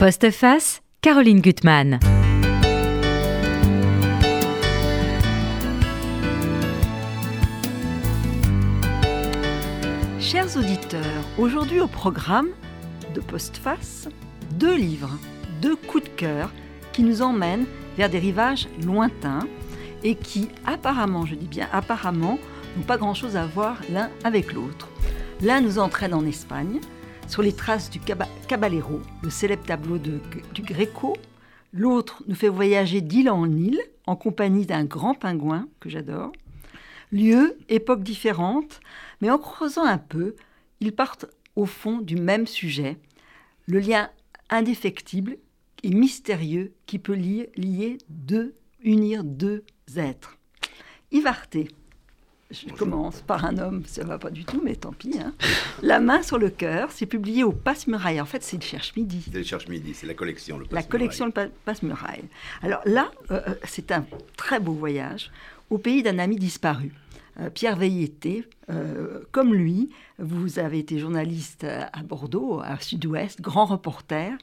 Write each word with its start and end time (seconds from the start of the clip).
Postface, 0.00 0.80
Caroline 1.00 1.40
Gutmann. 1.40 1.98
Chers 10.20 10.56
auditeurs, 10.56 11.02
aujourd'hui 11.36 11.80
au 11.80 11.88
programme 11.88 12.46
de 13.12 13.20
Postface, 13.20 14.08
deux 14.52 14.76
livres, 14.76 15.18
deux 15.60 15.74
coups 15.74 16.04
de 16.04 16.10
cœur 16.10 16.52
qui 16.92 17.02
nous 17.02 17.20
emmènent 17.20 17.66
vers 17.96 18.08
des 18.08 18.20
rivages 18.20 18.68
lointains 18.86 19.48
et 20.04 20.14
qui 20.14 20.48
apparemment, 20.64 21.26
je 21.26 21.34
dis 21.34 21.48
bien 21.48 21.66
apparemment, 21.72 22.38
n'ont 22.76 22.84
pas 22.84 22.98
grand-chose 22.98 23.34
à 23.34 23.46
voir 23.46 23.80
l'un 23.90 24.10
avec 24.22 24.52
l'autre. 24.52 24.88
L'un 25.40 25.60
nous 25.60 25.80
entraîne 25.80 26.14
en 26.14 26.24
Espagne, 26.24 26.78
sur 27.28 27.42
les 27.42 27.52
traces 27.52 27.90
du 27.90 28.00
Caballero, 28.00 29.00
le 29.22 29.30
célèbre 29.30 29.64
tableau 29.64 29.98
du 29.98 30.62
Gréco. 30.62 31.14
L'autre 31.72 32.24
nous 32.26 32.34
fait 32.34 32.48
voyager 32.48 33.00
d'île 33.00 33.30
en 33.30 33.50
île 33.50 33.80
en 34.06 34.16
compagnie 34.16 34.64
d'un 34.64 34.84
grand 34.84 35.14
pingouin 35.14 35.68
que 35.80 35.90
j'adore. 35.90 36.32
Lieu, 37.12 37.58
époque 37.68 38.02
différente, 38.02 38.80
mais 39.20 39.30
en 39.30 39.38
creusant 39.38 39.84
un 39.84 39.98
peu, 39.98 40.34
ils 40.80 40.94
partent 40.94 41.26
au 41.56 41.66
fond 41.66 41.98
du 41.98 42.16
même 42.16 42.46
sujet, 42.46 42.96
le 43.66 43.80
lien 43.80 44.10
indéfectible 44.48 45.36
et 45.82 45.90
mystérieux 45.90 46.72
qui 46.86 46.98
peut 46.98 47.14
lier, 47.14 47.98
unir 48.82 49.24
deux 49.24 49.64
êtres. 49.96 50.38
Ivarté, 51.12 51.68
je 52.50 52.72
commence 52.72 53.20
par 53.20 53.44
un 53.44 53.58
homme, 53.58 53.82
ça 53.86 54.04
va 54.04 54.18
pas 54.18 54.30
du 54.30 54.44
tout, 54.44 54.60
mais 54.64 54.74
tant 54.74 54.92
pis. 54.92 55.18
Hein. 55.20 55.34
La 55.82 56.00
main 56.00 56.22
sur 56.22 56.38
le 56.38 56.48
cœur, 56.48 56.90
c'est 56.90 57.06
publié 57.06 57.44
au 57.44 57.52
Passe-Muraille. 57.52 58.20
En 58.20 58.24
fait, 58.24 58.42
c'est 58.42 58.56
le 58.56 58.62
Cherche-Midi. 58.62 59.28
C'est 59.30 59.38
le 59.38 59.44
Cherche-Midi, 59.44 59.92
c'est 59.92 60.06
la 60.06 60.14
collection, 60.14 60.58
le 60.58 60.66
La 60.70 60.82
collection 60.82 61.26
le 61.26 61.50
Passe-Muraille. 61.64 62.24
Alors 62.62 62.80
là, 62.86 63.10
euh, 63.30 63.40
euh, 63.48 63.54
c'est 63.64 63.92
un 63.92 64.06
très 64.36 64.60
beau 64.60 64.72
voyage 64.72 65.30
au 65.68 65.76
pays 65.76 66.02
d'un 66.02 66.18
ami 66.18 66.36
disparu. 66.36 66.92
Euh, 67.38 67.50
Pierre 67.50 67.76
Veilleté, 67.76 68.44
comme 69.30 69.54
lui, 69.54 69.90
vous 70.18 70.58
avez 70.58 70.78
été 70.78 70.98
journaliste 70.98 71.64
à 71.64 72.02
Bordeaux, 72.02 72.60
à 72.62 72.78
Sud-Ouest, 72.80 73.40
grand 73.40 73.64
reporter, 73.64 74.36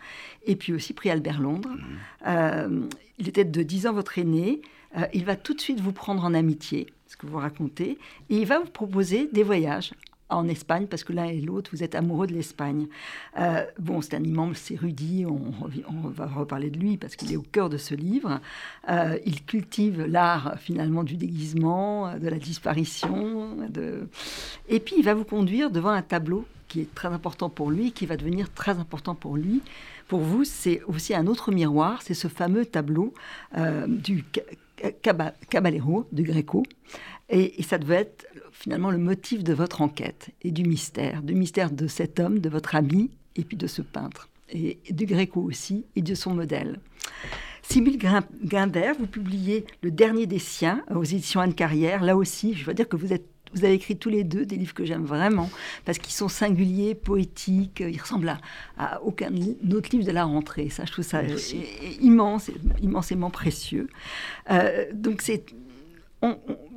et 0.46 0.56
puis 0.56 0.74
aussi 0.74 0.94
pris 0.94 1.12
Albert 1.12 1.40
Londres. 1.40 1.76
Mmh. 2.26 2.88
Il 3.18 3.28
était 3.28 3.46
de 3.46 3.64
10 3.64 3.88
ans 3.88 3.94
votre 3.94 4.18
aîné. 4.18 4.62
il 5.14 5.26
va 5.26 5.36
tout 5.36 5.54
de 5.54 5.62
suite 5.62 5.80
vous 5.80 5.92
prendre 5.92 6.24
en 6.24 6.34
amitié 6.34 6.88
ce 7.08 7.18
que 7.18 7.28
vous 7.28 7.38
racontez, 7.38 7.98
et 8.30 8.38
il 8.38 8.46
va 8.46 8.60
vous 8.60 8.70
proposer 8.70 9.30
des 9.32 9.44
voyages 9.44 9.94
en 10.30 10.48
Espagne, 10.48 10.88
parce 10.88 11.04
que 11.04 11.14
l'un 11.14 11.26
et 11.26 11.42
l'autre, 11.42 11.70
vous 11.74 11.84
êtes 11.84 11.96
amoureux 11.96 12.28
de 12.28 12.34
l'Espagne. 12.34 12.88
Euh, 13.40 13.64
bon, 13.80 14.02
c'est 14.02 14.16
un 14.16 14.24
immense 14.24 14.72
érudit, 14.72 15.26
on, 15.26 15.40
on, 15.88 16.08
va 16.10 16.26
reparler 16.26 16.70
de 16.70 16.80
lui, 16.80 16.98
parce 16.98 17.16
qu'il 17.16 17.32
est 17.32 17.36
au 17.36 17.44
cœur 17.44 17.70
de 17.70 17.78
ce 17.78 17.94
livre. 17.94 18.40
Euh, 18.90 19.18
il 19.26 19.46
cultive 19.46 20.06
l'art, 20.06 20.56
finalement, 20.60 21.04
du 21.04 21.16
déguisement, 21.16 22.18
de 22.18 22.28
la 22.28 22.38
disparition. 22.38 23.56
De... 23.70 24.08
Et 24.68 24.80
puis, 24.80 24.96
il 24.98 25.04
va 25.04 25.14
vous 25.14 25.26
conduire 25.26 25.70
devant 25.70 25.90
un 25.90 26.02
tableau 26.02 26.46
qui 26.68 26.82
est 26.82 26.96
très 26.96 27.10
important 27.10 27.50
pour 27.50 27.70
lui, 27.70 27.92
qui 27.92 28.06
va 28.06 28.18
devenir 28.18 28.52
très 28.52 28.80
important 28.80 29.16
pour 29.16 29.38
lui. 29.38 29.62
Pour 30.08 30.20
vous, 30.20 30.44
c'est 30.44 30.82
aussi 30.88 31.14
un 31.14 31.28
autre 31.28 31.52
miroir, 31.52 32.02
c'est 32.02 32.14
ce 32.14 32.28
fameux 32.28 32.66
tableau 32.66 33.14
euh, 33.58 33.86
du 33.88 34.24
Caballero 35.50 36.08
de 36.12 36.24
Greco. 36.24 36.64
Et, 37.30 37.64
ça 37.64 37.78
devait 37.78 37.96
être 37.96 38.28
finalement 38.56 38.90
le 38.90 38.98
motif 38.98 39.44
de 39.44 39.54
votre 39.54 39.82
enquête 39.82 40.30
et 40.42 40.52
du 40.52 40.64
mystère, 40.64 41.22
du 41.22 41.36
mystère 41.36 41.72
de 41.72 41.88
cet 41.88 42.20
homme, 42.20 42.40
de 42.40 42.50
votre 42.50 42.76
ami, 42.76 43.12
et 43.36 43.44
puis 43.44 43.58
de 43.58 43.68
ce 43.68 43.82
peintre, 43.82 44.30
et, 44.50 44.80
du 44.90 45.06
Greco 45.06 45.42
aussi, 45.42 45.86
et 45.96 46.02
de 46.02 46.16
son 46.16 46.34
modèle. 46.34 46.80
Sibylle 47.62 47.98
Guimbert, 48.44 48.96
vous 48.98 49.08
publiez 49.08 49.66
Le 49.82 49.92
dernier 49.92 50.26
des 50.26 50.40
siens 50.40 50.84
aux 50.94 51.04
éditions 51.04 51.42
Anne 51.42 51.54
Carrière. 51.54 52.04
Là 52.04 52.16
aussi, 52.16 52.54
je 52.54 52.64
veux 52.64 52.74
dire 52.74 52.88
que 52.88 52.96
vous 52.96 53.12
êtes 53.12 53.26
vous 53.54 53.64
avez 53.64 53.76
écrit 53.76 53.96
tous 53.96 54.10
les 54.10 54.26
deux 54.26 54.46
des 54.46 54.58
livres 54.58 54.74
que 54.74 54.84
j'aime 54.84 55.06
vraiment 55.06 55.50
parce 55.86 55.98
qu'ils 55.98 56.12
sont 56.12 56.28
singuliers, 56.28 56.94
poétiques. 56.94 57.80
Ils 57.80 58.02
ressemblent 58.02 58.38
à, 58.78 59.02
aucun 59.02 59.32
autre 59.72 59.90
livre 59.94 60.04
de 60.04 60.12
la 60.12 60.26
rentrée. 60.26 60.68
Ça, 60.70 60.84
je 60.84 60.92
trouve 60.92 61.06
ça 61.06 61.22
immense, 62.02 62.52
immensément 62.82 63.30
précieux. 63.30 63.88
Euh, 64.52 64.88
donc 64.94 65.22
c'est 65.22 65.46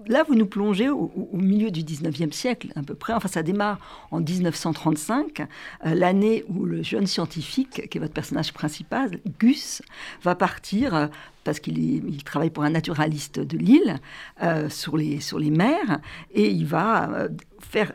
là, 0.06 0.22
vous 0.22 0.34
nous 0.34 0.46
plongez 0.46 0.88
au, 0.88 1.10
milieu 1.32 1.70
du 1.70 1.82
19e 1.82 2.32
siècle, 2.32 2.72
à 2.76 2.82
peu 2.82 2.94
près. 2.94 3.12
Enfin, 3.12 3.28
ça 3.28 3.42
démarre 3.42 3.78
en 4.10 4.20
1935, 4.20 5.40
euh, 5.40 5.94
l'année 5.94 6.44
où 6.48 6.64
le 6.64 6.82
jeune 6.82 7.06
scientifique, 7.06 7.88
qui 7.88 7.98
est 7.98 8.00
votre 8.00 8.14
personnage 8.14 8.52
principal, 8.52 9.20
Gus, 9.38 9.82
va 10.22 10.34
partir, 10.34 10.94
euh, 10.94 11.06
parce 11.44 11.60
qu'il 11.60 12.22
travaille 12.24 12.50
pour 12.50 12.64
un 12.64 12.70
naturaliste 12.70 13.40
de 13.40 13.58
Lille, 13.58 13.98
euh, 14.42 14.68
sur, 14.68 14.96
les, 14.96 15.20
sur 15.20 15.38
les 15.38 15.50
mers, 15.50 16.00
et 16.32 16.50
il 16.50 16.66
va 16.66 17.28
faire 17.60 17.92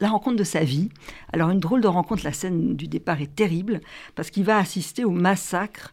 la 0.00 0.08
rencontre 0.08 0.36
de 0.36 0.44
sa 0.44 0.64
vie. 0.64 0.88
Alors, 1.32 1.50
une 1.50 1.60
drôle 1.60 1.80
de 1.80 1.88
rencontre, 1.88 2.24
la 2.24 2.32
scène 2.32 2.74
du 2.74 2.88
départ 2.88 3.20
est 3.20 3.34
terrible, 3.34 3.80
parce 4.14 4.30
qu'il 4.30 4.44
va 4.44 4.58
assister 4.58 5.04
au 5.04 5.10
massacre 5.10 5.92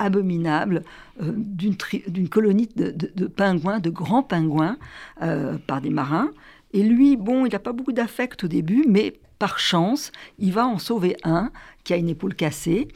abominable 0.00 0.82
euh, 1.22 1.32
d'une 1.36 2.28
colonie 2.28 2.68
de, 2.74 3.26
pingouins, 3.26 3.78
de 3.78 3.90
grands 3.90 4.24
pingouins, 4.24 4.76
euh, 5.22 5.58
par 5.66 5.80
des 5.80 5.90
marins. 5.90 6.30
Et 6.72 6.82
lui, 6.82 7.16
bon, 7.16 7.46
il 7.46 7.52
n'a 7.52 7.58
pas 7.58 7.72
beaucoup 7.72 7.92
d'affect 7.92 8.42
au 8.44 8.48
début, 8.48 8.84
mais 8.88 9.20
par 9.38 9.58
chance, 9.58 10.10
il 10.38 10.52
va 10.52 10.66
en 10.66 10.78
sauver 10.78 11.16
un 11.22 11.50
qui 11.84 11.92
a 11.92 11.96
une 11.96 12.08
épaule 12.08 12.34
cassée. 12.34 12.88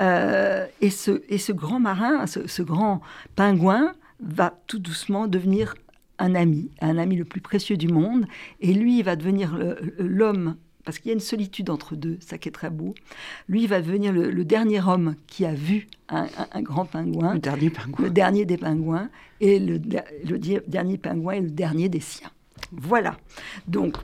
Euh, 0.00 0.66
et, 0.80 0.90
ce, 0.90 1.22
et 1.28 1.38
ce 1.38 1.52
grand 1.52 1.80
marin, 1.80 2.26
ce, 2.26 2.62
grand 2.62 3.00
pingouin, 3.34 3.92
va 4.20 4.58
tout 4.66 4.78
doucement 4.78 5.26
devenir 5.26 5.74
un 6.18 6.34
ami, 6.34 6.70
un 6.80 6.96
ami 6.96 7.16
le 7.16 7.24
plus 7.24 7.40
précieux 7.40 7.76
du 7.76 7.88
monde. 7.88 8.26
Et 8.60 8.72
lui, 8.72 8.98
il 8.98 9.04
va 9.04 9.16
devenir 9.16 9.58
l'homme 9.98 10.56
parce 10.86 10.98
qu'il 10.98 11.08
y 11.08 11.10
a 11.10 11.14
une 11.14 11.20
solitude 11.20 11.68
entre 11.68 11.96
deux, 11.96 12.16
ça 12.20 12.38
qui 12.38 12.48
est 12.48 12.52
très 12.52 12.70
beau. 12.70 12.94
Lui, 13.48 13.64
il 13.64 13.68
va 13.68 13.82
devenir 13.82 14.12
le, 14.12 14.44
dernier 14.44 14.80
homme 14.80 15.16
qui 15.26 15.44
a 15.44 15.52
vu 15.52 15.88
un, 16.08 16.28
grand 16.62 16.86
pingouin. 16.86 17.34
Le 17.34 17.40
dernier 17.40 17.70
pingouin. 17.70 18.04
Le 18.04 18.10
dernier 18.10 18.44
des 18.46 18.56
pingouins. 18.56 19.10
Et 19.40 19.58
le, 19.58 19.78
dernier 19.78 20.96
pingouin 20.96 21.34
est 21.34 21.40
le 21.40 21.50
dernier 21.50 21.88
des 21.88 22.00
siens. 22.00 22.30
Voilà. 22.70 23.16
Donc, 23.66 23.96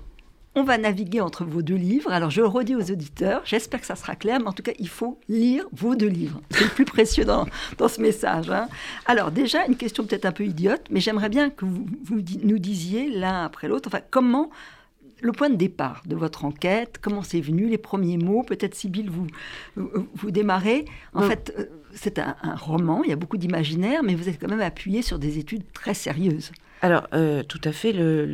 on 0.56 0.64
va 0.64 0.76
naviguer 0.76 1.20
entre 1.20 1.44
vos 1.44 1.62
deux 1.62 1.76
livres. 1.76 2.10
Alors, 2.10 2.30
je 2.30 2.40
le 2.40 2.48
redis 2.48 2.74
aux 2.74 2.90
auditeurs, 2.90 3.42
j'espère 3.44 3.80
que 3.80 3.86
ça 3.86 3.96
sera 3.96 4.16
clair, 4.16 4.40
mais 4.40 4.48
en 4.48 4.52
tout 4.52 4.64
cas, 4.64 4.72
il 4.80 4.88
faut 4.88 5.20
lire 5.28 5.64
vos 5.72 5.94
deux 5.94 6.08
livres. 6.08 6.42
C'est 6.50 6.64
le 6.64 6.70
plus 6.70 6.84
précieux 6.84 7.24
dans, 7.24 7.46
dans 7.78 7.88
ce 7.88 8.00
message. 8.00 8.50
Hein. 8.50 8.68
Alors, 9.06 9.30
déjà, 9.30 9.64
une 9.66 9.76
question 9.76 10.04
peut-être 10.04 10.26
un 10.26 10.32
peu 10.32 10.44
idiote, 10.44 10.82
mais 10.90 10.98
j'aimerais 10.98 11.28
bien 11.28 11.48
que 11.48 11.64
vous, 11.64 11.86
vous 12.02 12.20
nous 12.42 12.58
disiez 12.58 13.08
l'un 13.08 13.44
après 13.44 13.68
l'autre, 13.68 13.88
enfin, 13.88 14.02
comment 14.10 14.50
le 15.22 15.32
point 15.32 15.48
de 15.48 15.56
départ 15.56 16.02
de 16.06 16.16
votre 16.16 16.44
enquête, 16.44 16.98
comment 17.00 17.22
c'est 17.22 17.40
venu, 17.40 17.68
les 17.68 17.78
premiers 17.78 18.18
mots, 18.18 18.42
peut-être 18.42 18.74
Sybille, 18.74 19.08
vous, 19.08 19.26
vous, 19.76 20.30
démarrez. 20.30 20.84
En 21.14 21.22
fait, 21.22 21.54
euh, 21.58 21.66
c'est 21.94 22.18
un, 22.18 22.34
roman, 22.56 23.02
il 23.04 23.10
y 23.10 23.12
a 23.12 23.16
beaucoup 23.16 23.36
d'imaginaire, 23.36 24.02
mais 24.02 24.14
vous 24.14 24.28
êtes 24.28 24.40
quand 24.40 24.50
même 24.50 24.60
appuyé 24.60 25.00
sur 25.00 25.18
des 25.18 25.38
études 25.38 25.62
très 25.72 25.94
sérieuses. 25.94 26.50
Alors, 26.82 27.06
euh, 27.14 27.44
tout 27.44 27.60
à 27.62 27.70
fait, 27.70 27.92
le, 27.92 28.26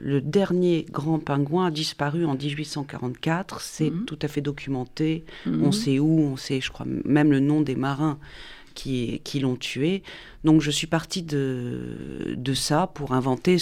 le, 0.00 0.20
dernier 0.20 0.86
grand 0.88 1.18
pingouin 1.18 1.66
a 1.66 1.70
disparu 1.72 2.24
en 2.24 2.36
1844, 2.36 3.60
c'est 3.60 3.90
mhm. 3.90 4.04
tout 4.04 4.18
à 4.22 4.28
fait 4.28 4.40
documenté, 4.40 5.24
on 5.46 5.50
mhm. 5.50 5.72
sait 5.72 5.98
où, 5.98 6.20
on 6.20 6.36
sait, 6.36 6.60
je 6.60 6.70
crois, 6.70 6.86
même 6.86 7.32
le 7.32 7.40
nom 7.40 7.60
des 7.60 7.74
marins 7.74 8.20
qui, 8.74 9.20
qui 9.24 9.40
l'ont 9.40 9.56
tué. 9.56 10.04
Donc, 10.44 10.60
je 10.60 10.70
suis 10.70 10.86
partie 10.86 11.22
de, 11.22 12.34
de 12.36 12.54
ça 12.54 12.86
pour 12.94 13.12
inventer 13.12 13.58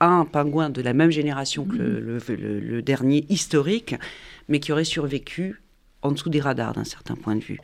un 0.00 0.24
pingouin 0.24 0.70
de 0.70 0.82
la 0.82 0.94
même 0.94 1.10
génération 1.10 1.64
que 1.64 1.76
le, 1.76 2.82
dernier 2.82 3.26
historique, 3.28 3.94
mais 4.48 4.58
qui 4.58 4.72
aurait 4.72 4.84
survécu 4.84 5.62
en 6.02 6.12
dessous 6.12 6.30
des 6.30 6.40
radars 6.40 6.72
d'un 6.72 6.84
certain 6.84 7.14
point 7.14 7.36
de 7.36 7.44
vue. 7.44 7.60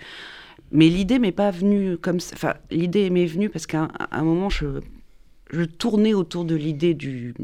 Mais 0.70 0.88
l'idée 0.88 1.18
m'est 1.18 1.32
pas 1.32 1.50
venue 1.50 1.96
comme 1.96 2.20
ça. 2.20 2.34
Enfin, 2.34 2.54
l'idée 2.70 3.08
m'est 3.10 3.26
venue 3.26 3.48
parce 3.48 3.66
qu'à 3.66 3.88
un, 4.10 4.22
moment, 4.22 4.50
je, 4.50 4.80
je, 5.50 5.62
tournais 5.62 6.12
autour 6.12 6.44
de 6.44 6.54
l'idée 6.54 6.94
du, 6.94 7.34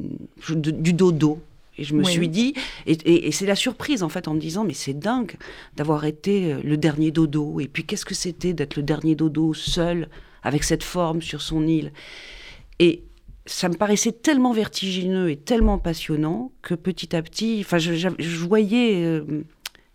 du 0.54 0.92
dodo. 0.92 1.40
Et 1.78 1.84
je 1.84 1.94
me 1.94 2.04
suis 2.04 2.28
dit, 2.28 2.54
et, 2.86 3.32
c'est 3.32 3.46
la 3.46 3.56
surprise 3.56 4.02
en 4.02 4.10
fait 4.10 4.28
en 4.28 4.34
me 4.34 4.40
disant, 4.40 4.64
mais 4.64 4.74
c'est 4.74 4.92
dingue 4.92 5.36
d'avoir 5.76 6.04
été 6.04 6.54
le 6.62 6.76
dernier 6.76 7.10
dodo. 7.10 7.60
Et 7.60 7.68
puis 7.68 7.84
qu'est-ce 7.84 8.04
que 8.04 8.14
c'était 8.14 8.52
d'être 8.52 8.76
le 8.76 8.82
dernier 8.82 9.14
dodo 9.14 9.54
seul, 9.54 10.08
avec 10.42 10.64
cette 10.64 10.82
forme 10.82 11.22
sur 11.22 11.40
son 11.40 11.66
île? 11.66 11.92
Et 12.78 13.02
ça 13.46 13.68
me 13.68 13.74
paraissait 13.74 14.12
tellement 14.12 14.52
vertigineux 14.52 15.30
et 15.30 15.36
tellement 15.36 15.78
passionnant 15.78 16.52
que 16.62 16.74
petit 16.74 17.16
à 17.16 17.22
petit, 17.22 17.58
enfin, 17.60 17.78
je, 17.78 18.08
voyais, 18.38 19.04
euh, 19.04 19.44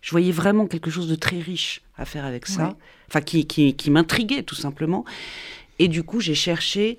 je 0.02 0.12
voyais 0.12 0.32
vraiment 0.32 0.68
quelque 0.68 0.90
chose 0.90 1.08
de 1.08 1.16
très 1.16 1.40
riche 1.40 1.82
à 1.98 2.06
faire 2.06 2.26
avec 2.26 2.46
ça, 2.46 2.76
enfin, 3.08 3.22
qui, 3.22 3.46
qui, 3.46 3.92
m'intriguait 3.92 4.44
tout 4.44 4.56
simplement. 4.56 5.06
Et 5.80 5.88
du 5.88 6.04
coup, 6.04 6.20
j'ai 6.20 6.36
cherché 6.36 6.98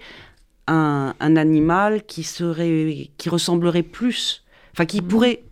un, 0.66 1.14
animal 1.20 2.04
qui 2.04 2.24
serait, 2.24 3.10
qui 3.18 3.28
ressemblerait 3.28 3.82
plus, 3.82 4.44
enfin, 4.72 4.86
qui 4.86 5.02
mhm. 5.02 5.08
pourrait 5.08 5.42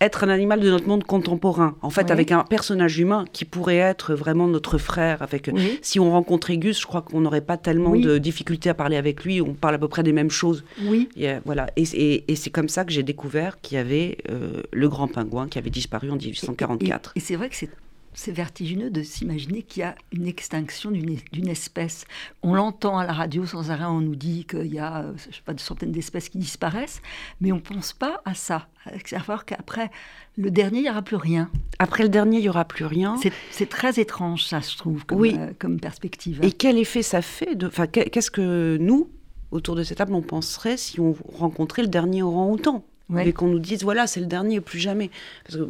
être 0.00 0.24
un 0.24 0.28
animal 0.28 0.60
de 0.60 0.70
notre 0.70 0.86
monde 0.88 1.04
contemporain, 1.04 1.76
en 1.82 1.90
fait, 1.90 2.04
Oui. 2.06 2.12
avec 2.12 2.32
un 2.32 2.44
personnage 2.44 2.98
humain 2.98 3.24
qui 3.32 3.44
pourrait 3.44 3.76
être 3.76 4.14
vraiment 4.14 4.46
notre 4.48 4.76
frère. 4.78 5.22
Avec, 5.22 5.48
Oui. 5.52 5.78
Si 5.82 5.98
on 6.00 6.10
rencontrait 6.10 6.58
Gus, 6.58 6.80
je 6.80 6.86
crois 6.86 7.02
qu'on 7.02 7.20
n'aurait 7.20 7.40
pas 7.40 7.56
tellement 7.56 7.90
Oui. 7.90 8.00
de 8.02 8.18
difficultés 8.18 8.68
à 8.68 8.74
parler 8.74 8.96
avec 8.96 9.24
lui. 9.24 9.40
On 9.40 9.54
parle 9.54 9.74
à 9.76 9.78
peu 9.78 9.88
près 9.88 10.02
des 10.02 10.12
mêmes 10.12 10.30
choses. 10.30 10.64
Oui. 10.84 11.08
Y 11.16 11.26
a- 11.26 11.40
voilà. 11.44 11.66
Et, 11.76 11.84
et- 11.94 12.24
et 12.30 12.36
c'est 12.36 12.50
comme 12.50 12.68
ça 12.68 12.84
que 12.84 12.92
j'ai 12.92 13.02
découvert 13.02 13.60
qu'il 13.60 13.76
y 13.76 13.80
avait 13.80 14.18
euh, 14.30 14.62
le 14.72 14.88
grand 14.88 15.08
pingouin 15.08 15.48
qui 15.48 15.58
avait 15.58 15.70
disparu 15.70 16.10
en 16.10 16.16
1844. 16.16 17.12
Et, 17.14 17.18
et 17.18 17.22
c'est 17.22 17.36
vrai 17.36 17.48
que 17.48 17.56
c'est 17.56 17.70
c'est 18.14 18.32
vertigineux 18.32 18.90
de 18.90 19.02
s'imaginer 19.02 19.62
qu'il 19.62 19.80
y 19.80 19.82
a 19.84 19.94
une 20.12 20.26
extinction 20.26 20.90
d'une 20.90 21.48
espèce. 21.48 22.04
On 22.42 22.54
l'entend 22.54 22.96
à 22.98 23.04
la 23.06 23.12
radio 23.12 23.44
sans 23.44 23.70
arrêt, 23.70 23.84
on 23.84 24.00
nous 24.00 24.14
dit 24.16 24.44
qu'il 24.44 24.72
y 24.72 24.78
a, 24.78 25.02
euh, 25.02 25.12
je 25.16 25.34
sais 25.36 25.42
pas, 25.44 25.52
des 25.52 25.62
centaines 25.62 25.92
d'espèces 25.92 26.28
qui 26.28 26.38
disparaissent, 26.38 27.02
mais 27.40 27.52
on 27.52 27.56
ne 27.56 27.60
pense 27.60 27.92
pas 27.92 28.22
à 28.24 28.34
ça. 28.34 28.68
À 28.86 28.92
savoir 29.04 29.44
qu'après, 29.44 29.90
le 30.36 30.50
dernier, 30.50 30.78
il 30.78 30.82
n'y 30.84 30.90
aura 30.90 31.02
plus 31.02 31.16
rien. 31.16 31.50
Après 31.78 32.02
le 32.04 32.08
dernier, 32.08 32.38
il 32.38 32.42
n'y 32.42 32.48
aura 32.48 32.64
plus 32.64 32.84
rien. 32.84 33.16
C'est- 33.50 33.66
très 33.68 33.98
étrange, 33.98 34.44
ça, 34.46 34.60
je 34.60 34.76
trouve, 34.76 35.04
comme, 35.06 35.18
Oui. 35.20 35.34
euh, 35.38 35.52
comme 35.58 35.80
perspective. 35.80 36.38
Et 36.42 36.52
quel 36.52 36.78
effet 36.78 37.02
ça 37.02 37.20
fait 37.22 37.54
de... 37.56 37.66
Enfin, 37.66 37.86
qu'est-ce 37.88 38.30
que 38.30 38.76
nous, 38.80 39.08
autour 39.50 39.74
de 39.74 39.82
cette 39.82 39.98
table, 39.98 40.14
on 40.14 40.22
penserait 40.22 40.76
si 40.76 41.00
on 41.00 41.16
rencontrait 41.36 41.82
le 41.82 41.88
dernier 41.88 42.22
orang-outan? 42.22 42.84
Ouais. 43.10 43.28
Et 43.28 43.32
qu'on 43.32 43.48
nous 43.48 43.58
dise, 43.58 43.82
voilà, 43.82 44.06
c'est 44.06 44.20
le 44.20 44.26
dernier, 44.26 44.60
plus 44.60 44.78
jamais. 44.78 45.10
Parce 45.44 45.58
que- 45.58 45.68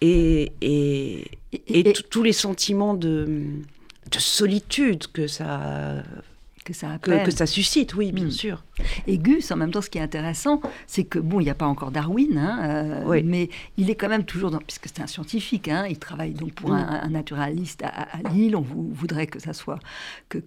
et 0.00 0.52
et, 0.62 1.24
Et- 1.68 1.92
tous 2.10 2.22
les 2.22 2.32
sentiments 2.32 2.94
de, 2.94 3.26
de 4.10 4.18
solitude 4.18 5.06
que 5.12 5.26
ça, 5.26 6.02
que 6.64 6.72
ça 6.72 6.98
que, 7.00 7.30
ça 7.30 7.46
suscite, 7.46 7.94
oui, 7.94 8.10
bien 8.12 8.24
Mm. 8.26 8.30
sûr. 8.30 8.64
Et 9.06 9.18
Gus, 9.18 9.50
en 9.50 9.56
même 9.56 9.70
temps, 9.70 9.82
ce 9.82 9.90
qui 9.90 9.98
est 9.98 10.02
intéressant, 10.02 10.60
c'est 10.86 11.04
que, 11.04 11.18
bon, 11.18 11.40
il 11.40 11.44
n'y 11.44 11.50
a 11.50 11.54
pas 11.54 11.66
encore 11.66 11.90
Darwin, 11.90 12.38
hein, 12.38 12.58
euh, 12.62 13.02
Oui. 13.06 13.22
mais 13.22 13.50
il 13.76 13.90
est 13.90 13.94
quand 13.94 14.08
même 14.08 14.24
toujours 14.24 14.50
dans, 14.50 14.58
puisque 14.60 14.86
c'est 14.88 15.02
un 15.02 15.06
scientifique, 15.06 15.68
hein, 15.68 15.84
il 15.88 15.98
travaille 15.98 16.32
donc 16.32 16.52
pour 16.54 16.70
Mm. 16.70 16.74
un, 16.74 17.00
un 17.02 17.08
naturaliste 17.10 17.82
à, 17.82 17.88
à 18.16 18.22
Lille, 18.32 18.56
on 18.56 18.62
vou- 18.62 18.90
voudrait 18.92 19.26
que 19.26 19.38
ça 19.38 19.52
soit, 19.52 19.78
que, 20.30 20.38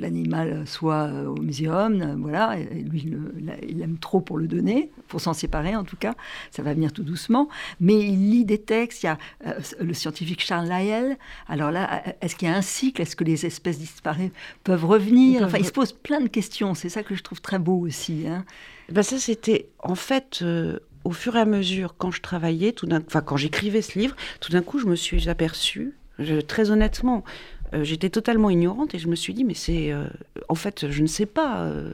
l'animal 0.00 0.66
soit 0.66 1.04
euh, 1.08 1.26
au 1.26 1.36
muséum, 1.40 2.00
euh, 2.00 2.14
voilà, 2.18 2.58
et 2.58 2.64
lui, 2.82 3.04
il, 3.38 3.54
il 3.68 3.82
aime 3.82 3.98
trop 3.98 4.20
pour 4.20 4.38
le 4.38 4.46
donner, 4.48 4.90
pour 5.08 5.20
s'en 5.20 5.34
séparer 5.34 5.76
en 5.76 5.84
tout 5.84 5.96
cas, 5.96 6.14
ça 6.50 6.62
va 6.62 6.72
venir 6.72 6.90
tout 6.92 7.02
doucement, 7.04 7.48
mais 7.80 7.94
il 8.00 8.30
lit 8.30 8.44
des 8.46 8.58
textes, 8.58 9.02
il 9.02 9.06
y 9.06 9.08
a 9.10 9.18
euh, 9.46 9.52
le 9.80 9.92
scientifique 9.92 10.40
Charles 10.42 10.68
Lyell, 10.68 11.18
alors 11.48 11.70
là, 11.70 12.02
est-ce 12.22 12.34
qu'il 12.34 12.48
y 12.48 12.50
a 12.50 12.56
un 12.56 12.62
cycle, 12.62 13.02
est-ce 13.02 13.14
que 13.14 13.24
les 13.24 13.44
espèces 13.44 13.78
disparues 13.78 14.32
peuvent 14.64 14.84
revenir, 14.86 15.42
enfin, 15.44 15.58
il 15.58 15.66
se 15.66 15.72
pose 15.72 15.92
plein 15.92 16.20
de 16.20 16.28
questions, 16.28 16.72
c'est 16.74 16.88
ça 16.88 17.02
que 17.02 17.14
je 17.14 17.22
trouve 17.22 17.40
très 17.42 17.58
beau 17.58 17.73
aussi, 17.80 18.26
hein. 18.26 18.44
Ben 18.92 19.02
ça, 19.02 19.18
c'était 19.18 19.68
en 19.78 19.94
fait 19.94 20.40
euh, 20.42 20.78
au 21.04 21.10
fur 21.12 21.36
et 21.36 21.40
à 21.40 21.44
mesure, 21.46 21.94
quand 21.96 22.10
je 22.10 22.20
travaillais, 22.20 22.72
tout 22.72 22.86
d'un, 22.86 23.00
enfin 23.06 23.20
quand 23.22 23.36
j'écrivais 23.36 23.82
ce 23.82 23.98
livre, 23.98 24.14
tout 24.40 24.52
d'un 24.52 24.62
coup, 24.62 24.78
je 24.78 24.86
me 24.86 24.94
suis 24.96 25.28
aperçue, 25.28 25.94
je- 26.18 26.40
très 26.40 26.70
honnêtement, 26.70 27.24
euh, 27.72 27.82
j'étais 27.82 28.10
totalement 28.10 28.50
ignorante 28.50 28.94
et 28.94 28.98
je 28.98 29.08
me 29.08 29.16
suis 29.16 29.32
dit, 29.34 29.42
mais 29.44 29.54
c'est, 29.54 29.90
euh, 29.90 30.04
en 30.48 30.54
fait, 30.54 30.90
je 30.90 31.02
ne 31.02 31.06
sais 31.06 31.24
pas 31.26 31.62
euh, 31.62 31.90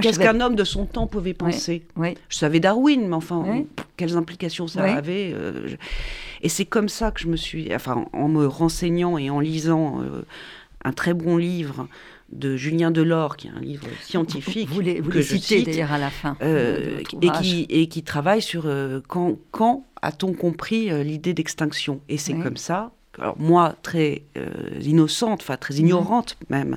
qu'est-ce 0.00 0.18
qu'un 0.20 0.40
homme 0.40 0.54
de 0.54 0.64
son 0.64 0.84
temps 0.84 1.06
pouvait 1.06 1.34
penser. 1.34 1.86
Oui. 1.96 2.14
Je 2.28 2.36
savais 2.36 2.60
Darwin, 2.60 3.08
mais 3.08 3.14
enfin, 3.16 3.42
Ouais. 3.42 3.66
quelles 3.96 4.16
implications 4.16 4.66
ça 4.68 4.84
avait. 4.84 5.34
je- 5.66 5.76
Et 6.42 6.48
c'est 6.50 6.66
comme 6.66 6.88
ça 6.90 7.10
que 7.10 7.20
je 7.20 7.26
me 7.28 7.36
suis, 7.36 7.74
enfin, 7.74 8.04
en 8.12 8.28
me 8.28 8.46
renseignant 8.46 9.16
et 9.18 9.28
en 9.30 9.40
lisant 9.40 10.02
un 10.84 10.92
très 10.92 11.14
bon 11.14 11.36
livre 11.36 11.88
de 12.32 12.56
Julien 12.56 12.90
Delors, 12.90 13.36
qui 13.36 13.48
est 13.48 13.50
un 13.50 13.60
livre 13.60 13.86
scientifique 14.02 14.68
Vous 14.68 14.80
les, 14.80 15.00
vous 15.00 15.10
que 15.10 15.16
les 15.18 15.22
je 15.22 15.36
citez 15.36 15.58
cite, 15.58 15.66
d'ailleurs 15.66 15.92
à 15.92 15.98
la 15.98 16.10
fin. 16.10 16.36
euh, 16.42 16.98
votre 17.12 17.38
et, 17.40 17.42
qui, 17.42 17.66
et 17.70 17.88
qui 17.88 18.02
travaille 18.02 18.42
sur 18.42 18.64
euh, 18.66 19.00
quand, 19.08 19.38
quand 19.50 19.86
a-t-on 20.02 20.32
compris 20.34 20.90
euh, 20.90 21.02
l'idée 21.02 21.32
d'extinction. 21.34 22.00
Et 22.08 22.18
c'est 22.18 22.34
Oui. 22.34 22.42
comme 22.42 22.56
ça. 22.56 22.92
Alors 23.18 23.36
moi, 23.40 23.74
très 23.82 24.22
euh, 24.36 24.46
innocente, 24.80 25.40
enfin 25.42 25.56
très 25.56 25.74
ignorante 25.76 26.36
même, 26.50 26.76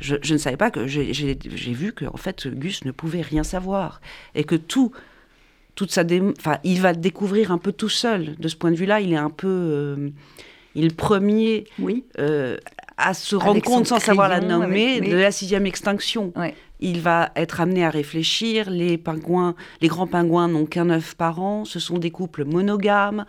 je, 0.00 0.16
je 0.20 0.32
ne 0.32 0.38
savais 0.38 0.56
pas 0.56 0.72
que 0.72 0.88
j'ai 0.88 1.36
vu 1.36 1.92
que 1.92 2.04
en 2.06 2.16
fait 2.16 2.48
Gus 2.48 2.84
ne 2.84 2.90
pouvait 2.90 3.20
rien 3.22 3.44
savoir 3.44 4.00
et 4.34 4.42
que 4.42 4.56
tout, 4.56 4.90
toute 5.76 5.92
sa, 5.92 6.02
enfin 6.38 6.58
il 6.64 6.80
va 6.80 6.92
découvrir 6.92 7.52
un 7.52 7.58
peu 7.58 7.70
tout 7.70 7.88
seul. 7.88 8.34
De 8.40 8.48
ce 8.48 8.56
point 8.56 8.72
de 8.72 8.76
vue-là, 8.76 9.00
il 9.00 9.12
est 9.12 9.16
un 9.16 9.30
peu, 9.30 9.46
euh, 9.46 10.08
est 10.84 10.88
le 10.88 10.94
premier 10.94 11.64
Oui, 11.78 12.04
euh, 12.18 12.56
à 12.98 13.14
se 13.14 13.36
rendre 13.36 13.62
compte 13.62 13.86
sans 13.86 13.98
savoir 14.00 14.28
la 14.28 14.40
nommer 14.40 14.96
avec- 14.98 15.10
de 15.10 15.16
la 15.16 15.30
sixième 15.30 15.66
extinction 15.66 16.32
ouais. 16.36 16.54
il 16.80 17.00
va 17.00 17.30
être 17.36 17.60
amené 17.60 17.84
à 17.84 17.90
réfléchir. 17.90 18.70
Les 18.70 18.96
pingouins, 18.98 19.54
les 19.80 19.88
grands 19.88 20.06
pingouins 20.06 20.48
n'ont 20.48 20.66
qu'un 20.66 20.90
œuf 20.90 21.14
par 21.14 21.40
an. 21.40 21.64
Ce 21.64 21.78
sont 21.78 21.98
des 21.98 22.10
couples 22.10 22.44
monogames. 22.44 23.24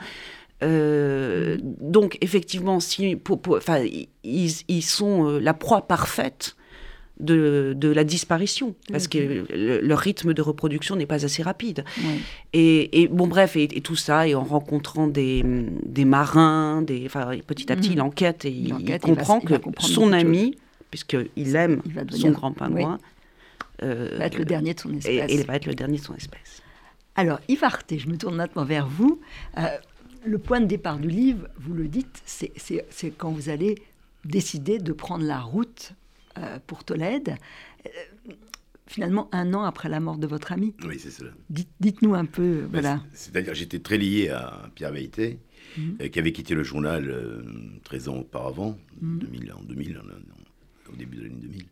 Euh, 0.64 1.58
donc 1.62 2.18
effectivement, 2.22 2.80
si, 2.80 3.16
pour- 3.16 3.40
pour- 3.42 3.58
enfin, 3.58 3.84
ils, 4.24 4.52
ils 4.68 4.82
sont 4.82 5.28
euh, 5.28 5.40
la 5.40 5.54
proie 5.54 5.88
parfaite 5.88 6.56
de, 7.20 7.74
de 7.76 7.90
la 7.90 8.04
disparition, 8.04 8.76
parce 8.92 9.08
que 9.08 9.18
le- 9.18 9.80
leur 9.82 10.00
rythme 10.00 10.34
de 10.34 10.42
reproduction 10.42 10.96
n'est 10.96 11.06
pas 11.08 11.26
assez 11.26 11.42
rapide. 11.42 11.84
Et, 12.54 13.02
et 13.02 13.08
bon, 13.08 13.28
bref, 13.28 13.56
et, 13.56 13.64
et 13.64 13.82
tout 13.82 13.96
ça, 13.96 14.28
et 14.28 14.36
en 14.36 14.44
rencontrant 14.44 15.08
des, 15.08 15.44
des 15.86 16.06
marins, 16.06 16.82
des, 16.82 17.08
petit 17.48 17.72
à 17.72 17.76
petit, 17.76 17.90
Mhm. 17.90 17.96
il 17.96 18.02
enquête 18.02 18.46
et 18.46 18.52
Il 18.52 19.00
comprend 19.00 19.40
il 19.44 19.50
va 19.50 19.60
que 19.60 19.70
son 19.82 20.14
ami, 20.14 20.58
puisqu'il 20.92 21.56
aime 21.56 21.82
Il 21.86 21.94
va 21.94 22.02
son 22.10 22.30
grand 22.32 22.52
pingouin, 22.52 23.00
euh, 23.84 24.16
Va 24.18 24.26
être 24.28 24.38
le 24.38 24.46
dernier 24.46 24.74
de 24.74 24.80
son 24.80 24.94
espèce. 24.94 25.32
et 25.32 25.36
il 25.36 25.46
va 25.46 25.56
être 25.56 25.66
le 25.66 25.76
dernier 25.76 25.98
de 25.98 26.04
son 26.04 26.16
espèce. 26.16 26.62
Alors, 27.16 27.40
Yves 27.48 27.64
Arte, 27.64 27.94
je 27.98 28.08
me 28.08 28.18
tourne 28.18 28.36
maintenant 28.36 28.64
vers 28.64 28.88
vous. 28.88 29.20
Euh, 29.58 29.66
le 30.26 30.38
point 30.38 30.60
de 30.60 30.66
départ 30.66 30.98
du 31.00 31.08
livre, 31.10 31.48
vous 31.60 31.74
le 31.74 31.88
dites, 31.88 32.22
c'est- 32.26 32.52
c'est 32.58 32.86
c'est 32.92 33.10
quand 33.12 33.32
vous 33.32 33.50
allez 33.50 33.76
décider 34.26 34.78
de 34.78 34.92
prendre 34.94 35.24
la 35.26 35.40
route 35.40 35.94
pour 36.68 36.84
Tolède. 36.84 37.36
Euh, 37.86 37.90
finalement, 38.88 39.28
un 39.34 39.54
an 39.54 39.64
après 39.64 39.90
la 39.90 40.00
mort 40.00 40.18
de 40.18 40.28
votre 40.28 40.52
ami. 40.52 40.74
Oui, 40.86 40.98
c'est 41.00 41.12
cela. 41.12 41.32
Dites- 41.50 41.68
Dites-nous 41.80 42.16
un 42.16 42.26
peu, 42.26 42.62
Ben, 42.62 42.70
voilà. 42.72 43.04
C'est-à-dire 43.14 43.54
j'étais 43.54 43.80
très 43.80 43.98
lié 43.98 44.30
à 44.30 44.70
Pierre 44.76 44.92
Veilleté, 44.94 45.40
Mhm. 45.78 45.98
euh, 46.02 46.08
qui 46.08 46.20
avait 46.20 46.32
quitté 46.32 46.56
le 46.56 46.64
journal 46.64 47.10
euh, 47.10 47.42
13 47.84 48.08
ans 48.08 48.18
auparavant, 48.18 48.78
Mhm. 49.02 49.20
2000, 49.20 49.52
en 49.54 49.62
2000, 49.64 49.98
en- 49.98 50.02
en- 50.10 50.94
au 50.94 50.96
début 50.96 51.18
de 51.18 51.24
l'année 51.24 51.36
2000. 51.42 51.66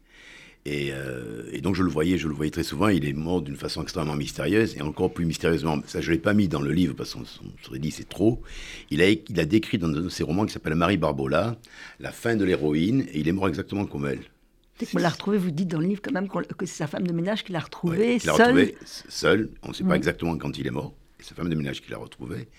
Et, 0.68 0.90
euh, 0.92 1.44
et 1.52 1.62
donc 1.62 1.76
je 1.76 1.84
le 1.84 1.90
voyais, 1.90 2.18
je 2.18 2.28
le 2.28 2.34
voyais 2.34 2.50
très 2.52 2.64
souvent. 2.64 2.88
Il 2.88 3.06
est 3.06 3.14
mort 3.14 3.44
d'une 3.44 3.56
façon 3.56 3.84
extrêmement 3.84 4.16
mystérieuse 4.16 4.76
et 4.76 4.82
encore 4.82 5.14
plus 5.14 5.26
mystérieusement. 5.26 5.78
Ça, 5.86 6.02
je 6.02 6.12
l'ai 6.12 6.18
pas 6.18 6.34
mis 6.34 6.48
dans 6.48 6.60
le 6.62 6.72
livre 6.72 6.96
parce 6.96 7.14
qu'on 7.14 7.22
on 7.22 7.64
serait 7.64 7.78
dit 7.78 7.92
c'est 7.92 8.10
trop. 8.10 8.42
Il 8.90 9.00
a, 9.04 9.10
il 9.12 9.40
a 9.40 9.46
décrit 9.46 9.78
dans 9.78 9.90
un 9.90 10.02
de 10.02 10.10
ses 10.10 10.24
romans 10.24 10.44
qui 10.46 10.52
s'appelle 10.54 10.74
Marie 10.74 10.98
Barbola 10.98 11.56
la 12.00 12.12
fin 12.12 12.36
de 12.36 12.44
l'héroïne 12.44 13.06
et 13.14 13.20
il 13.20 13.28
est 13.28 13.32
mort 13.32 13.48
exactement 13.48 13.86
comme 13.86 14.08
elle. 14.08 14.22
Que 14.78 14.86
vous 14.92 14.98
la 14.98 15.10
retrouvez, 15.10 15.38
vous 15.38 15.52
dites 15.52 15.70
dans 15.70 15.80
le 15.80 15.88
livre 15.88 16.02
quand 16.04 16.12
même 16.12 16.28
qu'on- 16.28 16.42
que 16.42 16.66
c'est 16.66 16.76
sa 16.78 16.88
femme 16.88 17.08
de 17.08 17.14
ménage 17.14 17.44
qui 17.46 17.54
l'a 17.54 17.60
retrouvée, 17.62 18.14
Ouais, 18.16 18.20
seule. 18.20 18.32
retrouvé 18.34 18.78
s- 18.84 19.04
seul. 19.08 19.50
On 19.64 19.70
ne 19.70 19.74
sait 19.74 19.84
pas 19.86 19.96
exactement 19.96 20.38
quand 20.38 20.58
il 20.58 20.68
est 20.68 20.72
mort. 20.72 20.94
C'est 21.20 21.30
sa 21.30 21.36
femme 21.36 21.50
de 21.50 21.56
ménage 21.56 21.82
qui 21.82 21.90
l'a 21.92 21.98
retrouvé. 21.98 22.50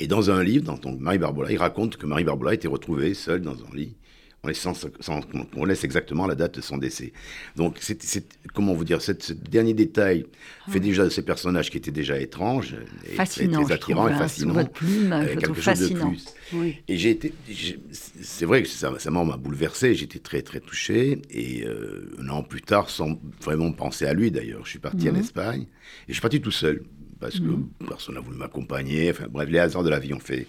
Et 0.00 0.08
dans 0.08 0.30
un 0.32 0.42
livre, 0.42 0.64
dans 0.64 0.76
ton 0.76 0.96
Marie 0.98 1.18
Barbola, 1.18 1.52
il 1.52 1.58
raconte 1.58 1.96
que 1.96 2.06
Marie 2.06 2.24
Barbola 2.24 2.50
a 2.50 2.54
été 2.54 2.66
retrouvée 2.66 3.14
seule 3.14 3.40
dans 3.42 3.54
un 3.64 3.74
lit. 3.76 3.94
On 4.42 4.48
laisse, 4.48 4.58
sans- 4.58 4.72
sans- 5.00 5.20
on 5.54 5.64
laisse 5.66 5.84
exactement 5.84 6.26
la 6.26 6.34
date 6.34 6.54
de 6.56 6.60
son 6.62 6.78
décès. 6.78 7.12
Donc, 7.56 7.76
c'est, 7.80 8.02
c'est- 8.02 8.26
comment 8.54 8.72
vous 8.72 8.86
dire, 8.86 9.02
cette- 9.02 9.22
ce 9.22 9.32
dernier 9.34 9.74
détail 9.74 10.24
fait 10.70 10.80
déjà 10.80 11.04
de 11.04 11.10
ces 11.10 11.20
personnages 11.22 11.70
qui 11.70 11.76
étaient 11.76 11.90
déjà 11.90 12.18
étranges, 12.18 12.74
et 13.04 13.16
Fascinant, 13.16 13.62
très 13.64 13.74
attirants 13.74 14.08
et 14.08 14.12
hein, 14.12 14.18
fascinants, 14.18 14.54
votre 14.54 14.70
plume, 14.70 15.12
euh, 15.12 15.26
quelque 15.36 15.52
chose 15.54 15.64
fascinant. 15.64 16.06
de 16.10 16.14
plus. 16.16 16.24
Oui. 16.54 16.76
Et 16.88 16.96
j'ai 16.96 17.10
été, 17.10 17.34
j'ai- 17.50 17.78
c'est 17.92 18.46
vrai 18.46 18.62
que 18.62 18.68
ça, 18.70 18.90
m'a 19.10 19.24
m'a 19.24 19.36
bouleversé, 19.36 19.94
j'étais 19.94 20.20
très 20.20 20.40
très 20.40 20.60
touché. 20.60 21.20
Et 21.30 21.66
euh, 21.66 22.10
un 22.18 22.28
an 22.30 22.42
plus 22.42 22.62
tard, 22.62 22.88
sans 22.88 23.20
vraiment 23.42 23.72
penser 23.72 24.06
à 24.06 24.14
lui 24.14 24.30
d'ailleurs, 24.30 24.64
je 24.64 24.70
suis 24.70 24.78
parti 24.78 25.06
Mhm. 25.10 25.16
en 25.16 25.20
Espagne 25.20 25.62
et 25.62 25.66
je 26.08 26.12
suis 26.14 26.22
parti 26.22 26.40
tout 26.40 26.50
seul 26.50 26.82
parce 27.20 27.38
que 27.38 27.44
personne 27.86 28.14
n'a 28.14 28.22
voulu 28.22 28.38
m'accompagner. 28.38 29.10
Enfin 29.10 29.26
bref, 29.30 29.50
les 29.50 29.58
hasards 29.58 29.82
de 29.84 29.90
la 29.90 29.98
vie 29.98 30.14
ont 30.14 30.18
fait, 30.18 30.46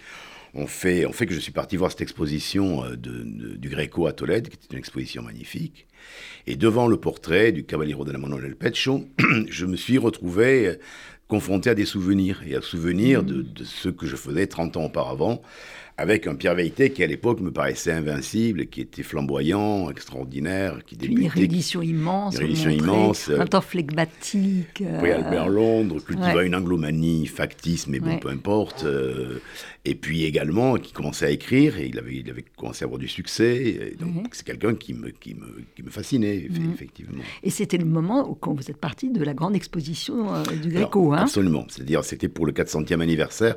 ont 0.53 0.67
fait, 0.67 1.05
que 1.25 1.33
je 1.33 1.39
suis 1.39 1.51
parti 1.51 1.77
voir 1.77 1.91
cette 1.91 2.01
exposition 2.01 2.83
euh, 2.83 2.95
du 2.95 3.69
Greco 3.69 4.07
à 4.07 4.13
Tolède, 4.13 4.49
qui 4.49 4.55
était 4.55 4.73
une 4.73 4.79
exposition 4.79 5.21
magnifique. 5.21 5.87
Et 6.47 6.55
devant 6.55 6.87
le 6.87 6.97
portrait 6.97 7.51
du 7.51 7.63
Cavaliero 7.63 8.03
de 8.03 8.11
la 8.11 8.19
del 8.19 8.55
Pecho, 8.55 9.05
je 9.49 9.65
me 9.65 9.77
suis 9.77 9.97
retrouvé 9.97 10.67
euh, 10.67 10.75
confronté 11.27 11.69
à 11.69 11.75
des 11.75 11.85
souvenirs 11.85 12.41
et 12.45 12.55
à 12.55 12.61
souvenirs 12.61 13.23
de 13.23 13.63
ce 13.63 13.87
que 13.87 14.05
je 14.05 14.17
faisais 14.17 14.47
30 14.47 14.75
ans 14.75 14.85
auparavant 14.85 15.41
avec 16.01 16.27
un 16.27 16.35
Pierre 16.35 16.55
Veilleté 16.55 16.91
qui 16.91 17.03
à 17.03 17.07
l'époque 17.07 17.39
me 17.41 17.51
paraissait 17.51 17.91
invincible, 17.91 18.65
qui 18.65 18.81
était 18.81 19.03
flamboyant, 19.03 19.89
extraordinaire, 19.89 20.79
qui 20.85 20.97
débutait. 20.97 21.21
Une 21.21 21.27
réédition 21.27 21.81
immense. 21.81 22.35
Une 22.35 22.41
réédition 22.41 22.69
immense. 22.71 23.29
Un 23.29 23.45
temps 23.45 23.61
flegmatique. 23.61 24.83
Oui, 25.01 25.11
Albert 25.11 25.49
Londres, 25.49 26.03
cultivant 26.03 26.41
une 26.41 26.55
anglomanie 26.55 27.27
factice, 27.27 27.87
mais 27.87 27.99
bon, 27.99 28.17
peu 28.17 28.29
importe. 28.29 28.85
et 29.85 29.95
puis 29.95 30.23
également, 30.25 30.75
qui 30.75 30.91
commençait 30.91 31.25
à 31.25 31.29
écrire, 31.29 31.77
et 31.77 31.87
il 31.87 31.99
avait, 31.99 32.15
il 32.15 32.29
avait 32.29 32.45
commencé 32.57 32.83
à 32.83 32.85
avoir 32.85 32.99
du 32.99 33.07
succès. 33.07 33.93
donc 33.99 34.29
c'est 34.31 34.45
quelqu'un 34.45 34.75
qui 34.75 34.93
me, 34.93 35.09
qui, 35.09 35.35
me, 35.35 35.61
qui 35.75 35.83
me 35.83 35.89
fascinait, 35.89 36.47
mhm. 36.49 36.71
effectivement. 36.73 37.23
Et 37.43 37.49
c'était 37.49 37.77
le 37.77 37.85
moment 37.85 38.29
où, 38.29 38.35
quand 38.35 38.53
vous 38.53 38.69
êtes 38.69 38.77
parti 38.77 39.09
de 39.09 39.23
la 39.23 39.33
grande 39.33 39.55
exposition 39.55 40.27
du 40.61 40.69
Gréco. 40.69 41.13
Hein 41.13 41.19
absolument. 41.19 41.65
C'est-à-dire, 41.69 42.03
c'était 42.03 42.27
pour 42.27 42.45
le 42.45 42.51
400e 42.51 42.99
anniversaire 43.01 43.55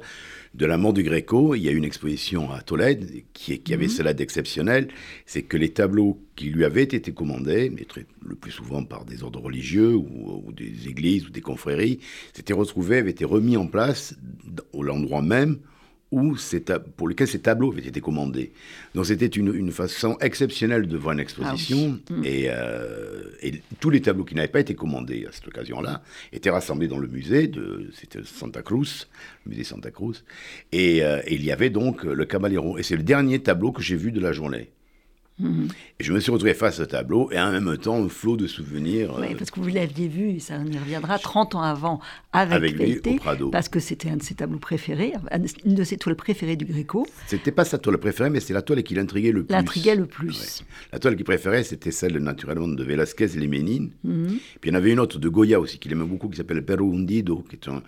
de 0.55 0.67
la 0.67 0.77
mort 0.77 0.93
du 0.93 1.03
Gréco, 1.03 1.55
il 1.55 1.63
y 1.63 1.69
a 1.69 1.73
une 1.73 1.85
exposition 1.85 2.51
à 2.53 2.63
Tolède 2.63 3.25
qui, 3.33 3.59
qui 3.59 3.75
avait 3.75 3.87
mhm. 3.87 3.91
cela 3.91 4.15
d'exceptionnel, 4.15 4.89
c'est 5.27 5.43
que 5.43 5.57
les 5.57 5.71
tableaux 5.71 6.21
qui 6.37 6.47
lui 6.47 6.65
avaient 6.65 6.85
été 6.85 7.13
commandés, 7.13 7.71
mais 7.71 7.87
le 8.25 8.35
plus 8.37 8.53
souvent 8.53 8.85
par 8.85 9.05
des 9.05 9.23
ordres 9.25 9.41
religieux 9.41 9.95
ou, 9.95 10.53
des 10.53 10.89
églises 10.89 11.27
ou 11.27 11.31
des 11.31 11.41
confréries, 11.41 11.99
s'étaient 12.33 12.53
retrouvés, 12.53 12.99
avaient 12.99 13.11
été 13.11 13.25
remis 13.25 13.57
en 13.57 13.67
place 13.67 14.17
au 14.73 14.83
l'endroit 14.83 15.23
même 15.23 15.59
pour 16.97 17.09
lequel 17.09 17.27
ces 17.27 17.41
tableaux 17.41 17.73
avaient 17.73 17.87
été 17.87 18.01
commandés. 18.01 18.53
Donc 18.95 19.07
c'était 19.07 19.27
une, 19.27 19.71
façon 19.71 20.17
exceptionnelle 20.21 20.87
de 20.87 20.97
voir 20.97 21.15
une 21.15 21.21
exposition. 21.21 21.99
Ah 22.11 22.13
mm. 22.13 22.23
euh, 22.27 23.31
et, 23.43 23.63
tous 23.81 23.91
les 23.91 24.01
tableaux 24.01 24.25
qui 24.25 24.35
n'avaient 24.35 24.49
pas 24.49 24.61
été 24.61 24.75
commandés 24.75 25.27
à 25.29 25.33
cette 25.33 25.49
occasion-là 25.49 26.03
étaient 26.33 26.51
rassemblés 26.51 26.89
dans 26.89 26.99
le 26.99 27.09
musée 27.09 27.49
de 27.49 27.91
c'était 27.95 28.21
Santa 28.25 28.63
Cruz, 28.63 29.09
le 29.45 29.51
musée 29.51 29.65
Santa 29.65 29.91
Cruz. 29.91 30.25
Et, 30.73 31.03
euh, 31.03 31.21
et 31.27 31.35
il 31.35 31.45
y 31.45 31.53
avait 31.53 31.71
donc 31.71 32.05
le 32.05 32.25
Caballero. 32.25 32.79
Et 32.79 32.83
c'est 32.83 32.97
le 32.97 33.03
dernier 33.03 33.41
tableau 33.41 33.73
que 33.73 33.83
j'ai 33.83 33.97
vu 33.97 34.13
de 34.13 34.21
la 34.21 34.33
journée. 34.33 34.71
Et 35.41 36.05
je 36.05 36.13
me 36.13 36.21
suis 36.21 36.31
retrouvé 36.31 36.55
face 36.55 36.79
au 36.79 36.87
tableau 36.87 37.29
et 37.33 37.41
en 37.41 37.51
même 37.51 37.77
temps 37.77 38.03
un 38.03 38.09
flot 38.09 38.37
de 38.37 38.47
souvenirs. 38.47 39.17
Oui, 39.19 39.27
euh, 39.33 39.37
parce 39.37 39.51
que 39.51 39.59
vous 39.59 39.69
l'aviez 39.69 40.07
vu, 40.07 40.39
ça 40.39 40.55
y 40.59 40.79
reviendra 40.79 41.19
30 41.19 41.57
ans 41.57 41.63
avant 41.63 42.01
avec, 42.33 42.75
avec 42.75 43.17
Prado. 43.17 43.51
parce 43.51 43.69
que 43.69 43.81
c'était 43.81 44.11
un 44.11 44.17
de 44.17 44.23
ses 44.23 44.35
tableaux 44.35 44.61
préférés, 44.61 45.13
une 45.65 45.75
de 45.75 45.83
ses 45.83 45.97
toiles 45.97 46.15
préférées 46.15 46.55
du 46.55 46.65
Gréco. 46.65 47.05
C'était 47.27 47.51
pas 47.51 47.65
sa 47.65 47.79
toile 47.79 47.99
préférée, 47.99 48.31
mais 48.31 48.39
c'est 48.39 48.55
la 48.55 48.63
toile 48.63 48.85
qui 48.85 48.95
l'intriguait 48.95 49.33
le 49.33 49.45
plus. 49.45 49.53
L'intriguait 49.53 49.97
le 49.97 50.07
plus. 50.07 50.63
La 50.93 51.01
toile 51.01 51.17
qu'il 51.17 51.25
préférait, 51.25 51.65
c'était 51.65 51.91
celle 51.91 52.17
naturellement 52.19 52.69
de 52.69 52.85
Velázquez 52.85 53.37
et 53.37 53.41
les 53.41 53.49
Ménines. 53.49 53.91
Mhm. 54.05 54.39
Puis 54.61 54.71
il 54.71 54.73
y 54.73 54.73
en 54.73 54.79
avait 54.79 54.93
une 54.93 55.01
autre 55.01 55.19
de 55.19 55.29
Goya 55.29 55.59
aussi 55.59 55.79
qu'il 55.79 55.91
aimait 55.91 56.05
beaucoup 56.05 56.29
qui 56.29 56.37
s'appelle 56.37 56.65
Perro 56.65 56.93
Hundido, 56.93 57.45
qui 57.49 57.57
est 57.57 57.69
un, 57.69 57.83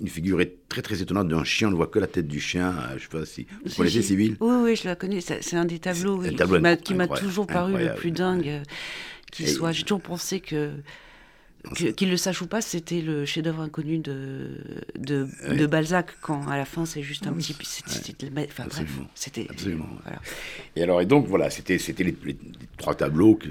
une 0.00 0.08
figure 0.08 0.40
très 0.68 0.82
très 0.82 1.02
étonnante 1.02 1.28
d'un 1.28 1.44
chien. 1.44 1.68
On 1.68 1.70
ne 1.72 1.76
voit 1.76 1.86
que 1.86 1.98
la 1.98 2.06
tête 2.06 2.28
du 2.28 2.40
chien. 2.40 2.70
Euh, 2.70 2.94
je 2.96 3.02
sais 3.02 3.08
pas 3.08 3.24
si 3.24 3.46
vous 3.64 3.74
connaissez 3.74 4.02
Civil. 4.02 4.36
Oui, 4.40 4.54
oui, 4.62 4.76
je 4.76 4.86
la 4.86 4.96
connais. 4.96 5.20
C'est 5.20 5.56
un 5.56 5.64
des 5.64 5.78
tableaux 5.78 6.22
qui 6.82 6.94
m'a 6.94 7.08
toujours 7.08 7.46
paru 7.46 7.78
le 7.78 7.94
plus 7.94 8.10
dingue. 8.10 8.48
Euh, 8.48 8.62
qui 9.30 9.46
soit. 9.46 9.72
J'ai 9.72 9.82
toujours 9.82 10.02
pensé 10.02 10.40
que 10.40 10.70
qu'il 11.74 12.10
le 12.10 12.16
sache 12.16 12.42
ou 12.42 12.46
pas, 12.46 12.60
c'était 12.60 13.00
le 13.00 13.24
chef-d'œuvre 13.24 13.60
inconnu 13.60 13.98
de, 13.98 14.50
de, 14.98 15.28
de, 15.48 15.66
Balzac, 15.66 16.08
quand 16.20 16.48
à 16.48 16.56
la 16.56 16.64
fin 16.64 16.84
c'est 16.84 17.02
juste 17.02 17.26
un 17.26 17.32
petit. 17.32 17.56
C'était 17.62 18.28
enfin, 18.36 18.64
bref, 18.68 18.90
c'était. 19.14 19.46
Absolument. 19.48 19.88
Voilà. 20.02 20.20
Et 20.74 20.82
alors, 20.82 21.00
et 21.00 21.06
donc 21.06 21.26
voilà, 21.28 21.50
c'était 21.50 21.78
les, 21.98 22.16
les, 22.24 22.36
trois 22.76 22.94
tableaux. 22.94 23.36
Que, 23.36 23.48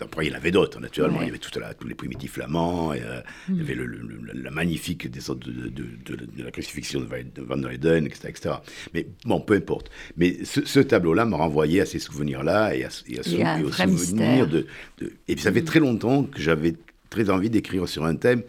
après, 0.00 0.26
il 0.26 0.30
y 0.30 0.34
en 0.34 0.36
avait 0.36 0.50
d'autres, 0.50 0.80
naturellement. 0.80 1.20
Il 1.20 1.26
y 1.26 1.28
avait 1.28 1.38
tout 1.38 1.58
la, 1.58 1.74
tous 1.74 1.86
les 1.86 1.94
primitifs 1.94 2.32
flamands, 2.32 2.94
et, 2.94 3.02
euh, 3.02 3.20
il 3.48 3.56
y 3.56 3.58
mm. 3.58 3.60
avait 3.60 3.74
le, 3.74 4.00
la 4.34 4.50
magnifique 4.50 5.10
des 5.10 5.20
sortes 5.20 5.40
de, 5.40 5.68
de, 5.68 5.84
de, 6.06 6.42
la 6.42 6.50
crucifixion 6.50 7.00
de 7.00 7.06
Van 7.42 7.56
der 7.56 7.68
Weyden, 7.68 8.06
etc., 8.06 8.28
etc. 8.28 8.54
Mais 8.94 9.06
bon, 9.26 9.40
peu 9.40 9.54
importe. 9.54 9.90
Mais 10.16 10.38
ce, 10.44 10.80
tableau-là 10.80 11.26
m'a 11.26 11.36
renvoyé 11.36 11.82
à 11.82 11.86
ces 11.86 11.98
souvenirs-là 11.98 12.74
et 12.74 12.84
à, 12.84 12.88
et 13.08 13.18
à, 13.18 13.58
et 13.58 13.64
aux 13.64 13.70
souvenirs 13.72 14.46
de, 14.48 14.66
Et 15.28 15.36
ça 15.36 15.52
fait 15.52 15.60
mm. 15.60 15.64
très 15.64 15.80
longtemps 15.80 16.22
que 16.24 16.40
j'avais 16.40 16.74
très 17.12 17.30
envie 17.30 17.50
d'écrire 17.50 17.88
sur 17.88 18.04
un 18.04 18.16
thème 18.16 18.42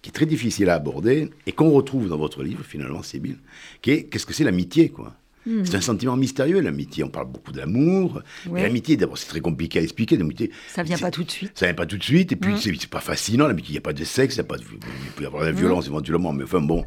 qui 0.00 0.10
est 0.10 0.12
très 0.12 0.26
difficile 0.26 0.68
à 0.70 0.74
aborder 0.74 1.30
et 1.46 1.52
qu'on 1.52 1.70
retrouve 1.70 2.08
dans 2.08 2.18
votre 2.18 2.42
livre, 2.42 2.62
finalement, 2.62 3.02
Sybille, 3.02 3.38
qui 3.82 3.90
est 3.90 4.02
qu'est-ce 4.04 4.26
que 4.26 4.34
c'est 4.34 4.44
l'amitié, 4.44 4.90
quoi 4.90 5.14
hmm. 5.46 5.64
C'est 5.64 5.76
un 5.76 5.80
sentiment 5.80 6.16
mystérieux, 6.16 6.60
l'amitié. 6.60 7.02
On 7.04 7.08
parle 7.08 7.28
beaucoup 7.28 7.52
d'amour. 7.52 8.22
mais 8.50 8.62
L'amitié, 8.62 8.96
d'abord, 8.96 9.16
c'est 9.16 9.28
très 9.28 9.40
compliqué 9.40 9.78
à 9.78 9.82
expliquer. 9.82 10.18
L'amitié, 10.18 10.50
ça 10.68 10.82
vient 10.82 10.98
pas 10.98 11.10
tout 11.10 11.24
de 11.24 11.30
suite. 11.30 11.52
Ça 11.54 11.66
vient 11.66 11.74
pas 11.74 11.86
tout 11.86 11.96
de 11.96 12.02
suite. 12.02 12.32
Et 12.32 12.36
puis, 12.36 12.52
hmm. 12.52 12.58
c'est 12.58 12.86
pas 12.90 13.00
fascinant. 13.00 13.46
L'amitié, 13.46 13.70
il 13.70 13.74
n'y 13.74 13.78
a 13.78 13.80
pas 13.80 13.94
de 13.94 14.04
sexe, 14.04 14.36
il, 14.36 14.44
pas 14.44 14.56
il 14.58 15.10
peut 15.16 15.22
y 15.22 15.26
avoir 15.26 15.42
de 15.42 15.48
la 15.48 15.54
hmm. 15.54 15.56
violence 15.56 15.86
éventuellement. 15.86 16.34
Mais 16.34 16.44
enfin, 16.44 16.60
bon, 16.60 16.84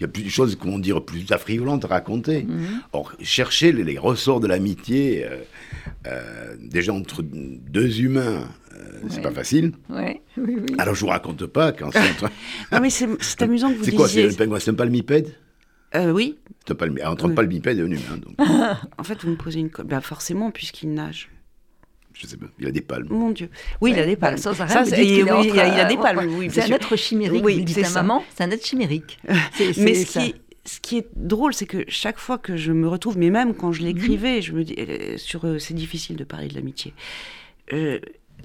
il 0.00 0.04
y 0.04 0.06
a 0.06 0.08
plus 0.08 0.22
de 0.22 0.30
choses, 0.30 0.56
comment 0.56 0.78
dire, 0.78 1.04
plus 1.04 1.30
affriolantes 1.30 1.84
à 1.84 1.88
raconter. 1.88 2.46
Or, 2.92 3.12
chercher 3.20 3.72
les, 3.72 3.98
ressorts 3.98 4.40
de 4.40 4.46
l'amitié, 4.46 5.26
euh, 5.26 5.36
euh, 6.06 6.56
déjà 6.58 6.94
entre 6.94 7.22
deux 7.22 8.00
humains, 8.00 8.48
c'est 9.08 9.22
pas 9.22 9.30
facile. 9.30 9.72
Ouais. 9.88 10.22
Oui, 10.36 10.56
oui. 10.58 10.74
Alors 10.78 10.94
je 10.94 11.00
vous 11.00 11.08
raconte 11.08 11.46
pas 11.46 11.72
quand 11.72 11.90
non 12.72 12.80
mais 12.80 12.90
c'est 12.90 13.08
amusant 13.42 13.70
que 13.70 13.74
vous 13.74 13.80
disiez. 13.80 13.90
C'est 13.90 13.96
quoi 13.96 14.08
C'est 14.08 14.22
le 14.26 14.32
pingouin 14.32 14.58
C'est 14.58 14.70
un 14.70 14.74
palmipède 14.74 15.34
euh, 15.94 16.12
Oui. 16.12 16.38
C'est 16.66 16.74
pas 16.74 16.86
entre 17.06 17.28
oui. 17.28 17.34
palmipède 17.34 17.78
et 17.78 17.82
un 17.82 17.86
humain. 17.86 18.18
Donc. 18.24 18.34
en 18.98 19.04
fait, 19.04 19.22
vous 19.24 19.30
me 19.30 19.36
posez 19.36 19.60
une. 19.60 19.70
Ben, 19.84 20.00
forcément, 20.00 20.50
puisqu'il 20.50 20.92
nage. 20.92 21.30
Je 22.12 22.26
sais 22.26 22.36
pas, 22.36 22.46
il 22.58 22.66
a 22.66 22.70
des 22.70 22.80
palmes. 22.80 23.08
Mon 23.08 23.30
Dieu. 23.30 23.48
Oui, 23.80 23.92
il 23.92 23.98
a 23.98 24.04
des 24.04 24.16
palmes. 24.16 24.36
Ça, 24.36 24.52
ça, 24.54 24.68
ça 24.68 24.82
il, 24.98 25.04
il, 25.04 25.18
il, 25.20 25.60
a 25.60 25.84
des 25.84 25.96
palmes. 25.96 26.34
Oui, 26.36 26.48
c'est 26.50 26.62
un 26.62 26.74
être 26.74 26.96
chimérique. 26.96 27.44
Oui, 27.44 27.64
c'est 27.68 27.94
maman, 27.94 28.22
c'est 28.34 28.44
un 28.44 28.50
être 28.50 28.66
chimiérique. 28.66 29.18
mais 29.78 29.94
ce 29.94 30.18
qui, 30.18 30.34
ce 30.64 30.80
qui 30.80 30.98
est 30.98 31.08
drôle, 31.16 31.54
c'est 31.54 31.66
que 31.66 31.84
chaque 31.88 32.18
fois 32.18 32.38
que 32.38 32.56
je 32.56 32.72
me 32.72 32.88
retrouve, 32.88 33.18
mais 33.18 33.30
même 33.30 33.54
quand 33.54 33.72
je 33.72 33.82
l'écrivais, 33.82 34.42
je 34.42 34.52
me 34.52 34.64
dis, 34.64 34.74
euh, 34.78 35.16
sur, 35.16 35.46
euh, 35.46 35.58
c'est 35.58 35.74
difficile 35.74 36.16
de 36.16 36.24
parler 36.24 36.48
de 36.48 36.54
l'amitié. 36.54 36.92
Euh, 37.72 37.98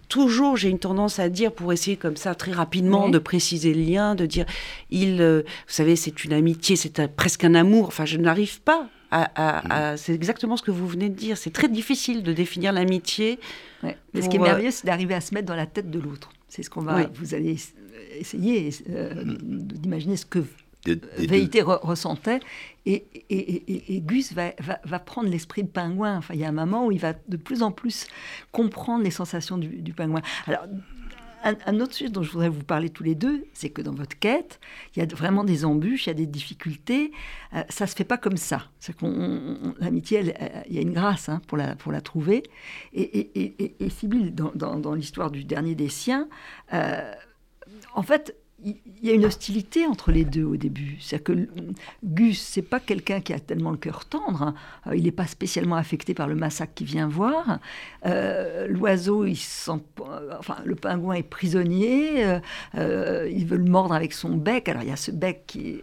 toujours, 0.10 0.58
j'ai 0.58 0.70
une 0.70 0.80
tendance 0.80 1.20
à 1.20 1.30
dire, 1.30 1.52
pour 1.52 1.74
essayer 1.74 1.98
comme 1.98 2.18
ça 2.18 2.36
très 2.36 2.52
rapidement 2.52 3.10
de 3.10 3.20
préciser 3.20 3.74
le 3.74 3.82
lien, 3.82 4.16
de 4.16 4.26
dire, 4.26 4.46
il, 4.90 5.22
euh, 5.22 5.42
vous 5.46 5.74
savez, 5.74 5.96
c'est 5.96 6.24
une 6.24 6.34
amitié, 6.34 6.76
c'est 6.76 7.08
presque 7.16 7.44
un 7.44 7.56
amour. 7.56 7.88
Enfin, 7.88 8.06
je 8.06 8.18
n'arrive 8.18 8.62
pas 8.62 8.90
à, 9.12 9.94
mm. 9.94 9.98
c'est 9.98 10.14
exactement 10.14 10.58
ce 10.58 10.64
que 10.64 10.72
vous 10.72 10.88
venez 10.88 11.10
de 11.10 11.16
dire. 11.16 11.38
C'est 11.38 11.54
très 11.54 11.70
difficile 11.70 12.24
de 12.24 12.34
définir 12.34 12.74
l'amitié. 12.74 13.40
Mais 13.84 14.22
ce 14.22 14.30
qui 14.30 14.38
est 14.38 14.40
merveilleux, 14.40 14.72
c'est 14.72 14.86
d'arriver 14.86 15.14
à 15.14 15.22
se 15.22 15.34
mettre 15.34 15.48
dans 15.48 15.56
la 15.56 15.68
tête 15.68 15.90
de 15.90 16.00
l'autre. 16.00 16.30
C'est 16.48 16.64
ce 16.64 16.70
qu'on 16.70 16.82
va. 16.82 17.10
Vous 17.16 17.34
allez 17.34 17.58
essayer 18.20 18.70
euh, 18.90 19.24
mm. 19.24 19.38
d'imaginer 19.74 20.18
ce 20.18 20.26
que 20.26 20.44
Véité 21.18 21.62
ressentait. 21.62 22.40
Et, 22.86 23.06
et, 23.30 24.02
Gus 24.02 24.34
va, 24.34 25.00
prendre 25.00 25.30
l'esprit 25.30 25.64
de 25.64 25.70
pingouin. 25.70 26.18
Enfin, 26.18 26.34
il 26.34 26.40
y 26.40 26.46
a 26.46 26.50
un 26.50 26.54
moment 26.54 26.86
où 26.86 26.92
il 26.92 27.00
va 27.00 27.14
de 27.28 27.38
plus 27.38 27.64
en 27.64 27.72
plus 27.72 28.08
comprendre 28.52 29.04
les 29.04 29.12
sensations 29.12 29.58
du, 29.58 29.94
pingouin. 29.94 30.22
Alors, 30.48 30.66
un, 31.44 31.80
autre 31.80 31.94
sujet 31.94 32.10
dont 32.10 32.24
je 32.24 32.32
voudrais 32.32 32.50
vous 32.50 32.64
parler 32.64 32.90
tous 32.90 33.04
les 33.04 33.14
deux, 33.14 33.46
c'est 33.54 33.70
que 33.70 33.82
dans 33.82 33.94
votre 33.94 34.18
quête, 34.18 34.60
il 34.96 35.00
y 35.00 35.04
a 35.04 35.16
vraiment 35.16 35.44
des 35.44 35.64
embûches, 35.64 36.08
il 36.08 36.10
y 36.10 36.12
a 36.12 36.16
des 36.16 36.26
difficultés. 36.26 37.12
Euh, 37.54 37.64
ça 37.70 37.86
se 37.86 37.96
fait 37.96 38.04
pas 38.04 38.18
comme 38.18 38.38
ça. 38.38 38.64
L'amitié, 39.80 40.34
il 40.68 40.76
y 40.76 40.80
a 40.80 40.82
une 40.82 40.94
grâce 40.94 41.30
hein, 41.30 41.42
pour, 41.48 41.58
la, 41.58 41.76
pour 41.76 41.92
la 41.92 42.02
trouver. 42.02 42.44
Et, 42.94 43.30
et, 43.36 43.76
dans, 44.32 44.76
dans, 44.76 44.96
l'histoire 44.96 45.30
du 45.30 45.44
dernier 45.44 45.76
des 45.76 45.90
siens, 45.90 46.28
euh, 46.74 47.14
en 47.94 48.02
fait, 48.02 48.36
il 48.66 49.08
y 49.08 49.12
a 49.12 49.14
une 49.14 49.26
hostilité 49.26 49.86
entre 49.86 50.12
les 50.12 50.26
deux 50.26 50.44
au 50.44 50.58
début. 50.58 50.98
C'est-à-dire 51.00 51.24
que 51.24 51.48
Gus, 52.04 52.42
c'est 52.42 52.64
pas 52.64 52.80
quelqu'un 52.80 53.22
qui 53.22 53.32
a 53.32 53.40
tellement 53.40 53.70
le 53.70 53.78
cœur 53.78 54.06
tendre. 54.06 54.42
Hein. 54.42 54.56
Euh, 54.88 54.96
il 54.96 55.04
n'est 55.04 55.12
pas 55.12 55.28
spécialement 55.28 55.76
affecté 55.76 56.16
par 56.16 56.28
le 56.28 56.34
massacre 56.34 56.74
qu'il 56.74 56.88
vient 56.88 57.08
voir. 57.08 57.60
Euh, 58.08 58.68
l'oiseau, 58.68 59.26
il 59.26 59.36
sent, 59.36 59.84
enfin, 60.40 60.58
le 60.66 60.76
pingouin 60.76 61.16
est 61.16 61.24
prisonnier. 61.24 62.40
Euh, 62.76 63.30
il 63.32 63.46
veut 63.46 63.58
le 63.58 63.70
mordre 63.70 63.94
avec 63.94 64.14
son 64.14 64.30
bec. 64.30 64.68
Alors 64.68 64.82
il 64.82 64.90
y 64.90 64.94
a 64.94 64.96
ce 64.96 65.12
bec 65.12 65.44
qui, 65.46 65.82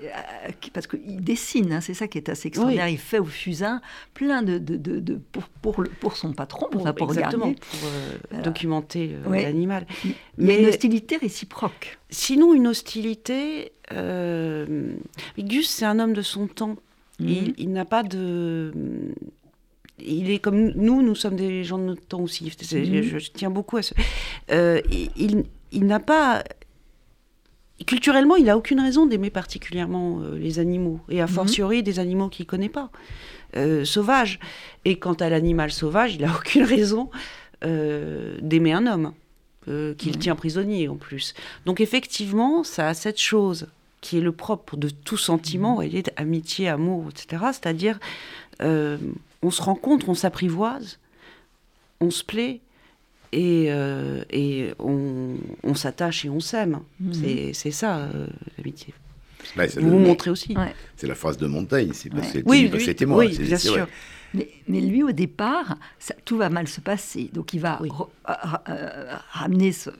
parce 0.72 0.88
qu'il 0.88 1.22
dessine. 1.22 1.74
Hein, 1.74 1.80
c'est 1.80 1.94
ça 1.94 2.08
qui 2.08 2.18
est 2.18 2.28
assez 2.28 2.48
extraordinaire. 2.48 2.88
Il 2.88 2.98
fait 2.98 3.20
au 3.20 3.24
fusain 3.24 3.80
plein 4.12 4.42
de, 4.42 4.58
de, 4.58 5.20
pour, 5.30 5.44
pour, 5.44 5.84
pour, 6.00 6.16
son 6.16 6.32
patron, 6.32 6.66
pour, 6.68 6.92
pour, 6.94 7.10
exactement, 7.10 7.52
pour 7.52 8.42
documenter 8.42 9.16
l'animal. 9.30 9.86
Mais 10.36 10.60
une 10.60 10.68
hostilité 10.68 11.16
réciproque. 11.16 11.98
Sinon, 12.12 12.52
une 12.52 12.68
hostilité. 12.68 13.72
Euh, 13.90 14.92
Gus, 15.38 15.68
c'est 15.68 15.86
un 15.86 15.98
homme 15.98 16.12
de 16.12 16.20
son 16.20 16.46
temps. 16.46 16.76
Mhm. 17.18 17.54
Il, 17.56 17.72
n'a 17.72 17.86
pas 17.86 18.02
de. 18.02 18.70
Il 19.98 20.30
est 20.30 20.38
comme 20.38 20.72
nous, 20.72 21.02
nous 21.02 21.14
sommes 21.14 21.36
des 21.36 21.64
gens 21.64 21.78
de 21.78 21.84
notre 21.84 22.04
temps 22.06 22.20
aussi. 22.20 22.44
Mhm. 22.44 23.02
Je, 23.02 23.30
tiens 23.32 23.50
beaucoup 23.50 23.78
à 23.78 23.82
ce. 23.82 23.94
Euh, 24.50 24.82
il, 25.16 25.44
il 25.72 25.86
n'a 25.86 26.00
pas. 26.00 26.44
Culturellement, 27.86 28.36
il 28.36 28.44
n'a 28.44 28.58
aucune 28.58 28.78
raison 28.78 29.06
d'aimer 29.06 29.30
particulièrement 29.30 30.20
euh, 30.20 30.38
les 30.38 30.58
animaux, 30.58 31.00
et 31.08 31.22
a 31.22 31.26
mhm. 31.26 31.32
fortiori 31.32 31.82
des 31.82 31.98
animaux 31.98 32.28
qu'il 32.28 32.44
ne 32.44 32.48
connaît 32.48 32.68
pas, 32.68 32.90
sauvages. 33.84 34.38
Et 34.84 34.98
quant 34.98 35.14
à 35.14 35.30
l'animal 35.30 35.72
sauvage, 35.72 36.14
il 36.16 36.20
n'a 36.20 36.32
aucune 36.36 36.64
raison 36.64 37.08
d'aimer 37.62 38.72
un 38.74 38.86
homme. 38.86 39.14
Euh, 39.68 39.94
qu'il 39.94 40.18
tient 40.18 40.34
prisonnier 40.34 40.88
en 40.88 40.96
plus. 40.96 41.34
Donc 41.66 41.80
effectivement, 41.80 42.64
ça 42.64 42.88
a 42.88 42.94
cette 42.94 43.20
chose 43.20 43.68
qui 44.00 44.18
est 44.18 44.20
le 44.20 44.32
propre 44.32 44.76
de 44.76 44.88
tout 44.90 45.16
sentiment, 45.16 45.80
elle 45.80 45.94
est 45.94 46.10
amitié, 46.16 46.66
amour, 46.68 47.04
etc. 47.10 47.44
C'est-à-dire 47.52 48.00
euh, 48.60 48.98
on 49.40 49.52
se 49.52 49.62
rencontre, 49.62 50.08
on 50.08 50.14
s'apprivoise, 50.14 50.98
on 52.00 52.10
se 52.10 52.24
plaît 52.24 52.58
et, 53.30 53.66
euh, 53.68 54.24
et 54.30 54.72
on, 54.80 55.36
on 55.62 55.74
s'attache 55.76 56.24
et 56.24 56.28
on 56.28 56.40
s'aime. 56.40 56.80
Mhm. 57.00 57.12
C'est- 57.14 57.52
C'est 57.54 57.70
ça, 57.70 57.98
euh, 57.98 58.26
l'amitié. 58.58 58.92
Bah, 59.56 59.68
c'est 59.68 59.80
Vous 59.80 59.90
le- 59.90 59.98
montrez 59.98 60.30
aussi. 60.30 60.56
Ouais. 60.56 60.74
c'est 60.96 61.06
la 61.06 61.14
phrase 61.14 61.36
de 61.38 61.46
Montaigne, 61.46 61.90
c'est 61.94 62.12
Ouais. 62.12 62.22
c'était 62.24 62.42
Oui, 62.48 62.68
pas 62.68 62.76
oui, 62.78 62.84
c'était 62.84 63.06
moi. 63.06 63.18
oui, 63.18 63.32
c'est- 63.34 63.44
bien 63.44 63.56
c'est 63.58 63.68
sûr. 63.68 63.86
Mais, 64.34 64.48
mais 64.68 64.80
lui, 64.80 65.02
au 65.02 65.12
départ, 65.12 65.76
ça- 65.98 66.14
tout 66.24 66.36
va 66.38 66.48
mal 66.48 66.66
se 66.68 66.80
passer. 66.80 67.30
Donc, 67.32 67.52
il 67.52 67.60
va 67.60 67.78
Oui. 67.82 67.88
re- 67.90 68.08
ra- 68.24 68.62
euh, 68.68 69.14
ramener 69.30 69.72
ce- 69.72 69.90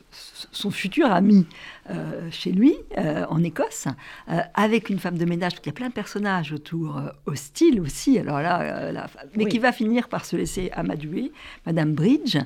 son 0.52 0.70
futur 0.70 1.10
ami 1.12 1.46
euh, 1.90 2.30
chez 2.30 2.52
lui, 2.52 2.76
euh, 2.96 3.24
en 3.28 3.42
Écosse, 3.42 3.88
euh, 4.30 4.38
avec 4.54 4.88
une 4.88 5.00
femme 5.00 5.18
de 5.18 5.24
ménage. 5.24 5.54
Il 5.64 5.66
y 5.66 5.68
a 5.68 5.72
plein 5.72 5.88
de 5.88 5.92
personnages 5.92 6.52
autour, 6.52 7.00
hostiles 7.26 7.80
aussi. 7.80 8.18
Alors 8.20 8.40
là, 8.40 8.92
la 8.92 9.10
mais 9.36 9.44
Oui. 9.44 9.50
qui 9.50 9.58
va 9.58 9.72
finir 9.72 10.08
par 10.08 10.24
se 10.24 10.36
laisser 10.36 10.70
amadouer, 10.72 11.32
Madame 11.66 11.92
Bridge. 11.92 12.38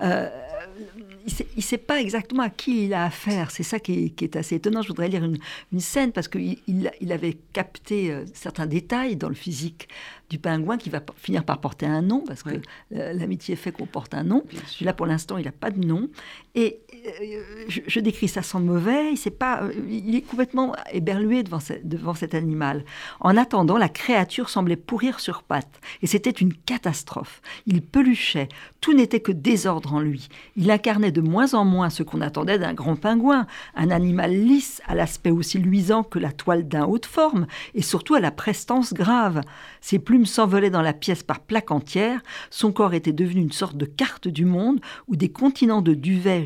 Il 0.00 1.32
ne 1.56 1.62
sait, 1.62 1.78
pas 1.78 2.00
exactement 2.00 2.42
à 2.42 2.50
qui 2.50 2.86
il 2.86 2.94
a 2.94 3.04
affaire. 3.04 3.50
C'est 3.50 3.62
ça 3.62 3.80
qui 3.80 4.04
est, 4.04 4.08
qui 4.10 4.24
est 4.24 4.36
assez 4.36 4.56
étonnant. 4.56 4.82
Je 4.82 4.88
voudrais 4.88 5.08
lire 5.08 5.24
une, 5.24 5.38
une 5.72 5.80
scène 5.80 6.12
parce 6.12 6.28
qu'il 6.28 6.58
il, 6.66 6.90
il 7.00 7.12
avait 7.12 7.36
capté 7.52 8.16
certains 8.32 8.66
détails 8.66 9.16
dans 9.16 9.28
le 9.28 9.34
physique 9.34 9.88
du 10.30 10.38
pingouin 10.38 10.78
qui 10.78 10.90
va 10.90 11.02
finir 11.16 11.44
par 11.44 11.60
porter 11.60 11.86
un 11.86 12.02
nom 12.02 12.22
parce 12.26 12.42
que 12.42 12.54
l'amitié 12.90 13.56
fait 13.56 13.72
qu'on 13.72 13.86
porte 13.86 14.14
un 14.14 14.24
nom. 14.24 14.44
Là, 14.80 14.92
pour 14.92 15.06
l'instant, 15.06 15.38
il 15.38 15.44
n'a 15.44 15.52
pas 15.52 15.70
de 15.70 15.84
nom. 15.84 16.08
Et 16.56 16.80
euh, 17.06 17.42
je, 17.66 17.98
décris 17.98 18.28
ça 18.28 18.42
sans 18.42 18.60
mauvais. 18.60 19.12
Il, 19.12 19.30
pas, 19.32 19.62
euh, 19.62 19.72
il 19.88 20.14
est 20.14 20.22
complètement 20.22 20.74
éberlué 20.92 21.42
devant, 21.42 21.58
devant 21.82 22.14
cet 22.14 22.32
animal. 22.34 22.84
En 23.18 23.36
attendant, 23.36 23.76
la 23.76 23.88
créature 23.88 24.48
semblait 24.48 24.76
pourrir 24.76 25.18
sur 25.18 25.42
pattes. 25.42 25.80
Et 26.02 26.06
c'était 26.06 26.30
une 26.30 26.54
catastrophe. 26.54 27.42
Il 27.66 27.82
peluchait. 27.82 28.48
Tout 28.80 28.94
n'était 28.94 29.18
que 29.18 29.32
désordre 29.32 29.94
en 29.94 30.00
lui. 30.00 30.28
Il 30.56 30.70
incarnait 30.70 31.10
de 31.10 31.20
moins 31.20 31.54
en 31.54 31.64
moins 31.64 31.90
ce 31.90 32.04
qu'on 32.04 32.20
attendait 32.20 32.58
d'un 32.58 32.74
grand 32.74 32.94
pingouin. 32.94 33.48
Un 33.74 33.90
animal 33.90 34.30
lisse, 34.30 34.80
à 34.86 34.94
l'aspect 34.94 35.30
aussi 35.30 35.58
luisant 35.58 36.04
que 36.04 36.20
la 36.20 36.30
toile 36.30 36.68
d'un 36.68 36.84
haut 36.84 36.98
de 36.98 37.06
forme, 37.06 37.46
et 37.74 37.82
surtout 37.82 38.14
à 38.14 38.20
la 38.20 38.30
prestance 38.30 38.94
grave. 38.94 39.40
Ses 39.80 39.98
plumes 39.98 40.26
s'envolaient 40.26 40.70
dans 40.70 40.82
la 40.82 40.92
pièce 40.92 41.24
par 41.24 41.40
plaques 41.40 41.72
entières. 41.72 42.22
Son 42.50 42.70
corps 42.70 42.94
était 42.94 43.12
devenu 43.12 43.40
une 43.40 43.52
sorte 43.52 43.76
de 43.76 43.86
carte 43.86 44.28
du 44.28 44.44
monde 44.44 44.80
où 45.08 45.16
des 45.16 45.30
continents 45.30 45.82
de 45.82 45.94
duvet 45.94 46.43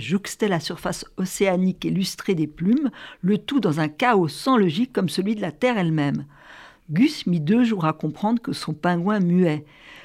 la 0.49 0.61
surface 0.61 1.05
océanique 1.17 1.85
et 1.85 1.91
lustrée 1.91 2.35
des 2.35 2.47
plumes, 2.47 2.91
le 3.21 3.39
tout 3.39 3.61
dans 3.61 3.81
un 3.81 3.89
chaos 3.89 4.29
sans 4.29 4.57
logique 4.57 4.93
comme 4.93 5.09
celui 5.09 5.35
de 5.35 5.41
la 5.41 5.53
Terre 5.53 5.79
elle-même. 5.79 6.25
Gus 6.91 7.27
mit 7.27 7.41
deux 7.41 7.65
jours 7.65 7.85
à 7.85 7.93
comprendre 7.93 8.41
que 8.41 8.53
son 8.53 8.73
pingouin 8.73 9.21
muait. 9.21 9.65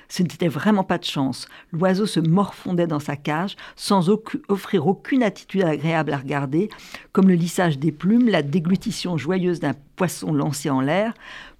Ce 0.09 0.21
n'était 0.21 0.49
vraiment 0.49 0.83
pas 0.83 0.97
de 0.97 1.05
chance. 1.05 1.47
L'oiseau 1.71 2.05
se 2.05 2.19
morfondait 2.19 2.87
dans 2.87 2.99
sa 2.99 3.15
cage 3.15 3.55
sans 3.75 4.09
offrir 4.49 4.85
aucune 4.85 5.23
attitude 5.23 5.63
agréable 5.63 6.11
à 6.11 6.17
regarder, 6.17 6.69
comme 7.13 7.29
le 7.29 7.35
lissage 7.35 7.79
des 7.79 7.91
plumes, 7.91 8.27
la 8.27 8.41
déglutition 8.41 9.17
joyeuse 9.17 9.61
d'un 9.61 9.75
poisson 9.95 10.33
lancé 10.33 10.69
en 10.69 10.81
l'air. 10.81 11.13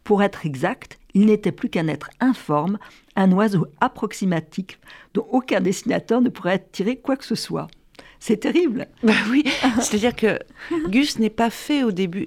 Pour 0.04 0.24
être 0.24 0.46
exact, 0.46 1.00
il 1.13 1.28
n'était 1.28 1.54
plus 1.54 1.70
qu'un 1.70 1.88
être 1.88 2.10
informe, 2.20 2.78
un 3.16 3.32
oiseau 3.32 3.68
approximatif 3.80 4.80
dont 5.13 5.25
aucun 5.32 5.62
dessinateur 5.62 6.20
ne 6.20 6.30
pourrait 6.30 6.68
tirer 6.72 6.98
quoi 6.98 7.16
que 7.16 7.25
ce 7.25 7.36
soit. 7.36 7.68
C'est 8.25 8.38
terrible. 8.38 8.88
Bah 9.03 9.12
oui, 9.32 9.44
c'est-à-dire 9.82 10.15
que 10.15 10.39
Gus 10.88 11.20
n'est 11.20 11.30
pas 11.30 11.50
fait 11.50 11.84
au 11.84 11.92
début. 11.92 12.25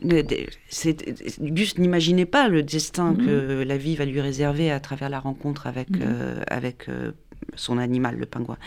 Gus 1.40 1.78
n'imaginait 1.78 2.26
pas 2.26 2.48
le 2.48 2.62
destin 2.62 3.12
Mhm. 3.12 3.24
que 3.26 3.62
la 3.66 3.78
vie 3.78 3.96
va 3.96 4.04
lui 4.04 4.20
réserver 4.20 4.70
à 4.70 4.78
travers 4.78 5.08
la 5.08 5.18
rencontre 5.20 5.66
avec, 5.66 5.88
Mhm. 5.88 6.00
euh, 6.02 6.42
avec 6.48 6.90
euh, 6.90 7.12
son 7.54 7.78
animal, 7.78 8.16
le 8.18 8.26
pingouin. 8.26 8.58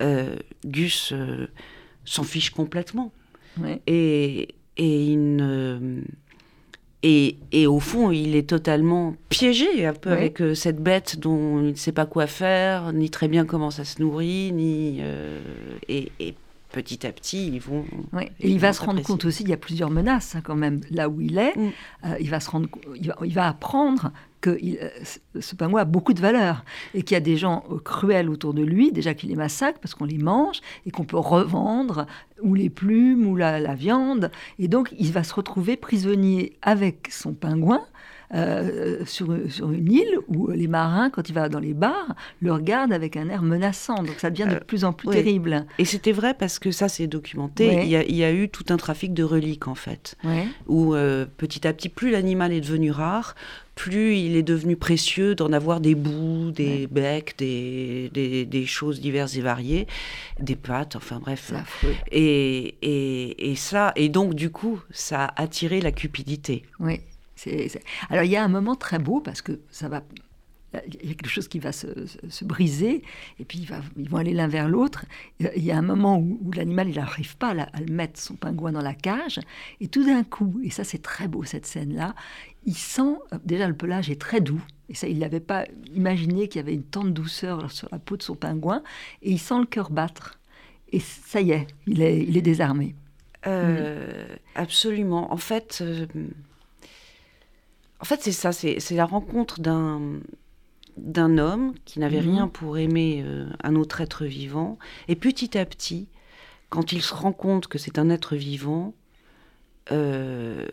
Euh, 0.00 0.34
Gus 0.64 1.12
s'en 2.06 2.22
fiche 2.22 2.48
complètement. 2.48 3.12
Ouais. 3.60 3.82
Et, 3.86 4.48
et, 4.78 5.04
il 5.12 5.36
ne- 5.36 6.00
et, 7.02 7.36
et 7.52 7.66
au 7.66 7.80
fond, 7.80 8.10
il 8.12 8.34
est 8.34 8.48
totalement 8.48 9.14
piégé 9.28 9.84
un 9.84 9.92
peu 9.92 10.08
Oui. 10.10 10.16
avec 10.16 10.40
euh, 10.40 10.54
cette 10.54 10.78
bête 10.82 11.18
dont 11.18 11.60
il 11.60 11.72
ne 11.72 11.74
sait 11.74 11.92
pas 11.92 12.06
quoi 12.06 12.26
faire, 12.26 12.94
ni 12.94 13.10
très 13.10 13.28
bien 13.28 13.44
comment 13.44 13.70
ça 13.70 13.84
se 13.84 14.00
nourrit, 14.00 14.52
ni 14.52 15.00
euh, 15.02 15.38
et, 15.88 16.10
et 16.18 16.34
petit 16.72 17.06
à 17.06 17.12
petit, 17.12 17.46
ils 17.48 17.60
vont. 17.60 17.84
Et 18.40 18.50
il 18.50 18.58
va 18.58 18.72
se 18.72 18.82
rendre 18.82 19.02
compte 19.02 19.24
aussi, 19.24 19.42
il 19.42 19.48
y 19.48 19.52
a 19.52 19.58
plusieurs 19.58 19.90
menaces 19.90 20.34
hein, 20.34 20.40
quand 20.42 20.56
même 20.56 20.80
là 20.90 21.08
où 21.08 21.20
il 21.20 21.38
est. 21.38 21.56
Mm. 21.56 21.70
Euh, 22.06 22.16
il 22.20 22.30
va 22.30 22.40
se 22.40 22.50
rendre, 22.50 22.68
il 22.96 23.08
va, 23.08 23.16
il 23.24 23.34
va 23.34 23.48
apprendre 23.48 24.12
que 24.42 24.58
il- 24.60 24.78
euh, 24.82 24.88
ce- 25.40 25.54
pingouin 25.56 25.80
a 25.80 25.84
beaucoup 25.86 26.12
de 26.12 26.20
valeur 26.20 26.64
et 26.92 27.02
qu'il 27.02 27.14
y 27.14 27.16
a 27.16 27.20
des 27.20 27.38
gens 27.38 27.64
euh, 27.70 27.78
cruels 27.78 28.28
autour 28.28 28.52
de 28.52 28.62
lui, 28.62 28.92
déjà 28.92 29.14
qu'il 29.14 29.30
les 29.30 29.36
massacre 29.36 29.78
parce 29.80 29.94
qu'on 29.94 30.04
les 30.04 30.18
mange 30.18 30.60
et 30.84 30.90
qu'on 30.90 31.04
peut 31.04 31.16
revendre 31.16 32.06
ou 32.42 32.54
les 32.54 32.68
plumes 32.68 33.26
ou 33.26 33.36
la, 33.36 33.58
la 33.60 33.74
viande. 33.74 34.30
Et 34.58 34.68
donc 34.68 34.92
il 34.98 35.12
va 35.12 35.22
se 35.24 35.32
retrouver 35.32 35.76
prisonnier 35.76 36.52
avec 36.60 37.08
son 37.10 37.32
pingouin. 37.32 37.80
euh, 38.34 39.04
sur, 39.04 39.36
sur 39.50 39.72
une 39.72 39.92
île 39.92 40.18
où 40.28 40.48
les 40.50 40.66
marins, 40.66 41.10
quand 41.10 41.28
il 41.28 41.34
va 41.34 41.50
dans 41.50 41.58
les 41.60 41.74
bars, 41.74 42.14
le 42.40 42.50
regardent 42.50 42.94
avec 42.94 43.18
un 43.18 43.28
air 43.28 43.42
menaçant. 43.42 43.96
Donc 43.96 44.14
ça 44.18 44.30
devient 44.30 44.46
de 44.48 44.54
Euh, 44.56 44.60
plus 44.60 44.84
en 44.86 44.94
plus 44.94 45.08
terrible. 45.10 45.66
Et 45.78 45.84
c'était 45.84 46.12
vrai 46.12 46.32
parce 46.32 46.58
que 46.58 46.70
ça, 46.70 46.88
c'est 46.88 47.06
documenté. 47.06 47.68
Ouais. 47.68 47.82
Il, 47.84 47.90
y 47.90 47.96
a, 47.96 48.02
il 48.04 48.16
y 48.16 48.24
a 48.24 48.32
eu 48.32 48.48
tout 48.48 48.64
un 48.70 48.78
trafic 48.78 49.12
de 49.12 49.22
reliques, 49.22 49.68
en 49.68 49.74
fait, 49.74 50.16
Ouais. 50.24 50.46
où 50.66 50.94
euh, 50.94 51.26
petit 51.36 51.66
à 51.66 51.74
petit, 51.74 51.90
plus 51.90 52.10
l'animal 52.10 52.54
est 52.54 52.62
devenu 52.62 52.90
rare, 52.90 53.34
plus 53.74 54.16
il 54.16 54.36
est 54.36 54.42
devenu 54.42 54.76
précieux 54.76 55.34
d'en 55.34 55.52
avoir 55.52 55.80
des 55.80 55.94
bouts, 55.94 56.50
des 56.50 56.86
becs, 56.86 57.34
des, 57.38 58.10
des, 58.12 58.44
des 58.44 58.66
choses 58.66 59.00
diverses 59.00 59.36
et 59.36 59.40
variées, 59.40 59.86
des 60.40 60.56
pattes, 60.56 60.94
enfin 60.96 61.18
bref. 61.20 61.52
Et, 62.10 62.74
et, 62.82 63.50
et 63.50 63.56
ça, 63.56 63.92
et 63.96 64.08
donc 64.08 64.34
du 64.34 64.50
coup, 64.50 64.80
ça 64.90 65.24
a 65.24 65.42
attiré 65.42 65.80
la 65.80 65.92
cupidité. 65.92 66.62
Oui. 66.80 67.00
Alors 68.10 68.22
il 68.24 68.30
y 68.30 68.36
a 68.36 68.44
un 68.44 68.48
moment 68.48 68.76
très 68.76 68.98
beau 68.98 69.20
parce 69.20 69.42
que 69.42 69.58
ça 69.70 69.88
va. 69.88 70.02
Il 71.02 71.06
y 71.08 71.12
a 71.12 71.14
quelque 71.14 71.28
chose 71.28 71.48
qui 71.48 71.58
va 71.58 71.70
se, 71.70 72.06
se- 72.06 72.30
se 72.30 72.44
briser 72.46 73.02
et 73.38 73.44
puis 73.44 73.58
il 73.58 73.66
va- 73.66 73.82
ils 73.98 74.08
vont 74.08 74.16
aller 74.16 74.32
l'un 74.32 74.48
vers 74.48 74.68
l'autre. 74.70 75.04
Il 75.38 75.62
y 75.62 75.70
a 75.70 75.76
un 75.76 75.82
moment 75.82 76.16
où, 76.18 76.38
où 76.42 76.52
l'animal 76.52 76.88
il 76.88 76.94
n'arrive 76.96 77.36
pas 77.36 77.50
à, 77.50 77.62
à 77.76 77.80
le 77.80 77.92
mettre 77.92 78.18
son 78.18 78.36
pingouin 78.36 78.72
dans 78.72 78.80
la 78.80 78.94
cage 78.94 79.38
et 79.82 79.88
tout 79.88 80.02
d'un 80.02 80.24
coup, 80.24 80.60
et 80.64 80.70
ça 80.70 80.82
c'est 80.82 81.02
très 81.02 81.28
beau 81.28 81.44
cette 81.44 81.66
scène-là, 81.66 82.14
il 82.64 82.76
sent 82.76 83.16
déjà 83.44 83.66
le 83.68 83.74
pelage 83.74 84.10
est 84.10 84.20
très 84.20 84.40
doux 84.40 84.62
et 84.88 84.94
ça 84.94 85.08
il 85.08 85.18
n'avait 85.18 85.40
pas 85.40 85.64
imaginé 85.94 86.48
qu'il 86.48 86.60
y 86.60 86.64
avait 86.64 86.74
une 86.74 86.84
tente 86.84 87.12
douceur 87.12 87.70
sur 87.72 87.88
la 87.92 87.98
peau 87.98 88.16
de 88.16 88.22
son 88.22 88.34
pingouin 88.36 88.82
et 89.22 89.30
il 89.32 89.38
sent 89.38 89.58
le 89.58 89.66
cœur 89.66 89.90
battre 89.90 90.38
et 90.92 91.00
ça 91.00 91.40
y 91.40 91.52
est, 91.52 91.66
il 91.86 92.02
est, 92.02 92.22
il 92.22 92.36
est 92.36 92.42
désarmé. 92.42 92.94
Euh, 93.46 94.26
Absolument. 94.54 95.32
En 95.32 95.36
fait, 95.38 95.78
euh, 95.80 96.06
en 98.00 98.04
fait, 98.04 98.20
c'est 98.22 98.32
ça. 98.32 98.52
C'est 98.52 98.78
c'est 98.80 98.94
la 98.96 99.04
rencontre 99.06 99.60
d'un 99.60 100.20
d'un 100.98 101.38
homme 101.38 101.72
qui 101.86 101.98
n'avait 102.00 102.20
Mhm. 102.20 102.30
rien 102.30 102.48
pour 102.48 102.76
aimer 102.76 103.22
euh, 103.24 103.48
un 103.64 103.74
autre 103.76 104.00
être 104.02 104.26
vivant, 104.26 104.78
et 105.08 105.16
petit 105.16 105.56
à 105.56 105.64
petit, 105.64 106.08
quand 106.68 106.92
il 106.92 107.00
se 107.00 107.14
rend 107.14 107.32
compte 107.32 107.66
que 107.66 107.78
c'est 107.78 107.98
un 107.98 108.10
être 108.10 108.36
vivant, 108.36 108.94
euh, 109.90 110.66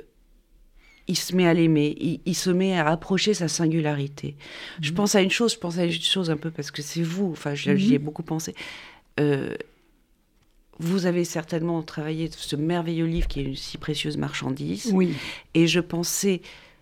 il 1.09 1.17
se 1.17 1.35
met 1.35 1.45
à 1.47 1.53
l'aimer, 1.53 1.95
il, 1.99 2.19
il 2.25 2.35
se 2.35 2.49
met 2.49 2.77
à 2.77 2.87
approcher 2.87 3.33
sa 3.33 3.47
singularité. 3.47 4.35
Je 4.81 4.91
pense 4.93 5.15
à 5.15 5.21
une 5.21 5.31
chose, 5.31 5.53
je 5.55 5.59
pense 5.59 5.77
à 5.77 5.83
une 5.85 5.91
chose 5.91 6.29
un 6.29 6.37
peu 6.37 6.51
parce 6.51 6.71
que 6.71 6.81
c'est 6.81 7.01
vous, 7.03 7.31
enfin 7.31 7.53
j'y 7.55 7.93
ai 7.93 7.99
beaucoup 7.99 8.23
pensé. 8.23 8.55
Euh, 9.19 9.55
vous 10.79 11.05
avez 11.05 11.25
certainement 11.25 11.81
travaillé 11.83 12.29
ce 12.31 12.55
merveilleux 12.55 13.05
livre 13.05 13.27
qui 13.27 13.41
est 13.41 13.43
une 13.43 13.55
si 13.55 13.77
précieuse 13.77 14.15
marchandise, 14.15 14.91
Oui. 14.93 15.13
et 15.53 15.67
je 15.67 15.81
pensais, 15.81 16.41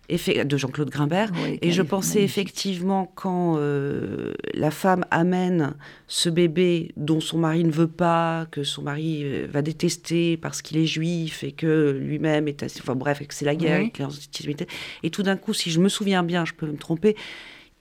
de 0.09 0.57
Jean-Claude 0.57 0.89
Grimbert, 0.89 1.31
Oui, 1.43 1.59
et 1.61 1.71
je 1.71 1.81
pensais 1.81 2.23
effectivement 2.23 3.11
quand 3.15 3.55
euh, 3.57 4.33
la 4.53 4.71
femme 4.71 5.03
amène 5.11 5.73
ce 6.07 6.29
bébé 6.29 6.91
dont 6.95 7.19
son 7.19 7.39
mari 7.39 7.63
ne 7.65 7.71
veut 7.71 7.89
pas, 7.89 8.47
que 8.51 8.63
son 8.63 8.83
mari 8.83 9.21
euh, 9.23 9.47
va 9.51 9.61
détester 9.61 10.37
parce 10.37 10.61
qu'il 10.61 10.77
est 10.77 10.85
juif 10.85 11.43
et 11.43 11.51
que 11.51 11.91
lui-même 11.91 12.47
est 12.47 12.63
assez... 12.63 12.79
Enfin 12.81 12.95
bref, 12.95 13.21
et 13.21 13.25
que 13.25 13.33
c'est 13.33 13.43
la 13.45 13.55
guerre, 13.55 13.81
Oui. 13.81 14.55
et, 15.03 15.09
tout 15.09 15.23
d'un 15.23 15.35
coup, 15.35 15.53
si 15.53 15.71
je 15.71 15.79
me 15.81 15.89
souviens 15.89 16.23
bien, 16.23 16.45
je 16.45 16.53
peux 16.53 16.67
me 16.67 16.77
tromper, 16.77 17.15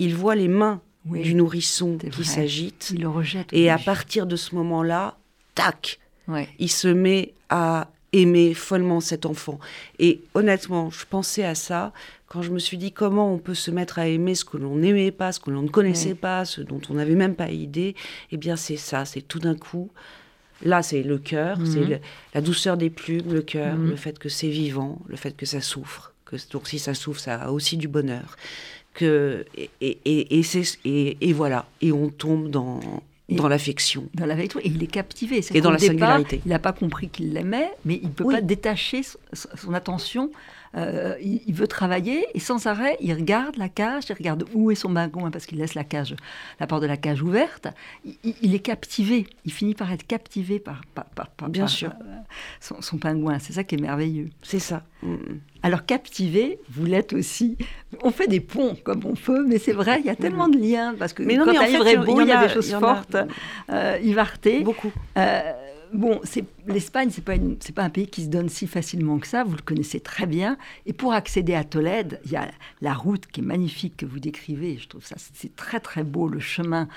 il 0.00 0.14
voit 0.16 0.34
les 0.34 0.48
mains 0.48 0.80
Oui. 1.08 1.22
du 1.22 1.34
nourrisson 1.34 1.96
qui 1.98 2.08
vrai. 2.08 2.24
s'agitent, 2.24 2.90
Il 2.92 3.02
le 3.02 3.08
rejette. 3.08 3.48
et 3.52 3.70
à 3.70 3.78
partir 3.78 4.26
de 4.26 4.34
ce 4.34 4.54
moment-là, 4.56 5.16
tac, 5.54 6.00
Ouais. 6.26 6.48
il 6.58 6.70
se 6.70 6.88
met 6.88 7.34
à 7.50 7.88
aimer 8.20 8.54
follement 8.54 9.00
cet 9.00 9.26
enfant. 9.26 9.58
Et 9.98 10.20
honnêtement, 10.34 10.90
je 10.90 11.04
pensais 11.08 11.44
à 11.44 11.54
ça 11.54 11.92
quand 12.28 12.42
je 12.42 12.50
me 12.50 12.58
suis 12.58 12.76
dit 12.78 12.92
comment 12.92 13.32
on 13.32 13.38
peut 13.38 13.54
se 13.54 13.70
mettre 13.70 13.98
à 13.98 14.08
aimer 14.08 14.34
ce 14.34 14.44
que 14.44 14.56
l'on 14.56 14.76
n'aimait 14.76 15.10
pas, 15.12 15.32
ce 15.32 15.40
que 15.40 15.50
l'on 15.50 15.62
ne 15.62 15.68
connaissait 15.68 16.14
pas, 16.14 16.44
ce 16.44 16.60
dont 16.60 16.80
on 16.90 16.94
n'avait 16.94 17.14
même 17.14 17.34
pas 17.34 17.50
idée. 17.50 17.94
Eh 18.32 18.36
bien, 18.36 18.56
c'est 18.56 18.76
ça, 18.76 19.04
c'est 19.04 19.22
tout 19.22 19.38
d'un 19.38 19.54
coup. 19.54 19.90
Là, 20.64 20.82
c'est 20.82 21.02
le 21.02 21.18
cœur, 21.18 21.58
Mhm. 21.58 21.66
c'est 21.66 21.84
le- 21.84 21.98
la 22.34 22.40
douceur 22.40 22.76
des 22.76 22.90
plumes, 22.90 23.32
le 23.32 23.42
cœur, 23.42 23.76
Mhm. 23.76 23.90
le 23.90 23.96
fait 23.96 24.18
que 24.18 24.28
c'est 24.28 24.48
vivant, 24.48 24.98
le 25.06 25.16
fait 25.16 25.36
que 25.36 25.46
ça 25.46 25.60
souffre. 25.60 26.12
Que, 26.24 26.36
donc, 26.50 26.66
si 26.66 26.78
ça 26.78 26.94
souffre, 26.94 27.20
ça 27.20 27.36
a 27.36 27.50
aussi 27.50 27.76
du 27.76 27.88
bonheur. 27.88 28.36
que 28.94 29.44
et, 29.54 29.68
et, 29.82 30.40
et, 30.40 31.18
et, 31.20 31.32
voilà, 31.34 31.66
et 31.82 31.92
on 31.92 32.08
tombe 32.08 32.48
dans 32.50 32.80
dans 33.28 33.48
l'affection. 33.48 34.08
Dans 34.14 34.26
l'affection, 34.26 34.60
et 34.60 34.68
il 34.68 34.82
est 34.82 34.88
captivé. 34.88 35.44
et 35.52 35.60
dans 35.60 35.70
la 35.70 35.78
singularité. 35.78 36.40
Il 36.44 36.50
n'a 36.50 36.58
pas 36.58 36.72
compris 36.72 37.08
qu'il 37.08 37.32
l'aimait, 37.32 37.70
mais 37.84 37.98
il 38.02 38.08
ne 38.08 38.12
peut 38.12 38.24
pas 38.24 38.40
détacher 38.40 39.02
son 39.32 39.74
attention 39.74 40.30
euh, 40.76 41.14
il, 41.22 41.54
veut 41.54 41.66
travailler 41.66 42.26
et 42.34 42.40
sans 42.40 42.66
arrêt, 42.66 42.96
il 43.00 43.12
regarde 43.14 43.56
la 43.56 43.68
cage, 43.68 44.04
il 44.10 44.12
regarde 44.12 44.44
où 44.52 44.70
est 44.70 44.74
son 44.74 44.90
bagouin 44.90 45.30
parce 45.30 45.46
qu'il 45.46 45.58
laisse 45.58 45.74
la 45.74 45.84
cage, 45.84 46.14
la 46.60 46.66
porte 46.66 46.82
de 46.82 46.86
la 46.86 46.98
cage 46.98 47.22
ouverte. 47.22 47.68
Il, 48.22 48.54
est 48.54 48.60
captivé. 48.60 49.26
Il 49.46 49.52
finit 49.52 49.74
par 49.74 49.90
être 49.92 50.06
captivé 50.06 50.58
par, 50.58 50.82
Bien 51.48 51.66
sûr. 51.66 51.90
Euh, 51.90 52.76
son, 52.80 52.98
pingouin. 52.98 53.38
C'est 53.38 53.54
ça 53.54 53.64
qui 53.64 53.76
est 53.76 53.80
merveilleux. 53.80 54.28
C'est 54.42 54.58
ça. 54.58 54.82
Mm. 55.02 55.16
Alors 55.62 55.86
captivé, 55.86 56.60
vous 56.70 56.84
l'êtes 56.84 57.12
aussi. 57.12 57.56
On 58.02 58.10
fait 58.10 58.28
des 58.28 58.40
ponts 58.40 58.76
comme 58.84 59.00
on 59.04 59.14
peut, 59.14 59.44
mais 59.46 59.58
c'est 59.58 59.72
vrai, 59.72 60.00
il 60.00 60.06
y 60.06 60.10
a 60.10 60.16
tellement 60.16 60.48
de 60.48 60.58
liens 60.58 60.94
parce 60.98 61.12
que 61.12 61.22
mais 61.22 61.36
non, 61.36 61.44
quand 61.44 61.52
mais 61.52 61.58
en 61.58 61.62
fait, 61.62 61.68
il 61.70 62.28
y, 62.28 62.32
a, 62.32 62.46
des 62.46 62.52
choses 62.52 62.72
fortes. 62.74 63.16
Euh, 63.70 63.98
Ivarté. 64.02 64.60
Beaucoup. 64.60 64.92
Euh, 65.16 65.52
bon, 65.92 66.20
l'Espagne, 66.66 67.10
c'est 67.10 67.24
pas 67.24 67.36
pas 67.74 67.82
un 67.82 67.90
pays 67.90 68.06
qui 68.06 68.22
se 68.22 68.28
donne 68.28 68.48
si 68.48 68.66
facilement 68.66 69.18
que 69.18 69.26
ça. 69.26 69.44
Vous 69.44 69.54
le 69.54 69.62
connaissez 69.62 70.00
très 70.00 70.26
bien. 70.26 70.56
Et 70.86 70.92
pour 70.92 71.12
accéder 71.12 71.54
à 71.54 71.64
Tolède, 71.64 72.20
il 72.24 72.32
y 72.32 72.36
a 72.36 72.50
la 72.80 72.94
route 72.94 73.26
qui 73.26 73.40
est 73.40 73.44
magnifique 73.44 73.98
que 73.98 74.06
vous 74.06 74.18
décrivez. 74.18 74.78
Je 74.78 74.88
trouve 74.88 75.04
ça 75.04 75.16
c'est 75.18 75.54
très 75.54 75.80
très 75.80 76.04
beau 76.04 76.28
le 76.28 76.40
chemin 76.40 76.88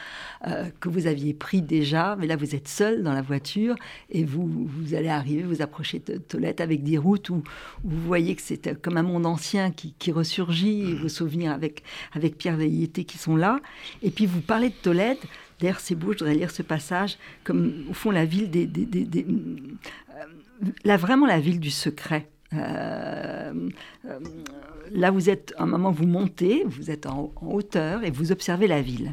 euh, 0.48 0.70
que 0.80 0.90
vous 0.90 1.08
aviez 1.08 1.34
pris 1.34 1.62
déjà. 1.62 2.16
Mais 2.18 2.28
là, 2.28 2.36
vous 2.36 2.56
êtes 2.56 2.68
seul 2.68 3.04
dans 3.04 3.14
la 3.14 3.22
voiture 3.22 3.76
et 4.10 4.24
vous 4.24 4.48
vous 4.48 4.94
allez 4.94 5.10
arriver, 5.10 5.44
vous 5.44 5.62
approchez 5.62 6.00
de 6.00 6.18
Tolède 6.18 6.62
avec 6.62 6.84
des 6.84 6.98
routes 6.98 7.30
où, 7.30 7.44
vous 7.84 8.02
voyez 8.02 8.36
que 8.36 8.42
c'est 8.42 8.80
comme 8.82 8.98
un 8.98 9.04
monde 9.04 9.26
ancien 9.26 9.72
qui, 9.72 10.12
ressurgit. 10.12 10.92
Et 10.92 10.96
vos 10.96 11.10
souvenirs 11.10 11.52
avec 11.52 11.84
avec 12.14 12.38
Pierre 12.38 12.58
Veilleté 12.58 13.04
qui 13.04 13.18
sont 13.18 13.36
là. 13.36 13.60
Et 14.02 14.12
puis 14.12 14.26
vous 14.26 14.42
parlez 14.42 14.70
de 14.70 14.76
Tolède. 14.82 15.20
D'ailleurs, 15.60 15.80
c'est 15.80 15.96
beau, 15.96 16.14
je 16.14 16.20
voudrais 16.20 16.36
lire 16.36 16.52
ce 16.52 16.62
passage, 16.62 17.18
comme 17.44 17.86
au 17.90 17.94
fond 17.94 18.12
la 18.12 18.26
ville 18.26 18.50
des... 18.50 18.70
Euh, 20.86 20.98
vraiment 20.98 21.26
la 21.26 21.40
ville 21.40 21.60
du 21.60 21.72
secret. 21.72 22.30
Euh, 22.54 23.70
euh, 24.06 24.20
là, 24.92 25.12
vous 25.12 25.30
êtes, 25.30 25.54
un 25.58 25.66
moment, 25.66 25.92
vous 25.92 26.08
montez, 26.08 26.64
vous 26.66 26.90
êtes 26.90 27.06
en 27.06 27.32
hauteur 27.42 28.04
et 28.04 28.12
vous 28.12 28.32
observez 28.32 28.68
la 28.68 28.82
ville. 28.82 29.12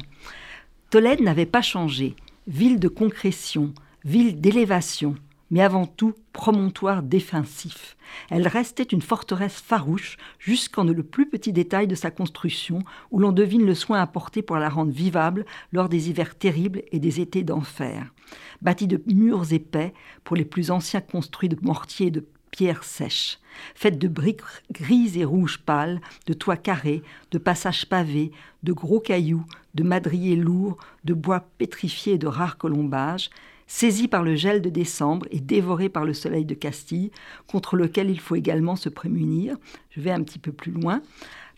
Tolède 0.89 1.21
n'avait 1.21 1.45
pas 1.45 1.61
changé. 1.61 2.15
Ville 2.47 2.79
de 2.79 2.87
concrétion, 2.87 3.73
ville 4.05 4.39
d'élévation, 4.39 5.15
mais 5.51 5.61
avant 5.61 5.85
tout 5.85 6.13
promontoire 6.33 7.03
défensif. 7.03 7.97
Elle 8.29 8.47
restait 8.47 8.83
une 8.83 9.01
forteresse 9.01 9.59
farouche 9.59 10.17
jusqu'en 10.39 10.83
le 10.83 11.03
plus 11.03 11.29
petit 11.29 11.53
détail 11.53 11.87
de 11.87 11.95
sa 11.95 12.11
construction, 12.11 12.79
où 13.11 13.19
l'on 13.19 13.31
devine 13.31 13.65
le 13.65 13.75
soin 13.75 14.01
apporté 14.01 14.41
pour 14.41 14.57
la 14.57 14.69
rendre 14.69 14.91
vivable 14.91 15.45
lors 15.71 15.89
des 15.89 16.09
hivers 16.09 16.37
terribles 16.37 16.83
et 16.91 16.99
des 16.99 17.19
étés 17.21 17.43
d'enfer. 17.43 18.13
Bâtie 18.61 18.87
de 18.87 19.01
murs 19.07 19.53
épais, 19.53 19.93
pour 20.23 20.35
les 20.35 20.45
plus 20.45 20.71
anciens 20.71 21.01
construits 21.01 21.49
de 21.49 21.57
mortier 21.61 22.07
et 22.07 22.11
de 22.11 22.25
pierres 22.51 22.83
sèches, 22.83 23.39
faite 23.75 23.99
de 23.99 24.07
briques 24.07 24.41
grises 24.71 25.17
et 25.17 25.25
rouges 25.25 25.59
pâles, 25.59 26.01
de 26.25 26.33
toits 26.33 26.57
carrés, 26.57 27.03
de 27.31 27.37
passages 27.37 27.85
pavés, 27.85 28.31
de 28.63 28.73
gros 28.73 28.99
cailloux, 28.99 29.45
de 29.75 29.83
madriers 29.83 30.35
lourds, 30.35 30.77
de 31.03 31.13
bois 31.13 31.45
pétrifiés 31.57 32.13
et 32.13 32.17
de 32.17 32.27
rares 32.27 32.57
colombages, 32.57 33.29
saisi 33.67 34.07
par 34.07 34.23
le 34.23 34.35
gel 34.35 34.61
de 34.61 34.69
décembre 34.69 35.27
et 35.29 35.39
dévoré 35.39 35.89
par 35.89 36.05
le 36.05 36.13
soleil 36.13 36.45
de 36.45 36.55
Castille, 36.55 37.11
contre 37.47 37.75
lequel 37.75 38.09
il 38.09 38.19
faut 38.19 38.35
également 38.35 38.75
se 38.75 38.89
prémunir. 38.89 39.57
Je 39.91 40.01
vais 40.01 40.11
un 40.11 40.23
petit 40.23 40.39
peu 40.39 40.51
plus 40.51 40.71
loin. 40.71 41.01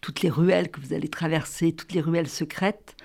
Toutes 0.02 0.22
les 0.22 0.30
ruelles 0.30 0.72
que 0.72 0.80
vous 0.80 0.94
allez 0.94 1.10
traverser, 1.10 1.74
toutes 1.74 1.94
les 1.94 2.02
ruelles 2.02 2.30
secrètes, 2.30 2.96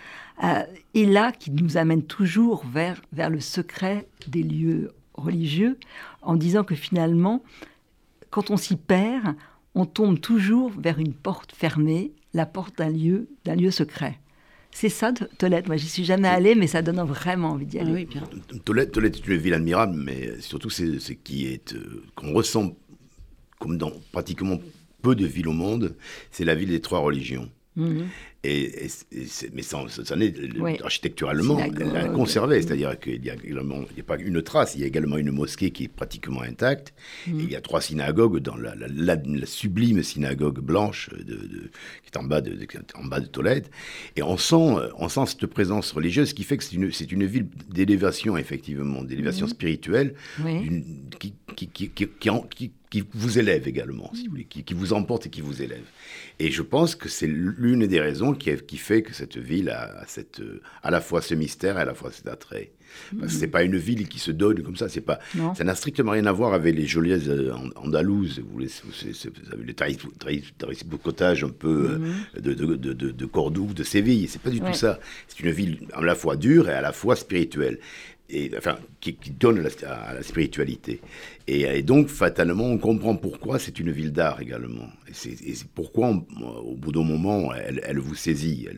euh, 0.42 0.62
et 0.94 1.06
là 1.06 1.32
qui 1.32 1.50
nous 1.50 1.76
amène 1.76 2.02
toujours 2.02 2.64
vers, 2.66 3.00
vers 3.12 3.30
le 3.30 3.40
secret 3.40 4.08
des 4.26 4.42
lieux 4.42 4.92
religieux, 5.14 5.78
en 6.22 6.34
disant 6.34 6.64
que 6.64 6.74
finalement, 6.74 7.42
quand 8.30 8.50
on 8.50 8.56
s'y 8.56 8.76
perd, 8.76 9.36
on 9.74 9.86
tombe 9.86 10.20
toujours 10.20 10.72
vers 10.78 10.98
une 10.98 11.14
porte 11.14 11.52
fermée, 11.52 12.12
la 12.32 12.46
porte 12.46 12.78
d'un 12.78 12.90
lieu, 12.90 13.28
d'un 13.44 13.54
lieu 13.54 13.70
secret. 13.70 14.18
C'est 14.76 14.88
ça, 14.88 15.12
Tolède. 15.38 15.68
Moi, 15.68 15.76
j'y 15.76 15.88
suis 15.88 16.04
jamais 16.04 16.26
allé, 16.26 16.56
mais 16.56 16.66
ça 16.66 16.82
donne 16.82 17.00
vraiment 17.06 17.50
envie 17.50 17.64
d'y 17.64 17.78
aller. 17.78 17.92
oui, 17.92 18.04
bien. 18.06 18.24
Tolède, 18.64 18.90
est 19.04 19.26
une 19.26 19.36
ville 19.36 19.54
admirable, 19.54 19.94
mais 19.96 20.40
surtout, 20.40 20.68
c'est 20.68 20.98
ce 20.98 21.12
qui 21.12 21.46
est 21.46 21.74
euh, 21.74 22.02
qu'on 22.16 22.32
ressent 22.32 22.76
comme 23.60 23.78
dans 23.78 23.92
pratiquement 24.10 24.58
peu 25.00 25.14
de 25.14 25.26
villes 25.26 25.46
au 25.46 25.52
monde, 25.52 25.94
c'est 26.32 26.44
la 26.44 26.56
ville 26.56 26.70
des 26.70 26.80
trois 26.80 26.98
religions. 26.98 27.48
Mhm. 27.76 28.06
Et, 28.44 28.88
mais 29.54 29.62
ça, 29.62 29.78
ça 29.88 30.16
n'est 30.16 30.34
architecturalement 30.82 31.58
conservé, 32.14 32.60
c'est-à-dire 32.60 32.98
qu'il 33.00 33.20
n'y 33.20 33.30
a, 33.30 33.34
a, 33.34 34.02
pas 34.06 34.18
une 34.18 34.42
trace, 34.42 34.74
il 34.74 34.82
y 34.82 34.84
a 34.84 34.86
également 34.86 35.16
une 35.16 35.30
mosquée 35.30 35.70
qui 35.70 35.84
est 35.84 35.88
pratiquement 35.88 36.42
intacte, 36.42 36.92
mhm. 37.26 37.40
il 37.40 37.50
y 37.50 37.56
a 37.56 37.62
trois 37.62 37.80
synagogues 37.80 38.40
dans 38.40 38.56
la, 38.56 38.74
la, 38.76 39.16
sublime 39.46 40.02
synagogue 40.02 40.60
blanche 40.60 41.08
de, 41.10 41.70
qui 42.02 42.10
est 42.12 42.16
en 42.18 42.24
bas 42.24 42.42
de, 42.42 42.56
en 42.96 43.04
bas 43.06 43.20
de 43.20 43.26
Tolède, 43.26 43.68
et 44.14 44.22
on 44.22 44.36
sent, 44.36 44.76
on 44.98 45.08
sent 45.08 45.26
cette 45.26 45.46
présence 45.46 45.90
religieuse 45.92 46.34
qui 46.34 46.44
fait 46.44 46.58
que 46.58 46.64
c'est 46.64 46.76
une, 46.76 46.90
une 47.10 47.26
ville 47.26 47.48
d'élévation, 47.70 48.36
effectivement, 48.36 49.02
d'élévation 49.02 49.46
mhm. 49.46 49.52
spirituelle, 49.52 50.14
qui, 51.18 51.34
qui, 51.56 51.68
qui, 51.68 51.90
qui 51.90 52.72
qui 52.94 53.02
vous 53.12 53.40
élève 53.40 53.66
également, 53.66 54.08
si 54.14 54.26
vous 54.26 54.30
voulez, 54.30 54.44
qui, 54.44 54.72
vous 54.72 54.92
emporte 54.92 55.26
et 55.26 55.28
qui 55.28 55.40
vous 55.40 55.62
élève. 55.62 55.82
Et 56.38 56.52
je 56.52 56.62
pense 56.62 56.94
que 56.94 57.08
c'est 57.08 57.26
l'une 57.26 57.88
des 57.88 58.00
raisons 58.00 58.34
qui, 58.34 58.54
qui, 58.54 58.76
fait 58.76 59.02
que 59.02 59.12
cette 59.12 59.36
ville 59.36 59.70
a, 59.70 60.04
cette, 60.06 60.40
à 60.80 60.92
la 60.92 61.00
fois 61.00 61.20
ce 61.20 61.34
mystère 61.34 61.76
et 61.76 61.80
à 61.80 61.84
la 61.84 61.94
fois 61.94 62.12
cet 62.12 62.28
attrait. 62.28 62.70
Parce 63.18 63.32
que 63.32 63.38
c'est 63.40 63.48
pas 63.48 63.64
une 63.64 63.76
ville 63.76 64.08
qui 64.08 64.20
se 64.20 64.30
donne 64.30 64.62
comme 64.62 64.76
ça. 64.76 64.88
C'est 64.88 65.00
pas, 65.00 65.18
ça 65.56 65.64
n'a 65.64 65.74
strictement 65.74 66.12
rien 66.12 66.26
à 66.26 66.32
voir 66.32 66.54
avec 66.54 66.76
les 66.76 66.86
jolies 66.86 67.28
euh, 67.28 67.52
andalouses. 67.74 68.40
Vous, 68.52 68.64
savez, 68.68 69.56
le 69.64 70.96
cottage 70.98 71.42
un 71.42 71.48
peu 71.48 71.98
euh, 72.36 72.40
de, 72.40 72.54
de, 72.54 72.76
de, 72.76 73.10
de, 73.10 73.26
Cordoue, 73.26 73.74
de 73.74 73.82
Séville. 73.82 74.28
C'est 74.28 74.40
pas 74.40 74.50
du 74.50 74.60
tout 74.60 74.74
ça. 74.74 75.00
C'est 75.26 75.40
une 75.40 75.50
ville 75.50 75.80
à 75.92 76.00
la 76.02 76.14
fois 76.14 76.36
dure 76.36 76.68
et 76.68 76.74
à 76.74 76.80
la 76.80 76.92
fois 76.92 77.16
spirituelle 77.16 77.80
et, 78.30 78.50
qui, 79.00 79.30
donne 79.30 79.66
à 79.86 80.14
la 80.14 80.22
spiritualité. 80.22 81.00
Et, 81.46 81.82
donc, 81.82 82.08
fatalement, 82.08 82.64
on 82.64 82.78
comprend 82.78 83.16
pourquoi 83.16 83.58
c'est 83.58 83.78
une 83.78 83.90
ville 83.90 84.12
d'art 84.12 84.40
également. 84.40 84.88
Et 85.08 85.12
c'est 85.12 85.68
pourquoi, 85.74 86.08
au 86.08 86.74
bout 86.74 86.92
d'un 86.92 87.04
moment, 87.04 87.52
elle, 87.54 87.98
vous 87.98 88.14
saisit, 88.14 88.68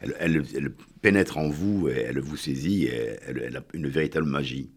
elle, 0.00 0.72
pénètre 1.00 1.38
en 1.38 1.48
vous, 1.48 1.88
elle 1.88 2.20
vous 2.20 2.36
saisit, 2.36 2.88
elle, 3.26 3.56
a 3.56 3.62
une 3.72 3.88
véritable 3.88 4.26
magie. 4.26 4.70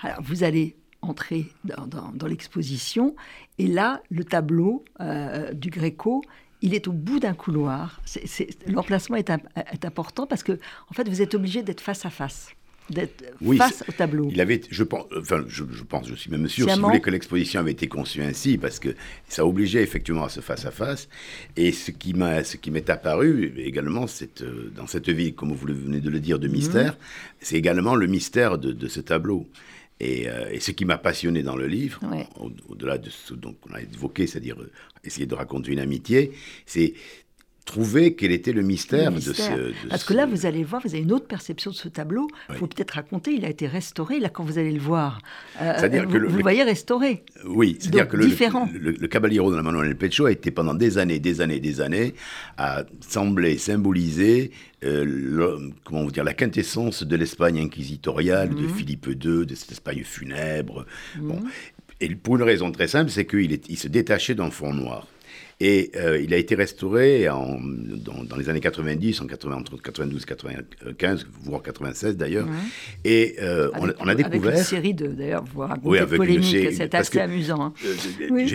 Alors, 0.00 0.22
vous 0.22 0.44
allez 0.44 0.76
entrer 1.02 1.46
dans, 1.64 2.26
l'exposition, 2.26 3.14
et 3.58 3.68
là, 3.68 4.02
le 4.10 4.24
tableau 4.24 4.84
euh, 5.00 5.52
du 5.52 5.70
Gréco, 5.70 6.22
il 6.62 6.74
est 6.74 6.88
au 6.88 6.92
bout 6.92 7.20
d'un 7.20 7.34
couloir. 7.34 8.00
L'emplacement 8.66 9.16
est, 9.16 9.30
est, 9.30 9.84
important 9.84 10.26
parce 10.26 10.42
que, 10.42 10.58
en 10.90 10.94
fait, 10.94 11.08
vous 11.08 11.22
êtes 11.22 11.34
obligé 11.34 11.62
d'être 11.62 11.80
face 11.80 12.04
à 12.06 12.10
face 12.10 12.56
d'être 12.90 13.24
face 13.56 13.84
au 13.88 13.92
tableau. 13.92 14.28
Il 14.30 14.40
avait, 14.40 14.60
je 14.70 14.82
pense, 14.84 15.06
enfin, 15.16 15.44
je, 15.48 15.64
pense, 15.82 16.08
je 16.08 16.14
suis 16.14 16.30
même 16.30 16.48
sûr, 16.48 16.70
si 16.70 16.78
vous 16.78 16.86
voulez, 16.86 17.00
que 17.00 17.10
l'exposition 17.10 17.60
avait 17.60 17.72
été 17.72 17.88
conçue 17.88 18.22
ainsi, 18.22 18.58
parce 18.58 18.78
que 18.78 18.94
ça 19.28 19.46
obligeait 19.46 19.82
effectivement 19.82 20.24
à 20.24 20.28
ce 20.28 20.40
face 20.40 20.64
à 20.64 20.70
face. 20.70 21.08
Et 21.56 21.72
ce 21.72 21.90
qui 21.90 22.14
m'a, 22.14 22.44
ce 22.44 22.56
qui 22.56 22.70
m'est 22.70 22.88
apparu 22.90 23.54
également, 23.58 24.06
c'est 24.06 24.42
euh, 24.42 24.72
dans 24.74 24.86
cette 24.86 25.08
vie, 25.08 25.34
comme 25.34 25.52
vous 25.52 25.66
venez 25.66 26.00
de 26.00 26.10
le 26.10 26.20
dire, 26.20 26.38
de 26.38 26.48
mystère, 26.48 26.92
mhm. 26.92 26.98
c'est 27.40 27.56
également 27.56 27.94
le 27.94 28.06
mystère 28.06 28.58
de, 28.58 28.88
ce 28.88 29.00
tableau. 29.00 29.46
Euh, 30.02 30.50
et, 30.50 30.60
ce 30.60 30.70
qui 30.72 30.84
m'a 30.84 30.98
passionné 30.98 31.42
dans 31.42 31.56
le 31.56 31.66
livre, 31.66 32.00
au-delà 32.68 32.98
de 32.98 33.08
ce 33.08 33.32
qu'on 33.34 33.72
a 33.72 33.80
évoqué, 33.80 34.26
c'est-à-dire 34.26 34.60
euh, 34.60 34.70
essayer 35.04 35.26
de 35.26 35.34
raconter 35.34 35.72
une 35.72 35.78
amitié, 35.78 36.32
c'est 36.66 36.94
trouver 37.66 38.14
quel 38.14 38.32
était 38.32 38.52
le 38.52 38.62
mystère, 38.62 39.12
de 39.12 39.20
ce... 39.20 39.72
Parce 39.90 40.04
que 40.04 40.14
là, 40.14 40.24
vous 40.24 40.46
allez 40.46 40.64
voir, 40.64 40.80
vous 40.82 40.94
avez 40.94 41.02
une 41.02 41.12
autre 41.12 41.26
perception 41.26 41.72
de 41.72 41.76
ce 41.76 41.88
tableau. 41.88 42.28
Il 42.48 42.54
faut 42.54 42.66
peut-être 42.66 42.92
raconter, 42.92 43.32
il 43.32 43.44
a 43.44 43.50
été 43.50 43.66
restauré, 43.66 44.20
là, 44.20 44.30
quand 44.30 44.44
vous 44.44 44.58
allez 44.58 44.72
le 44.72 44.80
voir. 44.80 45.20
Euh, 45.60 45.74
vous, 45.82 46.12
que 46.12 46.16
le, 46.16 46.28
vous 46.28 46.40
voyez 46.40 46.62
restauré. 46.62 47.24
Oui, 47.44 47.76
c'est-à-dire 47.78 48.08
que 48.08 48.16
le, 48.16 48.26
le, 48.26 48.92
le, 48.92 49.08
Caballero 49.08 49.50
de 49.50 49.56
la 49.56 49.62
Manuel 49.62 49.96
Pecho 49.96 50.26
a 50.26 50.32
été 50.32 50.50
pendant 50.50 50.74
des 50.74 50.96
années, 50.96 51.18
des 51.18 51.40
années, 51.40 51.60
des 51.60 51.80
années, 51.80 52.14
à 52.56 52.84
sembler 53.00 53.58
symboliser 53.58 54.52
euh, 54.84 55.70
comment 55.84 56.04
vous 56.04 56.12
dire, 56.12 56.24
la 56.24 56.34
quintessence 56.34 57.02
de 57.02 57.16
l'Espagne 57.16 57.58
inquisitoriale, 57.58 58.50
de 58.50 58.62
mhm. 58.62 58.74
Philippe 58.74 59.06
II, 59.06 59.44
de 59.44 59.54
cette 59.54 59.72
Espagne 59.72 60.04
funèbre. 60.04 60.86
Bon. 61.18 61.40
Mhm. 61.40 61.50
Et 62.00 62.14
pour 62.14 62.36
une 62.36 62.42
raison 62.42 62.70
très 62.70 62.88
simple, 62.88 63.10
c'est 63.10 63.26
qu'il 63.26 63.58
il 63.68 63.78
se 63.78 63.88
détachait 63.88 64.34
d'un 64.34 64.50
fond 64.50 64.72
noir. 64.72 65.06
Et 65.58 65.90
euh, 65.96 66.20
il 66.20 66.34
a 66.34 66.36
été 66.36 66.54
restauré 66.54 67.28
en, 67.30 67.58
dans, 67.58 68.36
les 68.36 68.48
années 68.50 68.60
90, 68.60 69.22
en 69.22 69.26
80, 69.26 69.56
entre 69.56 69.80
92 69.80 70.22
et 70.22 70.26
95, 70.26 71.26
voire 71.42 71.62
96 71.62 71.86
96 71.86 72.16
d'ailleurs. 72.16 72.46
Et 73.04 73.36
euh, 73.40 73.70
on, 73.74 74.08
a 74.08 74.14
découvert. 74.14 74.48
Avec 74.48 74.58
une 74.58 74.64
série 74.64 74.94
de, 74.94 75.08
d'ailleurs, 75.08 75.44
voire 75.44 75.76
oui, 75.82 75.98
avec 75.98 76.16
polémiques, 76.16 76.72
c'est 76.72 76.94
assez 76.94 77.20
amusant. 77.20 77.60
Hein. 77.60 77.72
Euh, 77.84 77.94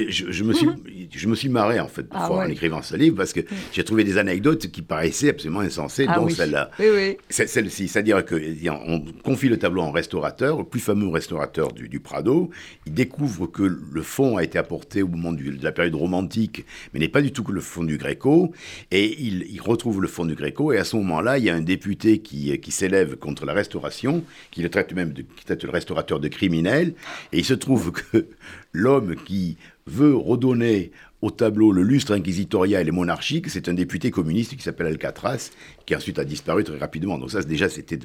je, 0.09 0.43
me 0.43 0.53
suis, 0.53 0.69
je 1.11 1.27
me 1.27 1.35
suis 1.35 1.49
marré 1.49 1.79
en 1.79 1.87
fait 1.87 2.05
ah 2.11 2.31
en 2.31 2.45
écrivant 2.45 2.81
ce 2.81 2.95
livre 2.95 3.17
parce 3.17 3.33
que 3.33 3.41
j'ai 3.71 3.83
trouvé 3.83 4.03
des 4.03 4.17
anecdotes 4.17 4.67
qui 4.67 4.81
paraissaient 4.81 5.29
absolument 5.29 5.61
insensées, 5.61 6.05
ah 6.07 6.19
dont 6.19 6.29
celle-là. 6.29 6.71
Oui, 6.79 7.17
Celle-ci, 7.29 7.87
c'est-à-dire 7.87 8.25
qu'on 8.25 9.05
confie 9.23 9.49
le 9.49 9.57
tableau 9.57 9.81
en 9.81 9.91
restaurateur, 9.91 10.57
le 10.59 10.65
plus 10.65 10.79
fameux 10.79 11.07
restaurateur 11.07 11.71
du, 11.71 11.99
Prado. 11.99 12.49
Il 12.87 12.93
découvre 12.93 13.45
que 13.45 13.63
le 13.63 14.01
fond 14.01 14.37
a 14.37 14.43
été 14.43 14.57
apporté 14.57 15.03
au 15.03 15.07
moment 15.07 15.31
de 15.31 15.63
la 15.63 15.71
période 15.71 15.95
romantique, 15.95 16.65
mais 16.93 16.99
n'est 16.99 17.09
pas 17.09 17.21
du 17.21 17.31
tout 17.31 17.43
le 17.51 17.61
fond 17.61 17.83
du 17.83 17.97
Gréco. 17.97 18.53
Et 18.91 19.21
il, 19.21 19.61
retrouve 19.61 20.01
le 20.01 20.07
fond 20.07 20.25
du 20.25 20.35
Gréco. 20.35 20.73
Et 20.73 20.77
à 20.77 20.83
ce 20.83 20.95
moment-là, 20.97 21.37
il 21.37 21.43
y 21.43 21.49
a 21.49 21.55
un 21.55 21.61
député 21.61 22.19
qui, 22.19 22.57
qui 22.59 22.71
s'élève 22.71 23.15
contre 23.17 23.45
la 23.45 23.53
restauration, 23.53 24.23
qui 24.49 24.61
le 24.61 24.69
traite 24.69 24.93
même 24.93 25.13
de, 25.13 25.21
qui 25.21 25.45
traite 25.45 25.63
le 25.63 25.69
restaurateur 25.69 26.19
de 26.19 26.27
criminel. 26.27 26.93
Et 27.31 27.39
il 27.39 27.45
se 27.45 27.53
trouve 27.53 27.91
que 27.91 28.27
l'homme 28.73 29.15
qui 29.15 29.57
veut 29.87 30.15
redonner 30.15 30.91
au 31.21 31.29
tableau 31.29 31.71
le 31.71 31.83
lustre 31.83 32.13
inquisitorial 32.13 32.87
et 32.87 32.91
monarchique, 32.91 33.49
c'est 33.49 33.69
un 33.69 33.73
député 33.73 34.09
communiste 34.09 34.55
qui 34.55 34.63
s'appelle 34.63 34.87
Alcatraz, 34.87 35.51
qui 35.85 35.95
ensuite 35.95 36.17
a 36.17 36.25
disparu 36.25 36.63
très 36.63 36.77
rapidement. 36.77 37.17
Donc 37.17 37.31
ça, 37.31 37.43
déjà, 37.43 37.69
c'était, 37.69 37.99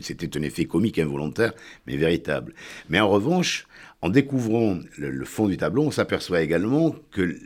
c'était 0.00 0.36
un 0.36 0.42
effet 0.42 0.64
comique 0.64 0.98
involontaire, 0.98 1.52
mais 1.86 1.96
véritable. 1.96 2.54
Mais 2.88 2.98
en 2.98 3.08
revanche, 3.08 3.66
en 4.00 4.10
découvrant 4.10 4.78
le, 4.96 5.24
fond 5.24 5.48
du 5.48 5.56
tableau, 5.56 5.82
on 5.82 5.90
s'aperçoit 5.90 6.42
également 6.42 6.94
que 7.10 7.36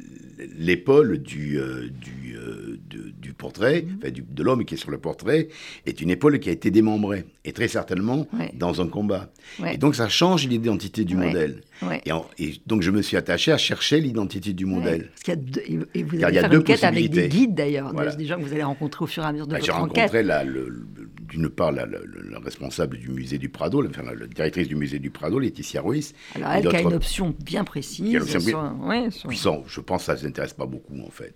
l'épaule 0.58 1.18
du, 1.18 1.58
euh, 1.58 1.88
du, 1.88 2.36
euh, 2.36 2.78
du, 2.86 3.32
portrait, 3.32 3.86
mhm. 3.86 4.12
de 4.30 4.42
l'homme 4.42 4.64
qui 4.64 4.74
est 4.74 4.78
sur 4.78 4.90
le 4.90 4.98
portrait, 4.98 5.48
est 5.86 6.00
une 6.00 6.10
épaule 6.10 6.38
qui 6.40 6.50
a 6.50 6.52
été 6.52 6.70
démembrée, 6.70 7.24
et 7.44 7.52
très 7.52 7.68
certainement 7.68 8.28
dans 8.54 8.80
un 8.82 8.86
combat. 8.86 9.32
Et 9.72 9.78
donc 9.78 9.94
ça 9.96 10.08
change 10.08 10.46
l'identité 10.46 11.04
du 11.04 11.16
modèle. 11.16 11.62
Et, 12.38 12.54
donc 12.66 12.82
je 12.82 12.90
me 12.90 13.02
suis 13.02 13.16
attaché 13.16 13.52
à 13.52 13.58
chercher 13.58 14.00
l'identité 14.00 14.52
du 14.52 14.66
modèle. 14.66 15.10
Parce 15.10 15.22
qu'il 15.22 15.34
y 15.34 15.36
a 15.36 15.40
deux, 15.40 15.62
et 15.94 16.02
vous 16.02 16.18
fait 16.18 16.46
une 16.46 16.62
quête 16.62 16.84
avec 16.84 17.10
des 17.10 17.28
guides 17.28 17.54
d'ailleurs, 17.54 17.92
des 18.16 18.26
gens 18.26 18.36
que 18.36 18.42
vous 18.42 18.52
allez 18.52 18.62
rencontrer 18.62 19.04
au 19.04 19.06
fur 19.06 19.22
et 19.22 19.26
à 19.26 19.32
mesure 19.32 19.46
de 19.46 19.52
bah, 19.52 19.58
votre 19.58 19.74
enquête. 19.76 20.10
J'ai 20.12 20.20
rencontré 20.20 20.22
d'une 21.32 21.48
part 21.48 21.72
la, 21.72 21.86
responsable 22.44 22.98
du 22.98 23.08
musée 23.08 23.38
du 23.38 23.48
Prado, 23.48 23.80
la, 23.80 23.88
directrice 24.34 24.68
du 24.68 24.76
musée 24.76 24.98
du 24.98 25.10
Prado, 25.10 25.38
Laetitia 25.38 25.80
Ruiz. 25.80 26.14
Alors 26.34 26.50
elle 26.52 26.68
qui 26.68 26.76
a 26.76 26.80
une 26.82 26.92
option 26.92 27.34
bien 27.42 27.64
précise. 27.64 28.18
Puissant, 29.26 29.64
je 29.66 29.80
pense 29.80 30.02
que 30.02 30.06
ça 30.06 30.14
ne 30.14 30.18
s'intéresse 30.18 30.52
pas 30.52 30.66
beaucoup 30.66 31.00
en 31.00 31.10
fait. 31.10 31.34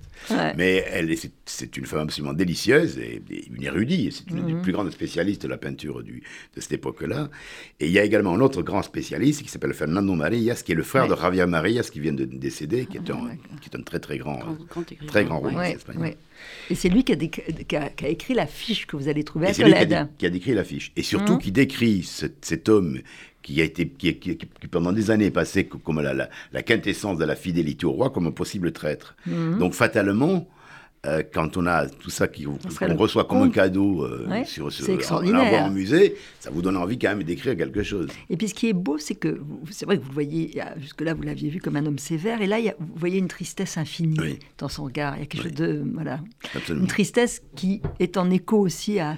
Mais 0.56 0.84
elle, 0.90 1.14
c'est 1.46 1.76
une 1.76 1.86
femme 1.86 2.00
absolument 2.00 2.34
délicieuse 2.34 2.98
et, 2.98 3.22
une 3.50 3.62
érudite. 3.62 4.12
C'est 4.12 4.30
une 4.30 4.44
des 4.44 4.52
mhm. 4.54 4.62
plus 4.62 4.72
grandes 4.72 4.90
spécialistes 4.90 5.42
de 5.42 5.48
la 5.48 5.56
peinture 5.56 6.02
du, 6.02 6.22
de 6.54 6.60
cette 6.60 6.72
époque-là. 6.72 7.30
Et 7.80 7.86
il 7.86 7.92
y 7.92 7.98
a 7.98 8.04
également 8.04 8.34
un 8.34 8.40
autre 8.40 8.62
grand 8.62 8.82
spécialiste 8.82 9.42
qui 9.42 9.48
s'appelle 9.48 9.74
Fernando 9.74 10.14
Qui 10.64 10.72
est 10.72 10.74
le 10.74 10.82
frère 10.82 11.08
de 11.08 11.16
Javier 11.16 11.46
Marias, 11.46 11.88
qui 11.92 12.00
vient 12.00 12.12
de 12.12 12.24
décéder, 12.24 12.86
qui 12.86 12.96
est 12.96 13.10
un, 13.10 13.36
qui 13.60 13.70
est 13.70 13.76
un 13.76 13.82
très 13.82 14.00
très 14.00 14.18
grand, 14.18 14.40
très 15.06 15.24
grand 15.24 15.40
romancier 15.40 15.76
espagnol. 15.76 16.14
Et 16.70 16.74
c'est 16.74 16.88
lui 16.88 17.04
qui 17.04 17.12
a, 17.12 17.16
qui, 17.16 17.76
a, 17.76 18.08
écrit 18.08 18.34
l'affiche 18.34 18.86
que 18.86 18.96
vous 18.96 19.08
allez 19.08 19.24
trouver 19.24 19.48
à 19.48 19.54
Tolède. 19.54 20.08
Qui 20.18 20.26
a, 20.26 20.30
décrit 20.30 20.54
l'affiche. 20.54 20.92
Et 20.96 21.02
surtout 21.02 21.34
mhm. 21.34 21.38
qui 21.38 21.52
décrit 21.52 22.02
cet 22.02 22.68
homme 22.68 23.00
qui 23.42 23.60
a 23.60 23.64
été, 23.64 23.88
qui, 23.88 24.18
qui, 24.18 24.36
pendant 24.68 24.92
des 24.92 25.12
années 25.12 25.26
est 25.26 25.30
passé 25.30 25.66
comme 25.66 26.00
la, 26.00 26.28
la, 26.52 26.62
quintessence 26.62 27.16
de 27.16 27.24
la 27.24 27.36
fidélité 27.36 27.86
au 27.86 27.92
roi, 27.92 28.10
comme 28.10 28.26
un 28.26 28.32
possible 28.32 28.72
traître. 28.72 29.16
Mhm. 29.26 29.58
Donc 29.58 29.72
fatalement, 29.72 30.48
euh, 31.06 31.22
quand 31.32 31.56
on 31.56 31.66
a 31.66 31.86
tout 31.86 32.10
ça 32.10 32.28
qu'on 32.28 32.96
reçoit 32.96 33.24
comme 33.24 33.42
un 33.42 33.50
cadeau 33.50 34.04
euh, 34.04 34.26
sur, 34.44 34.72
sur 34.72 35.12
en, 35.12 35.24
en 35.26 35.70
musée, 35.70 36.16
ça 36.40 36.50
vous 36.50 36.62
donne 36.62 36.76
envie 36.76 36.98
quand 36.98 37.08
même 37.08 37.22
d'écrire 37.22 37.56
quelque 37.56 37.82
chose. 37.82 38.08
Et 38.30 38.36
puis 38.36 38.48
ce 38.48 38.54
qui 38.54 38.68
est 38.68 38.72
beau, 38.72 38.98
c'est 38.98 39.14
que 39.14 39.40
c'est 39.70 39.86
vrai 39.86 39.98
que 39.98 40.02
vous 40.02 40.08
le 40.08 40.14
voyez, 40.14 40.60
jusque-là 40.78 41.14
vous 41.14 41.22
l'aviez 41.22 41.48
vu 41.48 41.60
comme 41.60 41.76
un 41.76 41.86
homme 41.86 41.98
sévère, 41.98 42.42
et 42.42 42.46
là 42.46 42.58
vous 42.78 42.94
voyez 42.96 43.18
une 43.18 43.28
tristesse 43.28 43.78
infinie 43.78 44.38
dans 44.58 44.68
son 44.68 44.84
regard. 44.84 45.16
Il 45.16 45.20
y 45.20 45.22
a 45.22 45.26
quelque 45.26 45.42
chose 45.44 45.54
de 45.54 45.82
voilà, 45.94 46.20
une 46.68 46.86
tristesse 46.86 47.42
qui 47.54 47.82
est 48.00 48.16
en 48.16 48.30
écho 48.30 48.58
aussi 48.58 48.98
à 48.98 49.16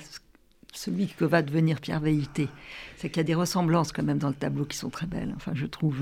celui 0.73 1.09
que 1.09 1.25
va 1.25 1.43
devenir 1.43 1.81
Pierre 1.81 2.01
Veilleté 2.01 2.49
c'est 2.99 3.09
qu'il 3.09 3.19
y 3.19 3.21
a 3.21 3.25
des 3.25 3.35
ressemblances 3.35 3.93
quand 3.93 4.03
même 4.03 4.19
dans 4.19 4.29
le 4.29 4.35
tableau 4.35 4.65
qui 4.65 4.77
sont 4.77 4.91
très 4.91 5.07
belles, 5.07 5.33
enfin 5.37 5.53
je 5.55 5.67
trouve. 5.67 6.01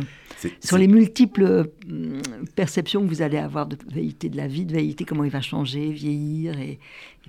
Sur 0.60 0.78
les 0.78 0.88
multiples 0.88 1.70
hum, 1.90 2.22
perceptions 2.54 3.02
que 3.02 3.08
vous 3.08 3.20
allez 3.20 3.36
avoir 3.36 3.66
de 3.66 3.76
vérité 3.88 4.30
de 4.30 4.36
la 4.36 4.48
vie, 4.48 4.64
de 4.64 4.72
vérité, 4.72 5.04
comment 5.04 5.24
il 5.24 5.30
va 5.30 5.42
changer, 5.42 5.92
vieillir 5.92 6.58
et, 6.58 6.78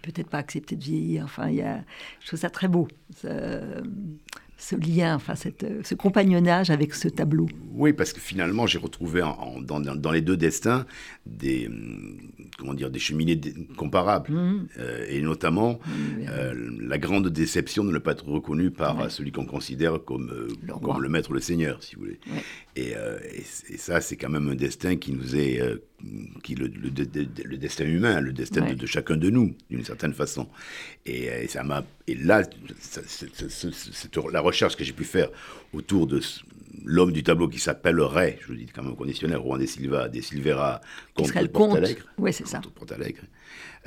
peut-être 0.04 0.30
pas 0.30 0.38
accepter 0.38 0.76
de 0.76 0.84
vieillir. 0.84 1.26
Enfin, 1.26 1.50
il 1.50 1.56
y 1.56 1.62
a, 1.62 1.84
je 2.21 2.28
trouve 2.28 2.39
ça 2.39 2.50
très 2.50 2.67
beau 2.67 2.88
ce 4.58 4.76
lien, 4.76 5.15
enfin 5.15 5.36
cette, 5.36 5.65
ce 5.86 5.96
compagnonnage 5.96 6.72
avec 6.72 6.93
ce 6.96 7.08
tableau. 7.08 7.48
Oui, 7.74 7.93
parce 7.93 8.12
que 8.12 8.20
finalement, 8.20 8.65
j'ai 8.65 8.80
retrouvé 8.80 9.22
dans, 9.62 9.80
dans, 9.80 10.12
les 10.12 10.22
deux 10.22 10.36
destins 10.36 10.86
des, 11.28 11.67
hum, 11.67 12.17
comment 12.58 12.74
dire, 12.74 12.89
des 12.89 13.00
cheminées 13.00 13.39
comparables, 13.78 14.32
mmh. 14.32 14.67
euh, 14.80 15.06
et 15.10 15.22
notamment 15.22 15.74
mmh, 15.74 16.22
euh, 16.30 16.70
la 16.82 16.98
grande 16.98 17.30
déception 17.30 17.84
de 17.84 17.91
ne 17.91 18.00
pas 18.00 18.13
être 18.13 18.28
reconnu 18.28 18.72
par 18.72 19.12
celui 19.12 19.32
qu'on 19.32 19.46
considère 19.46 20.04
comme 20.04 20.32
euh, 20.32 20.48
le, 20.63 20.74
comme 20.74 21.02
le 21.02 21.10
maître, 21.10 21.34
le 21.34 21.39
seigneur, 21.39 21.84
si 21.84 21.96
vous 21.96 22.02
voulez. 22.02 22.20
Et, 22.78 22.94
et, 23.70 23.78
ça, 23.78 24.02
c'est 24.02 24.18
quand 24.18 24.30
même 24.30 24.48
un 24.50 24.56
destin 24.56 24.98
qui 24.98 25.12
nous 25.12 25.36
est, 25.36 25.60
qui 26.44 26.54
le, 26.54 26.68
le, 26.68 27.58
destin 27.58 27.86
humain, 27.86 28.22
le 28.22 28.32
destin 28.32 28.72
de, 28.72 28.86
chacun 28.86 29.18
de 29.18 29.32
nous, 29.32 29.56
d'une 29.72 29.84
certaine 29.84 30.13
façon. 30.13 30.48
Et, 31.06 31.48
ça 31.48 31.63
m'a, 31.63 31.84
et 32.06 32.13
là, 32.13 32.44
la 34.32 34.42
recherche 34.42 34.76
que 34.76 34.84
j'ai 34.84 34.94
pu 34.94 35.06
faire 35.06 35.30
autour 35.74 36.06
de 36.06 36.22
l'homme 36.86 37.12
du 37.12 37.24
tableau 37.24 37.48
qui 37.48 37.60
s'appellerait, 37.60 38.38
je 38.42 38.48
vous 38.48 38.56
dis 38.56 38.68
quand 38.68 38.84
même 38.84 38.96
conditionnel, 38.96 39.40
Juan 39.40 39.60
de 39.60 39.66
Silva, 39.66 40.08
de 40.08 40.22
Silveira, 40.22 40.82
contre 41.16 41.48
Portalegre. 41.50 42.06
Oui, 42.20 42.32
c'est 42.32 42.48
ça. 42.48 42.62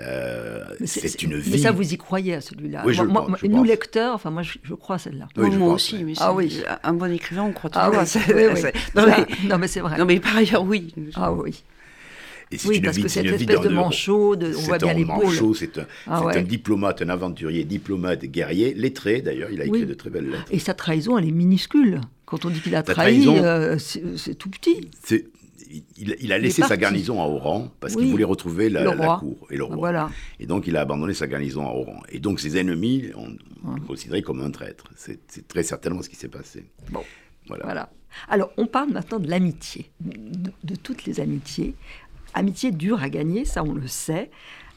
Euh, 0.00 0.64
c'est 0.84 1.22
une 1.22 1.36
vie. 1.36 1.50
Mais 1.52 1.58
ça, 1.58 1.72
vous 1.72 1.92
y 1.92 1.98
croyez 1.98 2.34
à 2.34 2.40
celui-là 2.40 2.82
oui, 2.86 2.98
moi, 3.06 3.26
Nous, 3.42 3.64
lecteurs, 3.64 4.14
enfin, 4.14 4.30
moi, 4.30 4.42
je, 4.42 4.74
crois 4.74 4.96
à 4.96 4.98
celle-là. 4.98 5.28
moi 5.36 5.74
aussi. 5.74 6.02
Mais 6.04 6.14
ah 6.18 6.32
oui. 6.32 6.62
Un 6.82 6.92
bon 6.94 7.12
écrivain, 7.12 7.42
on 7.42 7.52
croit 7.52 7.70
ah 7.74 7.90
toujours 7.90 8.22
ah, 8.28 8.32
oui, 8.34 9.24
Non, 9.48 9.58
mais, 9.58 9.68
c'est 9.68 9.80
vrai. 9.80 9.98
Non, 9.98 10.06
mais 10.06 10.20
par 10.20 10.36
ailleurs, 10.36 10.64
oui. 10.64 10.94
Ah 11.14 11.32
oui. 11.32 11.62
oui, 12.64 12.80
parce 12.80 12.98
que 12.98 13.08
cette 13.08 13.26
espèce 13.26 13.60
de 13.60 13.68
manchot, 13.68 14.36
de, 14.36 14.54
on 14.56 14.60
voit 14.60 14.78
bien 14.78 14.94
l'épaule. 14.94 15.54
C'est 15.54 15.78
un, 15.78 15.86
ah 16.06 16.22
un, 16.34 16.42
diplomate, 16.42 17.02
un 17.02 17.08
aventurier, 17.10 17.64
diplomate, 17.64 18.24
guerrier, 18.24 18.74
lettré 18.74 19.20
d'ailleurs, 19.20 19.50
il 19.52 19.60
a 19.60 19.66
écrit 19.66 19.86
de 19.86 19.94
très 19.94 20.10
belles 20.10 20.30
lettres. 20.30 20.46
Et 20.50 20.58
sa 20.58 20.74
trahison, 20.74 21.18
elle 21.18 21.28
est 21.28 21.32
minuscule. 21.32 22.00
Quand 22.24 22.44
on 22.44 22.50
dit 22.50 22.60
qu'il 22.60 22.76
a 22.76 22.82
trahi, 22.82 23.26
euh, 23.28 23.76
c'est 23.78 24.34
tout 24.36 24.48
petit. 24.48 24.88
Il, 25.96 26.32
a 26.32 26.38
laissé 26.38 26.62
sa 26.62 26.76
garnison 26.76 27.22
à 27.22 27.26
Oran 27.26 27.70
parce 27.80 27.94
qu'il 27.94 28.10
voulait 28.10 28.24
retrouver 28.24 28.68
la, 28.68 28.84
cour 29.18 29.46
et 29.50 29.56
le 29.56 29.64
roi. 29.64 29.76
Voilà. 29.76 30.10
Et 30.38 30.46
donc 30.46 30.66
il 30.66 30.76
a 30.76 30.80
abandonné 30.80 31.14
sa 31.14 31.26
garnison 31.26 31.66
à 31.66 31.70
Oran. 31.70 32.00
Et 32.08 32.18
donc 32.18 32.40
ses 32.40 32.58
ennemis 32.58 33.10
ont 33.16 33.36
considéré 33.86 34.22
comme 34.22 34.40
un 34.40 34.50
traître. 34.50 34.84
C'est 34.96 35.48
très 35.48 35.62
certainement 35.62 36.02
ce 36.02 36.08
qui 36.08 36.16
s'est 36.16 36.28
passé. 36.28 36.64
Bon, 36.90 37.04
voilà. 37.46 37.90
Alors 38.28 38.50
on 38.56 38.66
parle 38.66 38.90
maintenant 38.90 39.20
de 39.20 39.28
l'amitié, 39.28 39.90
de, 40.00 40.74
toutes 40.74 41.04
les 41.04 41.20
amitiés. 41.20 41.74
Amitié 42.34 42.70
dure 42.70 43.02
à 43.02 43.08
gagner, 43.08 43.44
ça 43.44 43.62
on 43.62 43.74
le 43.74 43.88
sait. 43.88 44.30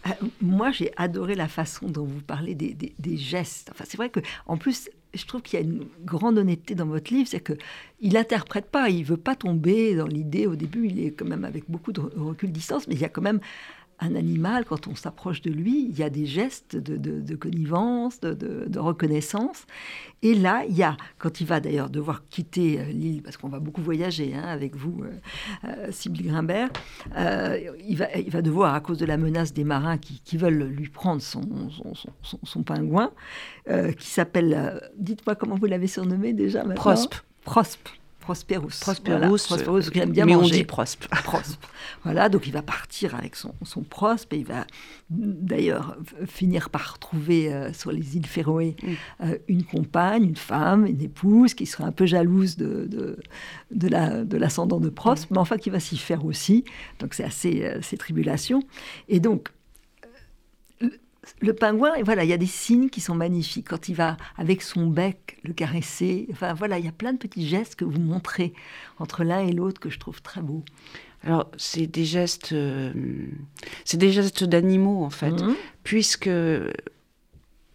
Euh, 0.05 0.09
moi, 0.41 0.71
j'ai 0.71 0.91
adoré 0.97 1.33
la 1.33 1.47
façon 1.47 1.87
dont 1.87 2.03
vous 2.03 2.19
parlez 2.19 2.55
des, 2.55 2.73
des 2.73 3.17
gestes. 3.17 3.69
Enfin, 3.71 3.85
c'est 3.87 3.95
vrai 3.95 4.09
que, 4.09 4.19
en 4.47 4.57
plus, 4.57 4.89
je 5.13 5.25
trouve 5.25 5.41
qu'il 5.41 5.59
y 5.59 5.61
a 5.61 5.65
une 5.65 5.85
grande 6.03 6.37
honnêteté 6.37 6.75
dans 6.75 6.85
votre 6.85 7.13
livre, 7.13 7.27
c'est 7.29 7.39
que 7.39 7.53
il 7.99 8.13
n'interprète 8.13 8.65
pas, 8.65 8.89
il 8.89 9.03
veut 9.03 9.17
pas 9.17 9.35
tomber 9.35 9.95
dans 9.95 10.07
l'idée. 10.07 10.47
Au 10.47 10.55
début, 10.55 10.87
il 10.87 11.03
est 11.03 11.11
quand 11.11 11.25
même 11.25 11.45
avec 11.45 11.65
beaucoup 11.69 11.91
de 11.91 12.01
recul, 12.01 12.51
distance, 12.51 12.87
mais 12.87 12.95
il 12.95 13.01
y 13.01 13.05
a 13.05 13.09
quand 13.09 13.21
même 13.21 13.39
un 14.03 14.15
animal, 14.15 14.65
quand 14.65 14.87
on 14.87 14.95
s'approche 14.95 15.41
de 15.41 15.51
lui, 15.51 15.87
il 15.89 15.97
y 15.97 16.03
a 16.03 16.09
des 16.09 16.25
gestes 16.25 16.75
de, 16.75 17.35
connivence, 17.35 18.19
de, 18.19 18.79
reconnaissance. 18.79 19.65
Et 20.21 20.35
là, 20.35 20.63
il 20.67 20.75
y 20.75 20.83
a, 20.83 20.95
quand 21.17 21.41
il 21.41 21.47
va 21.47 21.59
d'ailleurs 21.59 21.89
devoir 21.89 22.27
quitter 22.29 22.79
euh, 22.79 22.85
l'île, 22.85 23.21
parce 23.21 23.37
qu'on 23.37 23.49
va 23.49 23.59
beaucoup 23.59 23.81
voyager 23.81 24.33
hein, 24.35 24.43
avec 24.43 24.75
vous, 24.75 25.03
euh, 25.03 25.69
euh 25.87 25.91
Grimbert, 26.09 26.69
euh, 27.17 27.59
il, 27.87 27.97
va, 27.97 28.13
il 28.15 28.29
va 28.29 28.41
devoir, 28.41 28.73
à 28.73 28.81
cause 28.81 28.97
de 28.97 29.05
la 29.05 29.17
menace 29.17 29.53
des 29.53 29.63
marins 29.63 29.97
qui, 29.97 30.37
veulent 30.37 30.63
lui 30.63 30.89
prendre 30.89 31.21
son, 31.21 31.41
son, 32.43 32.63
pingouin, 32.63 33.11
qui 33.97 34.07
s'appelle, 34.07 34.81
dites-moi 34.97 35.35
comment 35.35 35.55
vous 35.55 35.67
l'avez 35.67 35.87
surnommé 35.87 36.33
déjà 36.33 36.63
Prospe. 36.63 37.15
Prospe. 37.43 37.89
Prosperous. 38.23 38.69
Prosperous, 38.81 39.37
Prosperous 39.45 39.91
qui 39.91 39.99
aime 39.99 40.11
bien 40.11 40.25
mais 40.25 40.33
manger. 40.35 40.53
on 40.55 40.57
dit 40.57 40.63
prospe. 40.63 41.07
Prospe. 41.23 41.61
Voilà, 42.03 42.29
donc 42.29 42.47
il 42.47 42.53
va 42.53 42.61
partir 42.61 43.15
avec 43.15 43.35
son, 43.35 43.53
son 43.63 43.81
prospe 43.81 44.31
et 44.33 44.37
il 44.37 44.45
va 44.45 44.65
d'ailleurs 45.09 45.97
finir 46.25 46.69
par 46.69 46.99
trouver 46.99 47.53
euh, 47.53 47.73
sur 47.73 47.91
les 47.91 48.15
îles 48.17 48.25
Féroé 48.25 48.75
Mm. 48.81 48.87
euh, 49.25 49.37
une 49.47 49.63
compagne, 49.63 50.23
une 50.23 50.35
femme, 50.35 50.85
une 50.85 51.01
épouse 51.01 51.53
qui 51.53 51.65
sera 51.65 51.85
un 51.85 51.91
peu 51.91 52.05
jalouse 52.05 52.55
de, 52.57 52.85
de, 52.89 53.17
de 53.71 53.87
la- 53.87 54.23
de 54.23 54.37
l'ascendant 54.37 54.79
de 54.79 54.89
Prospe, 54.89 55.29
mais 55.31 55.37
enfin 55.37 55.57
qui 55.57 55.69
va 55.69 55.79
s'y 55.79 55.97
faire 55.97 56.25
aussi. 56.25 56.63
Donc 56.99 57.13
c'est 57.13 57.23
assez, 57.25 57.63
euh, 57.63 57.79
ces 57.81 57.97
tribulations. 57.97 58.63
Et 59.09 59.19
donc 59.19 59.49
le- 61.41 61.53
pingouin, 61.53 61.91
voilà, 62.03 62.23
il 62.23 62.29
y 62.29 62.33
a 62.33 62.37
des 62.37 62.45
signes 62.47 62.89
qui 62.89 63.01
sont 63.01 63.15
magnifiques. 63.15 63.67
Quand 63.69 63.87
il 63.89 63.95
va 63.95 64.17
avec 64.37 64.61
son 64.61 64.87
bec 64.87 65.37
le 65.43 65.53
caresser, 65.53 66.27
enfin 66.31 66.53
voilà, 66.53 66.79
il 66.79 66.85
y 66.85 66.87
a 66.89 66.91
plein 66.91 67.13
de 67.13 67.17
petits 67.17 67.47
gestes 67.47 67.75
que 67.75 67.85
vous 67.85 67.99
montrez 67.99 68.53
entre 68.99 69.23
l'un 69.23 69.39
et 69.39 69.51
l'autre 69.53 69.79
que 69.79 69.89
je 69.89 69.99
trouve 69.99 70.21
très 70.21 70.41
beaux. 70.41 70.63
Alors, 71.25 71.49
c'est 71.57 71.87
des 71.87 72.03
gestes, 72.05 72.51
euh, 72.51 72.91
c'est 73.85 73.97
des 73.97 74.11
gestes 74.11 74.43
d'animaux 74.43 75.03
en 75.05 75.09
fait, 75.09 75.31
Mhm. 75.31 75.55
puisque 75.83 76.25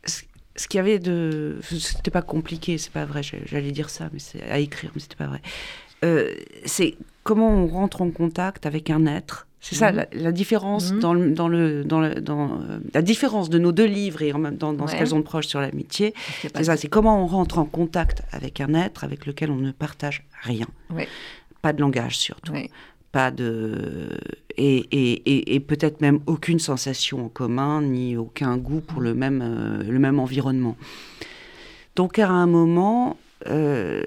ce 0.04 0.22
ce 0.56 0.66
qu'il 0.66 0.78
y 0.78 0.80
avait 0.80 0.98
de, 0.98 1.60
c'était 1.62 2.10
pas 2.10 2.20
compliqué, 2.22 2.78
c'est 2.78 2.90
pas 2.92 3.04
vrai. 3.04 3.22
J'allais 3.22 3.70
dire 3.70 3.90
ça, 3.90 4.10
mais 4.12 4.18
c'est 4.18 4.42
à 4.42 4.58
écrire, 4.58 4.90
mais 4.94 5.00
c'était 5.00 5.14
pas 5.14 5.28
vrai. 5.28 5.40
Euh, 6.04 6.34
c'est 6.64 6.96
comment 7.22 7.48
on 7.50 7.68
rentre 7.68 8.02
en 8.02 8.10
contact 8.10 8.66
avec 8.66 8.90
un 8.90 9.06
être. 9.06 9.46
C'est 9.60 9.74
ça 9.74 9.90
Mhm. 9.90 9.96
la, 9.96 10.06
la 10.12 10.32
différence 10.32 10.92
Mhm. 10.92 11.00
dans 11.00 11.14
le, 11.14 11.30
dans 11.32 11.48
le, 11.48 11.84
dans 11.84 12.00
le- 12.00 12.20
dans, 12.20 12.60
euh, 12.60 12.78
la 12.94 13.02
différence 13.02 13.50
de 13.50 13.58
nos 13.58 13.72
deux 13.72 13.86
livres 13.86 14.22
et 14.22 14.32
en 14.32 14.38
même 14.38 14.56
temps 14.56 14.72
dans 14.72 14.86
ce 14.86 14.94
qu'elles 14.94 15.14
ont 15.14 15.18
de 15.18 15.24
proche 15.24 15.46
sur 15.48 15.60
l'amitié. 15.60 16.14
C'est 16.42 16.64
ça, 16.64 16.76
c'est 16.76 16.88
comment 16.88 17.22
on 17.22 17.26
rentre 17.26 17.58
en 17.58 17.64
contact 17.64 18.22
avec 18.32 18.60
un 18.60 18.72
être 18.74 19.02
avec 19.04 19.26
lequel 19.26 19.50
on 19.50 19.56
ne 19.56 19.72
partage 19.72 20.24
rien. 20.42 20.66
Ouais. 20.90 21.08
Pas 21.60 21.72
de 21.72 21.80
langage 21.80 22.16
surtout 22.16 22.52
Ouais. 22.52 22.70
pas 23.10 23.30
de 23.32 24.10
et, 24.56 24.76
et, 24.92 25.12
et, 25.32 25.54
et 25.56 25.60
peut-être 25.60 26.00
même 26.00 26.20
aucune 26.26 26.58
sensation 26.60 27.24
en 27.26 27.28
commun 27.28 27.82
ni 27.82 28.16
aucun 28.16 28.56
goût 28.58 28.80
pour 28.80 29.00
le 29.00 29.14
même 29.14 29.40
euh, 29.42 29.82
le 29.82 29.98
même 29.98 30.20
environnement. 30.20 30.76
Donc 31.96 32.20
à 32.20 32.28
un 32.28 32.46
moment, 32.46 33.16
euh, 33.48 34.04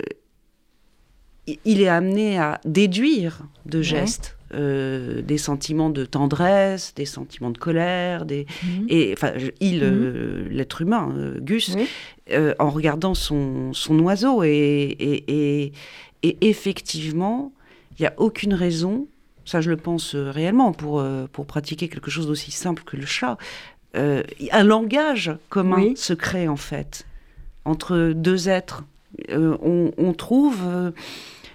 il 1.66 1.82
est 1.82 1.88
amené 1.90 2.38
à 2.40 2.62
déduire 2.64 3.42
de 3.66 3.82
gestes 3.82 4.38
euh, 4.54 5.22
des 5.22 5.38
sentiments 5.38 5.90
de 5.90 6.06
tendresse, 6.06 6.94
des 6.96 7.06
sentiments 7.06 7.50
de 7.52 7.58
colère, 7.58 8.26
des 8.26 8.46
Mhm. 8.64 8.86
et 8.90 9.14
enfin 9.14 9.32
il 9.60 9.82
euh, 9.84 10.48
l'être 10.50 10.82
humain 10.82 11.14
euh, 11.18 11.40
Gus 11.40 11.74
Oui. 11.76 11.88
en 12.60 12.70
regardant 12.70 13.14
son, 13.14 13.74
son 13.74 13.98
oiseau. 14.00 14.44
Et, 14.44 14.50
et, 14.50 15.24
et, 15.64 15.74
et 16.24 16.38
effectivement, 16.50 17.52
il 17.98 18.04
n'y 18.04 18.08
a 18.08 18.14
aucune 18.18 18.54
raison, 18.54 19.08
ça 19.46 19.62
je 19.62 19.70
le 19.70 19.78
pense 19.78 20.16
réellement, 20.16 20.72
pour, 20.72 21.04
pour 21.32 21.46
pratiquer 21.46 21.88
quelque 21.90 22.10
chose 22.12 22.28
d'aussi 22.28 22.52
simple 22.52 22.84
que 22.84 22.96
le 22.98 23.06
chat. 23.06 23.38
Un 23.94 24.64
langage 24.64 25.32
commun 25.50 25.78
Oui. 25.78 25.94
se 25.98 26.14
crée 26.14 26.48
en 26.48 26.56
fait 26.56 27.06
entre 27.66 28.14
deux 28.16 28.48
êtres. 28.50 28.84
On, 29.30 29.92
on 29.98 30.14
trouve 30.14 30.60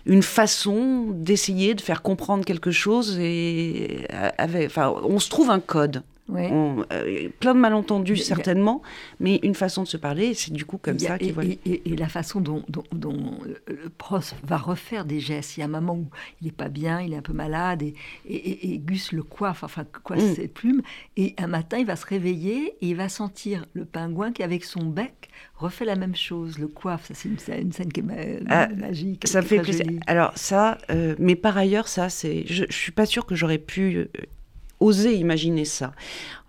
une 0.06 0.22
façon 0.22 1.08
d'essayer 1.10 1.74
de 1.74 1.80
faire 1.80 2.02
comprendre 2.02 2.44
quelque 2.44 2.70
chose 2.70 3.18
et 3.20 4.06
euh, 4.12 4.30
avec, 4.38 4.66
enfin, 4.66 4.94
on 5.02 5.18
se 5.18 5.28
trouve 5.28 5.50
un 5.50 5.60
code. 5.60 6.02
Ouais. 6.28 6.48
On- 6.50 6.84
euh, 6.92 7.28
plein 7.38 7.54
de 7.54 7.60
malentendus 7.60 8.16
certainement, 8.16 8.82
mais 9.20 9.38
une 9.44 9.54
façon 9.54 9.84
de 9.84 9.88
se 9.88 9.96
parler, 9.96 10.34
c'est 10.34 10.52
du 10.52 10.64
coup 10.64 10.76
comme 10.76 10.96
a- 10.96 10.98
ça 10.98 11.18
qu'il 11.18 11.32
voit. 11.32 11.44
et- 11.44 11.58
et- 11.64 11.82
et 11.92 11.96
la 11.96 12.08
façon 12.08 12.40
dont, 12.40 12.64
dont- 12.68 12.82
dont 12.92 13.38
le- 13.44 13.62
Prost 13.96 14.34
va 14.42 14.56
refaire 14.56 15.04
des 15.04 15.20
gestes. 15.20 15.56
Il 15.56 15.60
y 15.60 15.62
a 15.62 15.66
un 15.66 15.68
moment 15.68 15.94
où 15.94 16.06
il 16.40 16.46
n'est 16.46 16.52
pas 16.52 16.68
bien, 16.68 17.00
il 17.00 17.12
est 17.12 17.16
un 17.16 17.22
peu 17.22 17.32
malade, 17.32 17.82
et, 17.82 17.94
et- 18.28 18.78
Gus 18.78 19.12
le 19.12 19.22
coiffe, 19.22 19.62
enfin 19.62 19.84
coiffe 20.02 20.22
Mm. 20.22 20.34
ses 20.34 20.48
plumes. 20.48 20.82
Et 21.16 21.34
un 21.38 21.46
matin, 21.46 21.78
il 21.78 21.86
va 21.86 21.94
se 21.96 22.06
réveiller 22.06 22.74
et 22.80 22.88
il 22.88 22.96
va 22.96 23.08
sentir 23.08 23.64
le 23.74 23.84
pingouin 23.84 24.32
qui, 24.32 24.42
avec 24.42 24.64
son 24.64 24.84
bec, 24.84 25.28
refait 25.54 25.84
la 25.84 25.96
même 25.96 26.16
chose, 26.16 26.58
le 26.58 26.66
coiffe. 26.68 27.06
Ça, 27.06 27.14
c'est 27.14 27.28
une, 27.28 27.38
scène- 27.38 27.62
une 27.66 27.72
scène 27.72 27.92
qui 27.92 28.00
est 28.00 28.40
Ah, 28.48 28.68
magique. 28.76 29.26
Ça 29.28 29.40
me 29.42 29.46
fait 29.46 29.60
plaisir. 29.60 29.86
Alors 30.06 30.32
ça, 30.36 30.78
euh, 30.90 31.14
mais 31.18 31.36
par 31.36 31.56
ailleurs, 31.56 31.86
ça, 31.88 32.08
c'est, 32.08 32.44
je, 32.46 32.64
je 32.68 32.76
suis 32.76 32.92
pas 32.92 33.06
sûre 33.06 33.26
que 33.26 33.34
j'aurais 33.34 33.58
pu 33.58 34.08
oser 34.80 35.14
imaginer 35.14 35.64
ça. 35.64 35.92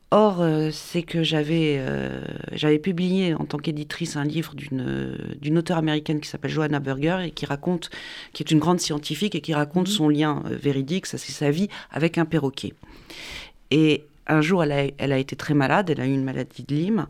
Or, 0.10 0.40
euh, 0.40 0.70
c'est 0.72 1.04
que 1.04 1.22
j'avais, 1.22 1.76
euh, 1.80 2.22
j'avais 2.54 2.80
publié 2.80 3.34
en 3.34 3.44
tant 3.44 3.58
qu'éditrice 3.58 4.16
un 4.16 4.24
livre 4.24 4.56
d'une, 4.56 4.86
euh, 4.88 5.18
d'une 5.42 5.58
auteure 5.58 5.78
américaine 5.78 6.22
qui 6.22 6.30
s'appelle 6.30 6.52
Johanna 6.52 6.80
Berger 6.80 7.26
et 7.26 7.32
qui 7.32 7.46
raconte, 7.46 7.90
qui 8.32 8.42
est 8.42 8.52
une 8.52 8.60
grande 8.60 8.80
scientifique 8.80 9.36
et 9.36 9.42
qui 9.42 9.54
raconte 9.54 9.88
Mhm. 9.88 9.94
son 9.94 10.08
lien 10.08 10.44
véridique, 10.46 11.08
ça 11.08 11.18
c'est 11.18 11.34
sa 11.34 11.52
vie, 11.52 11.68
avec 11.92 12.18
un 12.18 12.24
perroquet. 12.24 12.74
Et 13.70 14.06
un 14.28 14.40
jour, 14.40 14.64
elle 14.64 14.72
a, 14.72 14.86
elle 14.98 15.12
a 15.12 15.18
été 15.18 15.36
très 15.36 15.54
malade, 15.54 15.90
elle 15.90 16.00
a 16.00 16.08
eu 16.08 16.14
une 16.14 16.24
maladie 16.24 16.64
de 16.64 16.74
Lyme, 16.74 17.08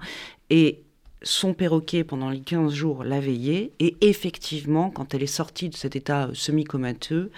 et 0.49 0.79
son 1.21 1.53
perroquet, 1.53 2.03
pendant 2.03 2.31
les 2.31 2.39
15 2.39 2.73
jours, 2.73 3.03
l'a 3.03 3.19
veillée, 3.19 3.73
et 3.79 3.95
effectivement, 4.01 4.89
quand 4.89 5.13
elle 5.13 5.21
est 5.23 5.27
sortie 5.27 5.69
de 5.69 5.75
cet 5.75 5.95
état 5.95 6.29
semi-comateux, 6.33 7.31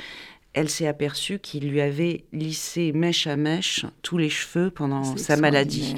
elle 0.53 0.69
s'est 0.69 0.87
aperçue 0.87 1.39
qu'il 1.39 1.69
lui 1.69 1.81
avait 1.81 2.25
lissé 2.33 2.91
mèche 2.93 3.27
à 3.27 3.35
mèche 3.35 3.85
tous 4.01 4.17
les 4.17 4.29
cheveux 4.29 4.71
pendant 4.71 5.03
sa 5.17 5.37
maladie. 5.37 5.95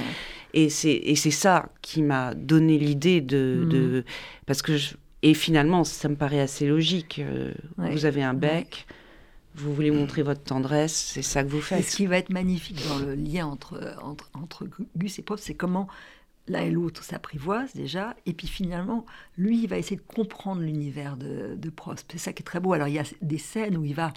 Et 0.54 0.70
c'est 0.70 0.92
et 0.94 1.16
c'est 1.16 1.32
ça 1.32 1.70
qui 1.82 2.02
m'a 2.02 2.34
donné 2.34 2.78
l'idée 2.78 3.22
de, 3.22 3.66
de- 3.70 4.04
parce 4.46 4.62
que 4.62 4.76
je- 4.76 4.96
et 5.24 5.34
finalement 5.34 5.84
ça 5.86 6.10
me 6.10 6.16
paraît 6.16 6.42
assez 6.42 6.68
logique. 6.68 7.20
euh, 7.20 7.54
Ouais. 7.78 7.92
Vous 7.92 8.06
avez 8.06 8.22
un 8.24 8.34
bec, 8.34 8.86
vous 9.56 9.74
voulez 9.74 9.92
montrer 9.92 10.24
votre 10.24 10.44
tendresse, 10.44 10.94
c'est 11.14 11.22
ça 11.22 11.44
que 11.44 11.50
vous 11.50 11.60
Et 11.60 11.62
faites. 11.62 11.86
ce 11.86 11.96
qui 11.96 12.06
va 12.06 12.18
être 12.18 12.30
magnifique 12.32 12.80
dans 12.90 13.00
le 13.00 13.16
lien 13.16 13.46
entre, 13.48 13.96
entre, 14.04 14.30
entre 14.34 14.68
Gus 14.98 15.20
et 15.20 15.22
Prost, 15.22 15.44
c'est 15.46 15.54
comment 15.54 15.88
l'un 16.52 16.62
et 16.62 16.72
l'autre 16.72 17.04
s'apprivoisent 17.04 17.74
déjà, 17.74 18.16
et 18.26 18.34
puis 18.34 18.48
finalement, 18.48 19.06
lui, 19.38 19.64
il 19.64 19.68
va 19.68 19.78
essayer 19.78 19.96
de 19.96 20.02
comprendre 20.16 20.62
l'univers 20.62 21.18
de, 21.18 21.56
de 21.56 21.70
Prost. 21.70 22.08
C'est 22.12 22.18
ça 22.18 22.34
qui 22.34 22.42
est 22.42 22.46
très 22.46 22.60
beau. 22.60 22.74
Alors, 22.74 22.88
il 22.88 22.94
y 22.96 23.00
a 23.00 23.04
des 23.22 23.38
scènes 23.38 23.78
où 23.78 23.86
il 23.86 23.94
va, 23.96 24.14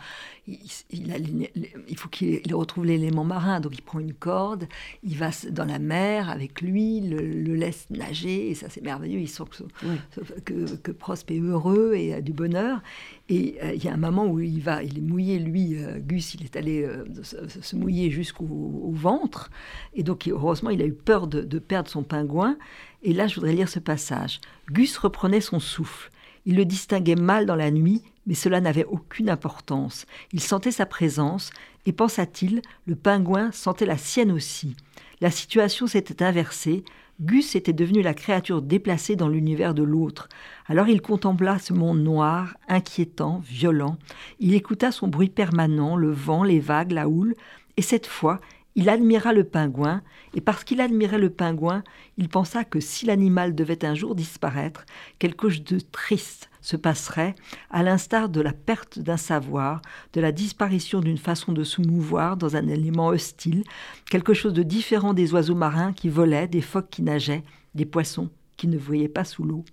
il, 0.46 0.58
il 0.90 1.10
a 1.12 1.18
l'é- 1.18 1.52
il 1.88 1.96
faut 1.96 2.08
qu'il 2.08 2.40
il 2.44 2.54
retrouve 2.54 2.84
l'élément 2.86 3.24
marin, 3.24 3.60
donc 3.60 3.72
il 3.76 3.82
prend 3.82 4.00
une 4.00 4.12
corde, 4.14 4.66
il 5.02 5.16
va 5.16 5.30
dans 5.50 5.64
la 5.64 5.78
mer 5.78 6.28
avec 6.28 6.60
lui, 6.60 7.00
le, 7.00 7.18
le 7.18 7.54
laisse 7.54 7.86
nager, 7.90 8.50
et 8.50 8.54
ça 8.54 8.68
c'est 8.68 8.82
merveilleux, 8.82 9.20
il 9.20 9.28
sent 9.28 9.44
que, 9.50 9.62
Oui. 9.86 9.96
que, 10.44 10.76
que 10.76 10.90
Prost 10.92 11.30
est 11.30 11.38
heureux 11.40 11.94
et 11.94 12.14
a 12.14 12.20
du 12.20 12.32
bonheur. 12.32 12.82
Et 13.28 13.56
euh, 13.62 13.72
il 13.74 13.82
y 13.82 13.88
a 13.88 13.94
un 13.94 13.98
moment 13.98 14.26
où 14.26 14.40
il 14.40 14.60
va, 14.60 14.82
il 14.82 14.98
est 14.98 15.00
mouillé, 15.00 15.38
lui, 15.38 15.82
euh, 15.82 15.98
Gus, 15.98 16.34
il 16.34 16.44
est 16.44 16.56
allé 16.56 16.82
euh, 16.82 17.04
se, 17.22 17.74
mouiller 17.74 18.10
jusqu'au 18.10 18.44
au 18.44 18.92
ventre. 18.92 19.50
Et 19.94 20.02
donc, 20.02 20.28
heureusement, 20.28 20.70
il 20.70 20.82
a 20.82 20.86
eu 20.86 20.92
peur 20.92 21.26
de 21.26 21.58
perdre 21.58 21.88
son 21.88 22.02
pingouin. 22.02 22.58
Et 23.02 23.12
là, 23.12 23.26
je 23.26 23.36
voudrais 23.36 23.54
lire 23.54 23.68
ce 23.68 23.78
passage. 23.78 24.40
Gus 24.70 24.98
reprenait 24.98 25.40
son 25.40 25.58
souffle. 25.58 26.10
Il 26.46 26.56
le 26.56 26.66
distinguait 26.66 27.14
mal 27.14 27.46
dans 27.46 27.56
la 27.56 27.70
nuit, 27.70 28.02
mais 28.26 28.34
cela 28.34 28.60
n'avait 28.60 28.84
aucune 28.84 29.30
importance. 29.30 30.06
Il 30.32 30.40
sentait 30.40 30.70
sa 30.70 30.86
présence, 30.86 31.50
et 31.86 31.92
pensa-t-il, 31.92 32.62
le 32.86 32.94
pingouin 32.94 33.52
sentait 33.52 33.86
la 33.86 33.96
sienne 33.96 34.32
aussi. 34.32 34.76
La 35.20 35.30
situation 35.30 35.86
s'était 35.86 36.22
inversée. 36.22 36.84
Gus 37.24 37.56
était 37.56 37.72
devenu 37.72 38.02
la 38.02 38.12
créature 38.12 38.60
déplacée 38.60 39.16
dans 39.16 39.28
l'univers 39.28 39.72
de 39.72 39.82
l'autre. 39.82 40.28
Alors 40.66 40.88
il 40.88 41.00
contempla 41.00 41.58
ce 41.58 41.72
monde 41.72 42.02
noir, 42.02 42.56
inquiétant, 42.68 43.40
violent. 43.42 43.96
Il 44.40 44.54
écouta 44.54 44.92
son 44.92 45.08
bruit 45.08 45.30
permanent, 45.30 45.96
le 45.96 46.10
vent, 46.10 46.44
les 46.44 46.60
vagues, 46.60 46.92
la 46.92 47.08
houle, 47.08 47.34
et 47.78 47.82
cette 47.82 48.06
fois, 48.06 48.40
il 48.76 48.88
admira 48.88 49.32
le 49.32 49.44
pingouin, 49.44 50.02
et 50.34 50.40
parce 50.40 50.64
qu'il 50.64 50.80
admirait 50.80 51.18
le 51.18 51.30
pingouin, 51.30 51.84
il 52.18 52.28
pensa 52.28 52.64
que 52.64 52.80
si 52.80 53.06
l'animal 53.06 53.54
devait 53.54 53.84
un 53.84 53.94
jour 53.94 54.14
disparaître, 54.14 54.84
quelque 55.18 55.48
chose 55.48 55.64
de 55.64 55.80
triste 55.80 56.50
se 56.60 56.76
passerait, 56.76 57.34
à 57.70 57.82
l'instar 57.82 58.28
de 58.28 58.40
la 58.40 58.52
perte 58.52 58.98
d'un 58.98 59.16
savoir, 59.16 59.82
de 60.12 60.20
la 60.20 60.32
disparition 60.32 61.00
d'une 61.00 61.18
façon 61.18 61.52
de 61.52 61.62
se 61.62 61.82
mouvoir 61.82 62.36
dans 62.36 62.56
un 62.56 62.66
élément 62.68 63.08
hostile, 63.08 63.64
quelque 64.10 64.34
chose 64.34 64.54
de 64.54 64.62
différent 64.62 65.14
des 65.14 65.32
oiseaux 65.34 65.54
marins 65.54 65.92
qui 65.92 66.08
volaient, 66.08 66.48
des 66.48 66.62
phoques 66.62 66.90
qui 66.90 67.02
nageaient, 67.02 67.44
des 67.74 67.84
poissons 67.84 68.30
qui 68.56 68.66
ne 68.66 68.78
voyaient 68.78 69.08
pas 69.08 69.24
sous 69.24 69.44
l'eau. 69.44 69.64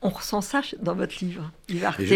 On 0.00 0.10
ressent 0.10 0.40
ça 0.40 0.62
dans 0.80 0.94
votre 0.94 1.16
livre, 1.24 1.50
je, 1.68 1.74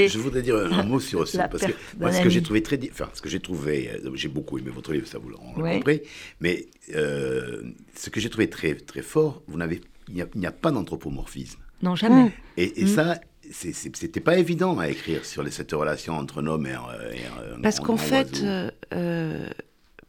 je 0.08 0.18
voudrais 0.18 0.42
dire 0.42 0.54
un 0.56 0.84
mot 0.84 1.00
sur 1.00 1.26
ça, 1.26 1.38
la 1.38 1.48
parce 1.48 1.66
que 1.66 1.72
moi, 1.98 2.12
ce 2.12 2.22
que 2.22 2.28
j'ai 2.30 2.40
trouvé 2.42 2.62
très, 2.62 2.78
enfin, 2.92 3.08
ce 3.12 3.20
que 3.20 3.28
j'ai 3.28 3.40
trouvé, 3.40 3.90
euh, 3.90 4.10
j'ai 4.14 4.28
beaucoup 4.28 4.56
aimé 4.58 4.70
votre 4.70 4.92
livre, 4.92 5.08
ça 5.08 5.18
vous 5.18 5.30
l'en 5.30 5.52
Ouais. 5.60 5.74
compris, 5.78 6.00
mais 6.38 6.66
euh, 6.94 7.60
ce 7.96 8.08
que 8.08 8.20
j'ai 8.20 8.30
trouvé 8.30 8.48
très 8.48 8.74
très 8.76 9.02
fort, 9.02 9.42
vous 9.48 9.58
n'avez, 9.58 9.80
il 10.08 10.14
n'y 10.14 10.46
a, 10.46 10.48
a 10.48 10.52
pas 10.52 10.70
d'anthropomorphisme, 10.70 11.58
Non, 11.82 11.96
jamais. 11.96 12.24
Mm. 12.26 12.30
et, 12.58 12.82
et 12.82 12.86
ça, 12.86 13.20
c'est- 13.50 13.72
c'est- 13.72 13.96
c'était 13.96 14.20
pas 14.20 14.38
évident 14.38 14.78
à 14.78 14.88
écrire 14.88 15.24
sur 15.24 15.42
les, 15.42 15.50
cette 15.50 15.72
relation 15.72 16.14
entre 16.16 16.40
un 16.40 16.46
homme 16.46 16.66
et 16.66 16.72
un, 16.74 16.82
et 17.12 17.26
un- 17.56 17.60
Parce 17.62 17.80
qu'en 17.80 17.96
fait, 17.96 18.42
euh, 18.44 18.70
euh, 18.94 19.48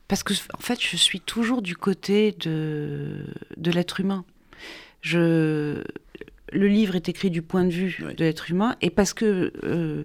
parce 0.08 0.22
que 0.22 0.34
en 0.54 0.62
fait, 0.62 0.80
je 0.80 0.96
suis 0.96 1.22
toujours 1.22 1.64
du 1.64 1.76
côté 1.76 2.34
de 2.34 3.26
de 3.58 3.72
l'être 3.72 4.00
humain. 4.00 4.26
Je 5.02 5.82
le 6.52 6.68
livre 6.68 6.96
est 6.96 7.10
écrit 7.10 7.30
du 7.30 7.42
point 7.42 7.64
de 7.64 7.72
vue 7.72 7.98
Oui. 8.06 8.16
de 8.16 8.24
l'être 8.24 8.52
humain 8.52 8.76
et 8.82 8.90
parce 8.90 9.14
que 9.14 9.54
euh, 9.64 10.04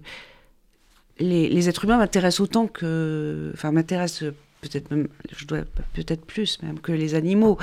les, 1.19 1.69
êtres 1.69 1.85
humains 1.85 1.97
m'intéressent 1.97 2.41
autant 2.41 2.67
que. 2.67 3.51
Enfin, 3.53 3.71
m'intéressent 3.71 4.31
peut-être 4.61 4.91
même, 4.91 5.07
je 5.31 5.45
dois 5.45 5.59
peut-être 5.93 6.25
plus 6.25 6.61
même 6.63 6.79
que 6.79 6.91
les 6.91 7.15
animaux. 7.15 7.57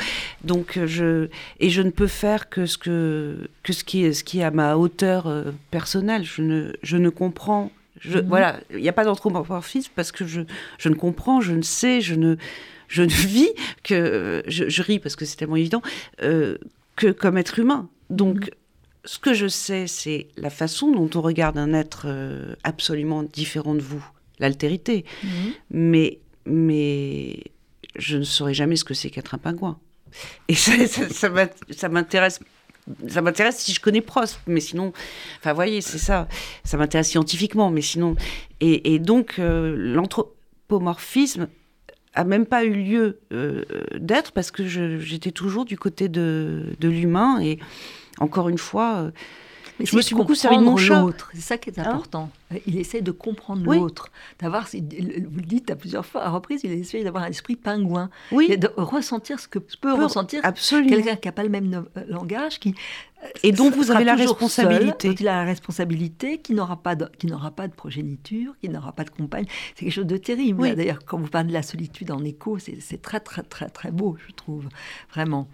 Donc 0.44 0.78
je 0.86 1.28
et 1.60 1.70
je 1.70 1.82
ne 1.82 1.90
peux 1.90 2.06
faire 2.06 2.48
que 2.48 2.66
ce 2.66 2.78
que 2.78 3.48
que 3.62 3.72
ce 3.72 3.84
qui 3.84 4.04
est 4.04 4.12
ce 4.12 4.24
qui 4.24 4.40
est 4.40 4.44
à 4.44 4.50
ma 4.50 4.76
hauteur 4.76 5.26
euh, 5.26 5.52
personnelle. 5.70 6.24
Je 6.24 6.42
ne 6.42 6.72
je 6.82 6.96
ne 6.96 7.08
comprends. 7.10 7.70
Je, 7.98 8.18
mhm. 8.18 8.28
Voilà, 8.28 8.60
il 8.70 8.80
n'y 8.80 8.90
a 8.90 8.92
pas 8.92 9.04
d'anthropomorphisme 9.04 9.90
parce 9.94 10.12
que 10.12 10.26
je 10.26 10.42
je 10.78 10.88
ne 10.88 10.94
comprends, 10.94 11.40
je 11.40 11.52
ne 11.52 11.62
sais, 11.62 12.00
je 12.00 12.14
ne 12.14 12.36
je 12.88 13.02
ne 13.02 13.08
vis 13.26 13.50
que 13.82 14.42
je, 14.46 14.82
ris 14.82 14.98
parce 14.98 15.16
que 15.16 15.24
c'est 15.24 15.36
tellement 15.36 15.56
évident 15.56 15.82
euh, 16.22 16.58
que 16.94 17.08
comme 17.08 17.38
être 17.38 17.58
humain. 17.58 17.88
Donc 18.10 18.36
mhm. 18.36 18.50
Ce 19.06 19.18
que 19.18 19.32
je 19.32 19.46
sais, 19.46 19.86
c'est 19.86 20.28
la 20.36 20.50
façon 20.50 20.90
dont 20.90 21.08
on 21.14 21.22
regarde 21.22 21.56
un 21.56 21.72
être 21.72 22.06
euh, 22.06 22.54
absolument 22.64 23.22
différent 23.22 23.74
de 23.74 23.80
vous, 23.80 24.04
l'altérité. 24.38 25.04
Mhm. 25.22 25.30
Mais 25.70 26.18
mais 26.44 27.40
je 27.96 28.18
ne 28.18 28.24
saurais 28.24 28.54
jamais 28.54 28.76
ce 28.76 28.84
que 28.84 28.94
c'est 28.94 29.10
qu'être 29.10 29.34
un 29.34 29.38
pingouin. 29.38 29.78
Et 30.48 30.54
ça, 30.54 30.72
ça, 31.10 31.88
m'intéresse. 31.88 32.40
Ça 33.08 33.20
m'intéresse 33.20 33.58
si 33.58 33.72
je 33.72 33.80
connais 33.80 34.00
Prost, 34.00 34.40
mais 34.46 34.60
sinon, 34.60 34.92
enfin, 35.38 35.52
voyez, 35.52 35.80
c'est 35.80 35.98
ça. 35.98 36.28
Ça 36.64 36.76
m'intéresse 36.76 37.08
scientifiquement, 37.08 37.70
mais 37.70 37.82
sinon, 37.82 38.14
et, 38.60 38.98
donc 39.00 39.38
euh, 39.38 39.74
l'anthropomorphisme 39.76 41.48
a 42.14 42.24
même 42.24 42.46
pas 42.46 42.64
eu 42.64 42.72
lieu 42.72 43.18
euh, 43.32 43.64
d'être 43.98 44.32
parce 44.32 44.50
que 44.50 44.66
j'étais 44.66 45.32
toujours 45.32 45.64
du 45.64 45.76
côté 45.76 46.08
de, 46.08 46.74
de 46.78 46.88
l'humain 46.88 47.40
et 47.40 47.58
encore 48.20 48.48
une 48.48 48.58
fois. 48.58 48.96
Euh, 48.96 49.10
mais 49.78 49.86
je 49.86 49.94
me 49.96 50.02
suis 50.02 50.14
beaucoup 50.14 50.34
servi 50.34 50.58
de 50.58 50.62
mon 50.62 50.76
l'autre. 50.76 51.30
C'est 51.34 51.40
ça 51.40 51.58
qui 51.58 51.70
est 51.70 51.78
hein 51.78 51.84
important. 51.86 52.30
Il 52.66 52.78
essaie 52.78 53.00
de 53.00 53.10
comprendre 53.10 53.64
l'autre, 53.64 54.10
d'avoir. 54.38 54.66
Vous 54.66 54.78
le 54.80 55.46
dites 55.46 55.70
à 55.70 55.76
plusieurs 55.76 56.06
fois, 56.06 56.22
à 56.22 56.30
reprise, 56.30 56.60
il 56.64 56.72
essaie 56.72 57.02
d'avoir 57.02 57.24
un 57.24 57.28
esprit 57.28 57.56
pingouin, 57.56 58.10
oui. 58.32 58.46
et 58.50 58.56
de 58.56 58.70
ressentir 58.76 59.40
ce 59.40 59.48
que 59.48 59.58
peut, 59.58 59.92
ressentir 59.92 60.42
quelqu'un 60.42 61.16
qui 61.16 61.28
n'a 61.28 61.32
pas 61.32 61.42
le 61.42 61.48
même 61.48 61.86
euh, 61.96 62.04
langage, 62.08 62.60
qui 62.60 62.74
et 63.42 63.52
donc 63.52 63.74
vous 63.74 63.90
avez 63.90 64.04
la 64.04 64.14
responsabilité. 64.14 65.14
il 65.18 65.28
a 65.28 65.36
la 65.36 65.44
responsabilité, 65.44 66.38
qui 66.38 66.52
n'aura 66.52 66.76
pas 66.76 66.94
de, 66.94 67.06
qui 67.18 67.26
n'aura 67.26 67.50
pas 67.50 67.66
de 67.66 67.72
progéniture, 67.72 68.54
qui 68.60 68.68
n'aura 68.68 68.92
pas 68.92 69.04
de 69.04 69.10
compagne. 69.10 69.46
C'est 69.74 69.84
quelque 69.84 69.94
chose 69.94 70.06
de 70.06 70.16
terrible. 70.16 70.74
D'ailleurs, 70.74 71.04
quand 71.04 71.18
vous 71.18 71.28
parlez 71.28 71.48
de 71.48 71.52
la 71.52 71.62
solitude 71.62 72.10
en 72.10 72.22
écho, 72.24 72.58
c'est 72.58 73.02
très 73.02 73.20
très 73.20 73.42
très 73.42 73.68
très 73.68 73.90
beau, 73.90 74.16
je 74.26 74.32
trouve 74.32 74.68
vraiment. 75.12 75.48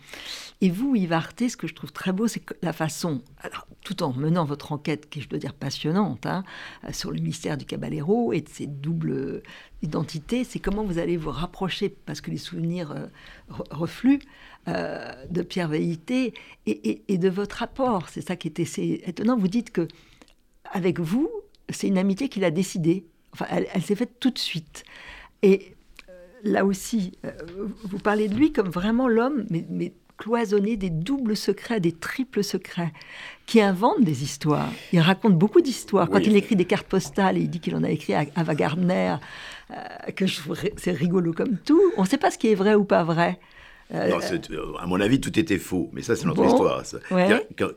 Et 0.61 0.70
vous, 0.70 0.95
Yves 0.97 1.12
ce 1.38 1.57
que 1.57 1.66
je 1.66 1.74
trouve 1.74 1.93
très 1.93 2.12
beau, 2.12 2.26
c'est 2.26 2.43
la 2.62 2.72
façon, 2.72 3.22
alors, 3.40 3.66
tout 3.84 4.03
en 4.03 4.12
menant 4.12 4.45
votre 4.45 4.72
enquête, 4.72 5.09
qui 5.09 5.18
est, 5.18 5.22
je 5.22 5.28
dois 5.28 5.38
dire, 5.38 5.55
passionnante, 5.55 6.26
hein, 6.26 6.45
sur 6.91 7.12
le 7.12 7.20
mystère 7.20 7.57
du 7.57 7.64
Caballero 7.64 8.33
et 8.33 8.41
de 8.41 8.49
ses 8.49 8.66
doubles 8.66 9.43
identités, 9.83 10.45
c'est 10.45 10.59
comment 10.59 10.85
vous 10.85 10.99
allez 10.99 11.16
vous 11.16 11.30
rapprocher, 11.30 11.89
parce 11.89 12.20
que 12.20 12.30
les 12.30 12.39
souvenirs 12.39 12.93
euh, 12.93 13.07
refluent, 13.70 14.20
euh, 14.68 15.12
de 15.28 15.43
Pierre 15.43 15.66
Veilleté 15.66 16.35
et, 16.66 17.18
de 17.18 17.28
votre 17.28 17.64
apport. 17.64 18.09
C'est 18.09 18.20
ça 18.20 18.37
qui 18.37 18.47
était 18.47 18.62
étonnant. 19.05 19.37
Vous 19.37 19.49
dites 19.49 19.72
que 19.72 19.89
avec 20.70 21.01
vous, 21.01 21.28
c'est 21.68 21.89
une 21.89 21.99
amitié 21.99 22.28
qu'il 22.28 22.45
a 22.45 22.53
décidée. 22.53 23.05
Enfin, 23.33 23.47
elle, 23.51 23.83
s'est 23.83 23.97
faite 23.97 24.20
tout 24.20 24.30
de 24.30 24.39
suite. 24.39 24.85
Et 25.43 25.74
euh, 26.09 26.12
là 26.45 26.64
aussi, 26.64 27.18
euh, 27.24 27.33
vous 27.83 27.99
parlez 27.99 28.28
de 28.28 28.37
lui 28.37 28.53
comme 28.53 28.68
vraiment 28.68 29.09
l'homme, 29.09 29.47
mais, 29.51 29.93
cloisonné 30.18 30.76
des 30.76 30.90
doubles 30.90 31.36
secrets, 31.36 31.80
des 31.80 31.92
triples 31.92 32.44
secrets, 32.44 32.92
qui 33.46 33.60
invente 33.60 34.02
des 34.02 34.22
histoires. 34.22 34.70
Il 34.92 35.00
raconte 35.00 35.36
beaucoup 35.36 35.60
d'histoires. 35.60 36.08
Quand 36.08 36.20
il 36.20 36.36
écrit 36.36 36.56
des 36.56 36.64
cartes 36.64 36.86
postales, 36.86 37.36
et 37.36 37.40
il 37.40 37.50
dit 37.50 37.60
qu'il 37.60 37.74
en 37.74 37.82
a 37.82 37.90
écrit 37.90 38.14
à 38.14 38.24
Ava 38.36 38.54
Gardner, 38.54 39.16
que 40.14 40.24
c'est 40.76 40.92
rigolo 40.92 41.32
comme 41.32 41.56
tout. 41.58 41.92
On 41.96 42.02
ne 42.02 42.06
sait 42.06 42.18
pas 42.18 42.30
ce 42.30 42.38
qui 42.38 42.48
est 42.48 42.54
vrai 42.54 42.74
ou 42.74 42.84
pas 42.84 43.04
vrai. 43.04 43.38
Euh, 43.94 44.18
euh, 44.50 44.72
à 44.78 44.86
mon 44.86 45.00
avis, 45.00 45.20
tout 45.20 45.38
était 45.38 45.58
faux. 45.58 45.90
Mais 45.92 46.02
ça, 46.02 46.16
c'est 46.16 46.24
notre 46.24 46.44
histoire. 46.44 46.82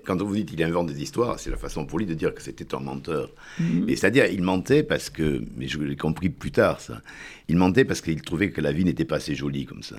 Quand, 0.06 0.22
on 0.22 0.26
vous 0.26 0.36
dit 0.36 0.46
qu'il 0.46 0.64
invente 0.64 0.88
des 0.88 1.02
histoires, 1.02 1.40
c'est 1.40 1.50
la 1.50 1.58
façon 1.58 1.86
pour 1.86 2.00
lui 2.00 2.06
de 2.06 2.14
dire 2.14 2.34
que 2.34 2.42
c'était 2.42 2.74
un 2.74 2.80
menteur. 2.80 3.30
Mhm. 3.60 3.90
Et 3.90 3.96
c'est-à-dire, 3.96 4.26
il 4.28 4.42
mentait 4.42 4.84
parce 4.84 5.10
que, 5.10 5.44
mais 5.58 5.68
je 5.68 5.80
l'ai 5.80 5.98
compris 5.98 6.30
plus 6.30 6.52
tard, 6.52 6.80
ça. 6.80 7.02
Il 7.50 7.58
mentait 7.58 7.86
parce 7.86 8.02
qu'il 8.02 8.22
trouvait 8.22 8.52
que 8.52 8.62
la 8.62 8.72
vie 8.72 8.86
n'était 8.86 9.06
pas 9.06 9.18
assez 9.18 9.36
jolie 9.36 9.66
comme 9.66 9.84
ça. 9.84 9.98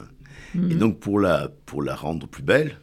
Mhm. 0.55 0.71
Et 0.71 0.75
donc, 0.75 1.01
pour 1.01 1.21
la, 1.21 1.51
pour 1.67 1.83
la 1.83 1.95
rendre 1.95 2.27
plus 2.27 2.43
belle, 2.43 2.79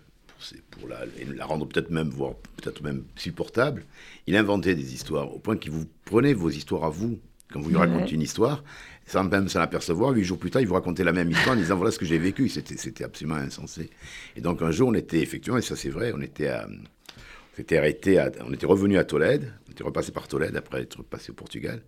pour 0.72 0.88
la, 0.88 0.99
la 1.36 1.45
rendre 1.45 1.68
peut-être 1.68 1.89
même, 1.89 2.09
voire 2.09 2.34
peut-être 2.57 2.82
même 2.84 3.03
supportable, 3.16 3.86
il 4.28 4.36
inventait 4.36 4.76
des 4.76 4.93
histoires 4.93 5.34
au 5.34 5.39
point 5.39 5.57
qu'il 5.57 5.72
vous 5.72 5.86
prenait 6.05 6.34
vos 6.34 6.49
histoires 6.49 6.84
à 6.84 6.89
vous. 6.89 7.20
Quand 7.51 7.61
vous 7.61 7.70
lui 7.70 7.78
racontez 7.78 8.16
une 8.16 8.22
histoire, 8.22 8.64
sans 9.05 9.24
même 9.26 9.47
s'en 9.47 9.59
apercevoir, 9.59 10.11
huit 10.11 10.24
jours 10.24 10.39
plus 10.39 10.49
tard, 10.49 10.61
il 10.61 10.68
vous 10.68 10.74
racontait 10.74 11.03
la 11.03 11.14
même 11.14 11.30
histoire 11.30 11.55
en 11.55 11.59
disant 11.59 11.76
voilà 11.76 11.91
ce 11.91 11.99
que 11.99 12.05
j'ai 12.05 12.18
vécu. 12.18 12.49
C'était 12.49 13.03
absolument 13.03 13.36
insensé. 13.36 13.91
Et 14.36 14.41
donc 14.41 14.64
un 14.64 14.72
jour, 14.72 14.89
on 14.89 14.93
était 14.95 15.20
effectivement, 15.20 15.59
et 15.59 15.61
ça 15.61 15.76
c'est 15.76 15.89
vrai, 15.89 16.14
on 16.16 16.22
était 16.22 16.47
à, 16.47 16.68
on 16.68 17.61
était 17.61 17.78
arrêté, 17.78 18.24
on 18.43 18.51
était 18.53 18.66
revenu 18.66 18.97
à 18.97 19.03
Tolède, 19.03 19.53
on 19.68 19.72
était 19.72 19.84
repassé 19.84 20.11
par 20.11 20.28
Tolède 20.28 20.55
après 20.55 20.82
être 20.82 21.03
passé 21.03 21.30
au 21.30 21.36
Portugal 21.36 21.84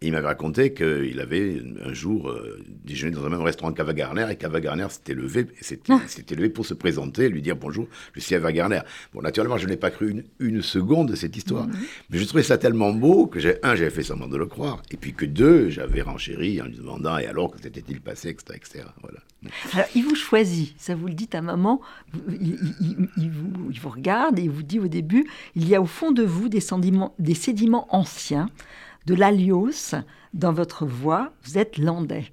il 0.00 0.12
m'avait 0.12 0.26
raconté 0.26 0.72
qu'il 0.72 1.20
avait 1.20 1.60
un 1.84 1.92
jour 1.92 2.28
euh, 2.28 2.64
déjeuné 2.84 3.16
dans 3.16 3.24
un 3.26 3.30
même 3.30 3.42
restaurant 3.42 3.72
qu'Ava 3.72 3.92
Garner 3.92 4.26
et 4.30 4.36
qu'Ava 4.36 4.60
Garner 4.60 4.86
s'était 4.90 5.14
levé, 5.14 5.46
ah. 5.88 6.00
s'était 6.06 6.36
levé 6.36 6.50
pour 6.50 6.64
se 6.64 6.74
présenter, 6.74 7.28
lui 7.28 7.42
dire 7.42 7.56
bonjour, 7.56 7.88
je 8.12 8.20
suis 8.20 8.36
Ava 8.36 8.52
Garner. 8.52 8.80
Bon, 9.12 9.22
naturellement, 9.22 9.58
je 9.58 9.66
n'ai 9.66 9.76
pas 9.76 9.90
cru 9.90 10.24
une, 10.38 10.62
seconde 10.62 11.08
de 11.08 11.16
cette 11.16 11.36
histoire, 11.36 11.66
mhm. 11.66 11.74
mais 12.10 12.18
je 12.18 12.24
trouvais 12.24 12.42
ça 12.42 12.58
tellement 12.58 12.92
beau 12.92 13.26
que, 13.26 13.40
j'ai, 13.40 13.56
un, 13.64 13.74
j'avais 13.74 13.90
fait 13.90 14.02
semblant 14.02 14.28
de 14.28 14.36
le 14.36 14.46
croire, 14.46 14.82
et 14.90 14.96
puis 14.96 15.14
que 15.14 15.24
deux, 15.24 15.68
j'avais 15.70 16.02
renchéri 16.02 16.60
en 16.60 16.66
lui 16.66 16.76
demandant 16.76 17.18
et 17.18 17.26
alors 17.26 17.50
que 17.50 17.60
s'était-il 17.60 18.00
passé, 18.00 18.28
etc., 18.28 18.54
etc. 18.54 18.84
Voilà. 19.02 19.20
Alors, 19.72 19.86
il 19.94 20.04
vous 20.04 20.16
choisit, 20.16 20.74
ça 20.78 20.94
vous 20.94 21.06
le 21.06 21.14
dit 21.14 21.28
à 21.32 21.40
maman, 21.40 21.80
il, 22.40 23.30
vous, 23.30 23.70
il 23.70 23.80
vous 23.80 23.88
regarde 23.88 24.38
et 24.38 24.42
il 24.42 24.50
vous 24.50 24.62
dit 24.62 24.80
au 24.80 24.88
début, 24.88 25.26
il 25.54 25.68
y 25.68 25.74
a 25.74 25.80
au 25.80 25.86
fond 25.86 26.10
de 26.10 26.22
vous 26.22 26.48
des 26.48 26.60
sédiments, 26.60 27.14
des 27.18 27.34
sédiments 27.34 27.86
anciens 27.94 28.50
de 29.08 29.14
l'alios 29.14 29.94
dans 30.34 30.52
votre 30.52 30.84
voix, 30.84 31.32
vous 31.44 31.56
êtes 31.56 31.78
landais. 31.78 32.26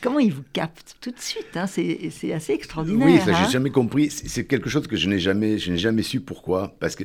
Comment 0.00 0.18
il 0.18 0.32
vous 0.32 0.44
capte 0.52 0.96
tout 1.00 1.10
de 1.10 1.20
suite 1.20 1.56
hein 1.56 1.66
C'est 1.66 2.32
assez 2.32 2.52
extraordinaire. 2.52 3.06
Oui, 3.06 3.18
ça, 3.18 3.32
j'ai 3.34 3.44
hein. 3.44 3.50
jamais 3.50 3.70
compris. 3.70 4.10
C'est 4.10 4.46
quelque 4.46 4.70
chose 4.70 4.86
que 4.86 4.96
je 4.96 5.08
n'ai 5.08 5.18
jamais, 5.18 5.58
je 5.58 5.70
n'ai 5.70 5.78
jamais 5.78 6.02
su 6.02 6.20
pourquoi. 6.20 6.74
Parce 6.80 6.96
que 6.96 7.04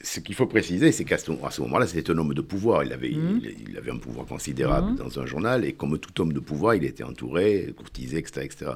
ce 0.00 0.20
qu'il 0.20 0.34
faut 0.34 0.46
préciser, 0.46 0.92
c'est 0.92 1.04
qu'à 1.04 1.18
ce, 1.18 1.30
moment-là, 1.30 1.86
c'était 1.86 2.10
un 2.12 2.18
homme 2.18 2.34
de 2.34 2.40
pouvoir. 2.40 2.84
Il 2.84 2.92
avait, 2.92 3.10
mmh. 3.10 3.40
il, 3.68 3.76
avait 3.76 3.90
un 3.90 3.96
pouvoir 3.96 4.26
considérable 4.26 4.92
mmh. 4.92 4.96
dans 4.96 5.18
un 5.18 5.26
journal, 5.26 5.64
et 5.64 5.72
comme 5.72 5.98
tout 5.98 6.20
homme 6.20 6.32
de 6.32 6.40
pouvoir, 6.40 6.76
il 6.76 6.84
était 6.84 7.02
entouré, 7.02 7.74
courtisé, 7.76 8.18
etc., 8.18 8.42
etc. 8.44 8.70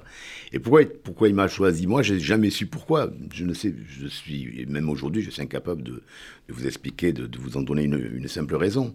Et 0.52 0.58
pourquoi, 0.58 0.82
pourquoi 1.04 1.28
il 1.28 1.34
m'a 1.34 1.48
choisi? 1.48 1.86
Moi, 1.86 2.02
j'ai 2.02 2.18
jamais 2.18 2.50
su 2.50 2.66
pourquoi. 2.66 3.10
Je 3.32 3.44
ne 3.44 3.54
sais. 3.54 3.72
Je 3.88 4.06
suis 4.08 4.66
même 4.68 4.88
aujourd'hui, 4.88 5.22
je 5.22 5.30
suis 5.30 5.42
incapable 5.42 5.82
de, 5.82 6.02
vous 6.48 6.66
expliquer, 6.66 7.12
de, 7.12 7.28
vous 7.38 7.56
en 7.56 7.62
donner 7.62 7.84
une, 7.84 8.28
simple 8.28 8.56
raison. 8.56 8.94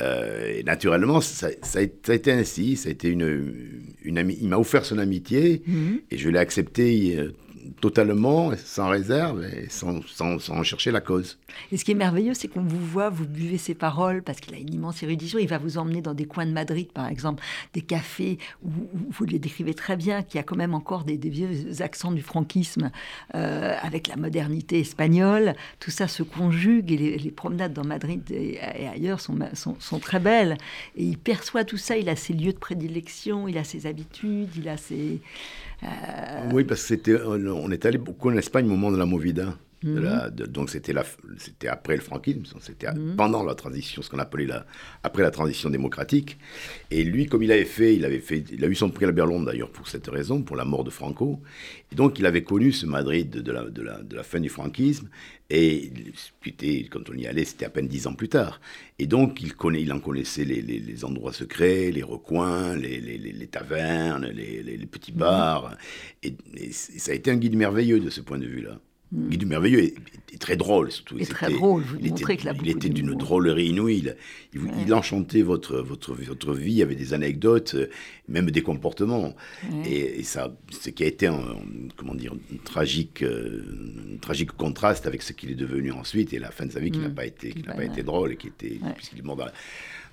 Euh, 0.00 0.58
et 0.58 0.62
naturellement, 0.64 1.20
ça, 1.20 1.48
a, 1.74 1.80
été 1.80 2.32
ainsi. 2.32 2.76
Ça 2.76 2.88
a 2.88 2.92
été 2.92 3.08
une, 3.08 3.92
une 4.02 4.18
amie. 4.18 4.36
Il 4.40 4.48
m'a 4.48 4.58
offert 4.58 4.84
son 4.84 4.98
amitié, 4.98 5.62
mmh. 5.66 5.92
et 6.10 6.18
je 6.18 6.28
l'ai 6.28 6.38
accepté 6.38 7.16
euh, 7.18 7.32
totalement, 7.80 8.52
sans 8.56 8.88
réserve 8.88 9.44
et 9.44 9.68
sans, 9.68 10.00
sans, 10.06 10.62
chercher 10.62 10.90
la 10.90 11.00
cause. 11.00 11.38
Et 11.70 11.76
ce 11.76 11.84
qui 11.84 11.92
est 11.92 11.96
merveilleux, 11.96 12.34
c'est 12.34 12.48
qu'on 12.48 12.62
vous 12.62 12.84
voit, 12.84 13.10
vous 13.10 13.26
buvez 13.26 13.58
ses 13.58 13.74
paroles 13.74 14.22
parce 14.22 14.40
qu'il 14.40 14.54
a 14.54 14.58
une 14.58 14.72
immense 14.72 15.02
érudition. 15.02 15.38
Il 15.38 15.48
va 15.48 15.58
vous 15.58 15.78
emmener 15.78 16.00
dans 16.00 16.14
des 16.14 16.24
coins 16.24 16.46
de 16.46 16.52
Madrid, 16.52 16.90
par 16.92 17.08
exemple, 17.08 17.42
des 17.74 17.80
cafés 17.80 18.38
où, 18.64 18.70
vous 19.10 19.24
les 19.24 19.38
décrivez 19.38 19.74
très 19.74 19.96
bien, 19.96 20.22
qui 20.22 20.38
a 20.38 20.42
quand 20.42 20.56
même 20.56 20.74
encore 20.74 21.04
des, 21.04 21.16
vieux 21.16 21.80
accents 21.80 22.12
du 22.12 22.22
franquisme 22.22 22.90
euh, 23.34 23.76
avec 23.82 24.08
la 24.08 24.16
modernité 24.16 24.80
espagnole. 24.80 25.54
Tout 25.78 25.90
ça 25.90 26.08
se 26.08 26.22
conjugue 26.22 26.92
et 26.92 27.18
les, 27.18 27.30
promenades 27.30 27.72
dans 27.72 27.84
Madrid 27.84 28.22
et, 28.30 28.58
ailleurs 28.60 29.20
sont, 29.20 29.38
sont, 29.54 29.76
sont, 29.78 29.98
très 29.98 30.20
belles. 30.20 30.56
Et 30.96 31.04
il 31.04 31.18
perçoit 31.18 31.64
tout 31.64 31.76
ça. 31.76 31.96
Il 31.96 32.08
a 32.08 32.16
ses 32.16 32.32
lieux 32.32 32.52
de 32.52 32.58
prédilection, 32.58 33.48
il 33.48 33.56
a 33.56 33.64
ses 33.64 33.86
habitudes, 33.86 34.50
il 34.56 34.68
a 34.68 34.76
ses 34.76 35.20
oui, 36.52 36.64
parce 36.64 36.82
que 36.82 36.88
c'était, 36.88 37.16
on 37.24 37.70
est 37.70 37.86
allé 37.86 37.98
beaucoup 37.98 38.30
en 38.30 38.36
Espagne 38.36 38.66
au 38.66 38.70
moment 38.70 38.90
de 38.92 38.96
la 38.96 39.06
Movida. 39.06 39.54
Mhm. 39.82 40.30
donc 40.46 40.70
c'était 40.70 40.94
après 41.68 41.96
le 41.96 42.02
franquisme, 42.02 42.42
c'était 42.60 42.92
mhm. 42.92 43.16
pendant 43.16 43.42
la 43.42 43.54
transition, 43.54 44.02
ce 44.02 44.10
qu'on 44.10 44.18
appelait 44.18 44.46
la, 44.46 44.66
après 45.02 45.22
la 45.22 45.30
transition 45.30 45.70
démocratique. 45.70 46.38
Et 46.90 47.04
lui, 47.04 47.26
comme 47.26 47.42
il 47.42 47.50
avait 47.52 47.64
fait, 47.64 47.94
il 47.94 48.04
avait 48.04 48.20
fait, 48.20 48.44
il 48.52 48.64
a 48.64 48.68
eu 48.68 48.74
son 48.74 48.90
prix 48.90 49.04
à 49.04 49.08
la 49.08 49.12
Berlande 49.12 49.46
d'ailleurs 49.46 49.70
pour 49.70 49.88
cette 49.88 50.06
raison, 50.06 50.42
pour 50.42 50.56
la 50.56 50.64
mort 50.64 50.84
de 50.84 50.90
Franco. 50.90 51.40
Et 51.90 51.94
donc 51.94 52.18
il 52.18 52.26
avait 52.26 52.42
connu 52.42 52.72
ce 52.72 52.86
Madrid 52.86 53.30
de, 53.30 53.52
la, 53.52 53.64
de, 53.64 53.82
la, 53.82 54.02
de 54.02 54.16
la, 54.16 54.22
fin 54.22 54.40
du 54.40 54.48
franquisme. 54.48 55.08
Et 55.50 55.92
quand 56.90 57.10
on 57.10 57.14
y 57.14 57.26
allait, 57.26 57.44
c'était 57.44 57.66
à 57.66 57.70
peine 57.70 57.88
dix 57.88 58.06
ans 58.06 58.14
plus 58.14 58.28
tard. 58.28 58.60
Et 58.98 59.06
donc 59.06 59.42
il, 59.42 59.54
connaît, 59.54 59.82
il 59.82 59.92
en 59.92 60.00
connaissait 60.00 60.44
les, 60.44 60.62
les, 60.62 61.04
endroits 61.04 61.32
secrets, 61.32 61.90
les 61.90 62.02
recoins, 62.02 62.76
les, 62.76 63.00
les 63.00 63.46
tavernes, 63.48 64.26
les, 64.26 64.86
petits 64.90 65.12
mhm. 65.12 65.18
bars. 65.18 65.76
Et, 66.22 66.34
et 66.56 66.72
ça 66.72 67.12
a 67.12 67.14
été 67.14 67.30
un 67.30 67.36
guide 67.36 67.56
merveilleux 67.56 68.00
de 68.00 68.10
ce 68.10 68.20
point 68.20 68.38
de 68.38 68.46
vue-là. 68.46 68.78
Mm. 69.12 69.28
Guy 69.28 69.38
du 69.38 69.46
Merveilleux 69.46 69.82
est, 69.84 69.94
très 70.38 70.56
drôle, 70.56 70.90
surtout. 70.90 71.18
Et 71.18 71.26
très 71.26 71.50
drôle, 71.52 71.82
vous 71.82 71.98
il 72.00 72.14
qu'il 72.14 72.48
a 72.48 72.54
Il 72.62 72.70
était 72.70 72.88
d'une 72.88 73.14
drôlerie 73.14 73.66
inouïe. 73.66 74.14
Il, 74.54 74.62
il, 74.86 74.94
enchantait 74.94 75.42
votre, 75.42 75.76
votre, 75.76 76.14
votre 76.14 76.54
vie 76.54 76.82
avec 76.82 76.96
des 76.96 77.12
anecdotes, 77.12 77.74
euh, 77.74 77.90
même 78.28 78.50
des 78.50 78.62
comportements. 78.62 79.36
Et, 79.84 80.22
ça, 80.22 80.56
ce 80.70 80.88
qui 80.88 81.04
a 81.04 81.06
été 81.06 81.26
un, 81.26 81.56
comment 81.96 82.14
dire, 82.14 82.32
un 82.32 82.56
tragique, 82.64 83.22
euh, 83.22 83.62
tragique 84.22 84.52
contraste 84.52 85.06
avec 85.06 85.20
ce 85.20 85.34
qu'il 85.34 85.50
est 85.50 85.56
devenu 85.56 85.92
ensuite 85.92 86.32
et 86.32 86.38
la 86.38 86.50
fin 86.50 86.64
de 86.64 86.72
sa 86.72 86.80
vie 86.80 86.90
qui 86.90 86.98
n'a 86.98 87.10
mm. 87.10 87.14
pas 87.14 87.26
été, 87.26 87.52
qui 87.52 87.62
n'a 87.62 87.74
pas 87.74 87.84
été 87.84 88.02
drôle 88.02 88.32
et 88.32 88.36
qui 88.36 88.48
était, 88.48 88.80
puisqu'il 88.96 89.18
est 89.18 89.22
mort 89.22 89.36
dans 89.36 89.44
la, 89.44 89.52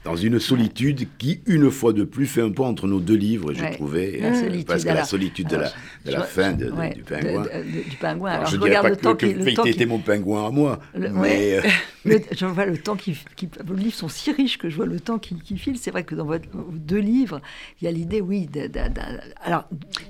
dans 0.06 0.16
une 0.16 0.40
solitude 0.40 1.08
qui, 1.18 1.42
une 1.46 1.70
fois 1.70 1.92
de 1.92 2.04
plus, 2.04 2.26
fait 2.26 2.42
un 2.42 2.52
peu 2.52 2.64
entre 2.64 2.88
nos 2.88 3.00
deux 3.00 3.16
livres, 3.16 3.54
j'ai 3.54 3.72
trouvé. 3.72 4.20
La 4.22 4.34
solitude, 4.34 4.66
parce 4.66 4.84
que 4.84 4.90
la 4.90 5.04
solitude 5.04 5.48
de 5.50 5.58
la, 5.58 5.72
de 6.06 6.12
la 6.12 6.24
fin 6.24 6.54
de, 6.54 6.66
du 6.66 7.04
pingouin. 7.04 7.46
du 7.64 7.98
pingouin. 7.98 8.32
Alors, 8.32 8.46
je, 8.46 8.56
je 8.56 8.62
regarde 8.62 8.88
le 8.88 8.96
temps 8.96 9.16
que, 9.16 9.26
qui, 9.26 9.34
le 9.34 9.68
était 9.68 9.86
mon 9.86 10.00
pingouin 10.00 10.48
à 10.48 10.52
moi. 10.52 10.80
mais 10.96 11.58
euh, 11.58 11.62
je 12.32 12.46
vois 12.46 12.66
le 12.66 12.78
temps 12.78 12.96
qui, 12.96 13.18
Vos 13.66 13.74
livres 13.74 13.96
sont 13.96 14.08
si 14.08 14.32
riches 14.32 14.58
que 14.58 14.70
je 14.70 14.78
vois 14.78 14.86
le 14.86 15.00
temps 15.00 15.20
qui, 15.20 15.36
file. 15.58 15.78
C'est 15.78 15.92
vrai 15.92 16.04
que 16.04 16.16
dans 16.16 16.26
vos 16.26 16.38
deux 16.72 17.00
livres, 17.00 17.42
il 17.82 17.86
y 17.86 17.88
a 17.88 17.92
l'idée, 17.92 18.22
oui, 18.22 18.48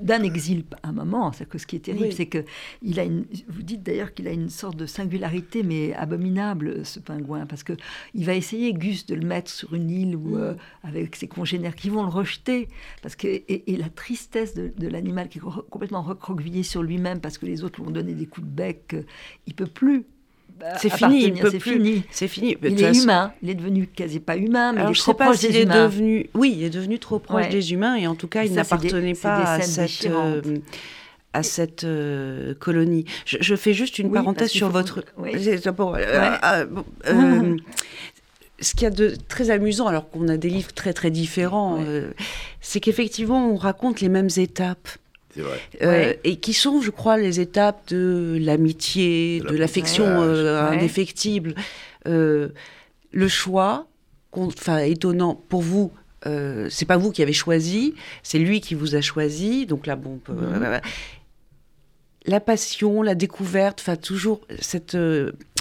d'un 0.01 0.23
exil 0.23 0.65
à 0.83 0.89
un 0.89 0.91
moment. 0.91 1.31
C'est 1.31 1.47
que 1.49 1.57
ce 1.57 1.65
qui 1.65 1.77
est 1.77 1.79
terrible, 1.79 2.13
c'est 2.13 2.27
que 2.27 2.43
il 2.83 2.99
a 2.99 3.03
une, 3.03 3.25
vous 3.47 3.63
dites 3.63 3.81
d'ailleurs 3.81 4.13
qu'il 4.13 4.27
a 4.27 4.31
une 4.31 4.49
sorte 4.49 4.77
de 4.77 4.85
singularité, 4.85 5.63
mais 5.63 5.93
abominable, 5.95 6.85
ce 6.85 6.99
pingouin, 6.99 7.47
parce 7.47 7.63
que 7.63 7.73
il 8.13 8.25
va 8.25 8.35
essayer, 8.35 8.71
Gus, 8.73 9.05
de 9.07 9.15
le 9.15 9.25
mettre 9.25 9.49
sur 9.49 9.73
une 9.73 9.78
une 9.79 9.89
île 9.89 10.15
ou 10.15 10.37
euh, 10.37 10.53
avec 10.83 11.15
ses 11.15 11.27
congénères 11.27 11.75
qui 11.75 11.89
vont 11.89 12.03
le 12.03 12.09
rejeter. 12.09 12.67
Parce 13.01 13.15
que, 13.15 13.27
et, 13.27 13.77
la 13.77 13.89
tristesse 13.89 14.53
de, 14.53 14.87
l'animal 14.87 15.29
qui 15.29 15.39
est 15.39 15.41
complètement 15.69 16.01
recroquevillé 16.01 16.63
sur 16.63 16.83
lui-même 16.83 17.19
parce 17.19 17.37
que 17.37 17.45
les 17.45 17.63
autres 17.63 17.81
lui 17.81 17.87
ont 17.87 17.91
donné 17.91 18.13
des 18.13 18.25
coups 18.25 18.47
de 18.47 18.51
bec, 18.51 18.93
euh, 18.93 19.01
il 19.47 19.53
peut 19.53 19.67
plus. 19.67 20.05
Bah, 20.59 20.77
c'est 20.77 20.89
fini, 20.89 21.33
c'est 21.49 21.59
fini. 21.59 22.03
C'est 22.11 22.27
fini. 22.27 22.57
Il 22.61 22.83
est 22.83 23.03
humain. 23.03 23.31
Il 23.41 23.49
est 23.49 23.55
devenu 23.55 23.87
quasi 23.87 24.19
pas 24.19 24.35
humain, 24.35 24.73
mais 24.73 24.83
il 24.83 24.91
est 24.91 24.99
trop 24.99 25.13
proche 25.13 25.39
des 25.39 25.61
humains. 25.61 25.85
devenu, 25.85 26.29
oui, 26.33 26.55
il 26.57 26.63
est 26.63 26.69
devenu 26.69 26.99
trop 26.99 27.19
proche 27.19 27.49
des 27.49 27.71
humains 27.71 27.95
et 27.95 28.07
en 28.07 28.15
tout 28.15 28.27
cas, 28.27 28.43
il 28.43 28.53
n'appartenait 28.53 29.13
pas 29.13 29.53
à 29.53 29.61
cette, 29.61 30.05
euh, 30.05 30.41
à 31.31 31.43
cette 31.43 31.85
colonie. 32.59 33.05
Je, 33.25 33.55
fais 33.55 33.73
juste 33.73 33.99
une 33.99 34.11
parenthèse 34.11 34.49
sur 34.49 34.69
votre. 34.69 35.05
Oui 35.17 35.31
ce 38.61 38.73
qu'il 38.73 38.83
y 38.83 38.85
a 38.85 38.91
de 38.91 39.15
très 39.27 39.49
amusant, 39.49 39.87
alors 39.87 40.09
qu'on 40.09 40.27
a 40.27 40.37
des 40.37 40.49
livres 40.49 40.73
très 40.73 40.93
très 40.93 41.11
différents, 41.11 41.79
euh, 41.81 42.11
c'est 42.61 42.79
qu'effectivement 42.79 43.49
on 43.49 43.55
raconte 43.55 44.01
les 44.01 44.09
mêmes 44.09 44.29
étapes. 44.37 44.89
Vrai. 45.35 45.59
Euh, 45.83 46.13
et 46.23 46.37
qui 46.37 46.53
sont, 46.53 46.81
je 46.81 46.89
crois, 46.89 47.17
les 47.17 47.39
étapes 47.39 47.87
de 47.89 48.37
l'amitié, 48.41 49.41
de 49.41 49.55
l'affection 49.55 50.05
euh, 50.05 50.69
indéfectible. 50.71 51.55
le 52.05 53.27
choix, 53.27 53.87
enfin 54.33 54.79
étonnant 54.79 55.35
pour 55.47 55.61
vous, 55.61 55.91
c'est 56.23 56.85
pas 56.85 56.97
vous 56.97 57.11
qui 57.11 57.21
avez 57.21 57.33
choisi, 57.33 57.93
c'est 58.23 58.39
lui 58.39 58.59
qui 58.59 58.75
vous 58.75 58.95
a 58.95 59.01
choisi. 59.01 59.65
Donc 59.65 59.85
là, 59.87 59.95
bon, 59.95 60.19
mhm. 60.27 60.81
La 62.25 62.39
passion, 62.39 63.01
la 63.01 63.15
découverte, 63.15 63.79
enfin 63.81 63.95
toujours 63.95 64.41
cette 64.59 64.97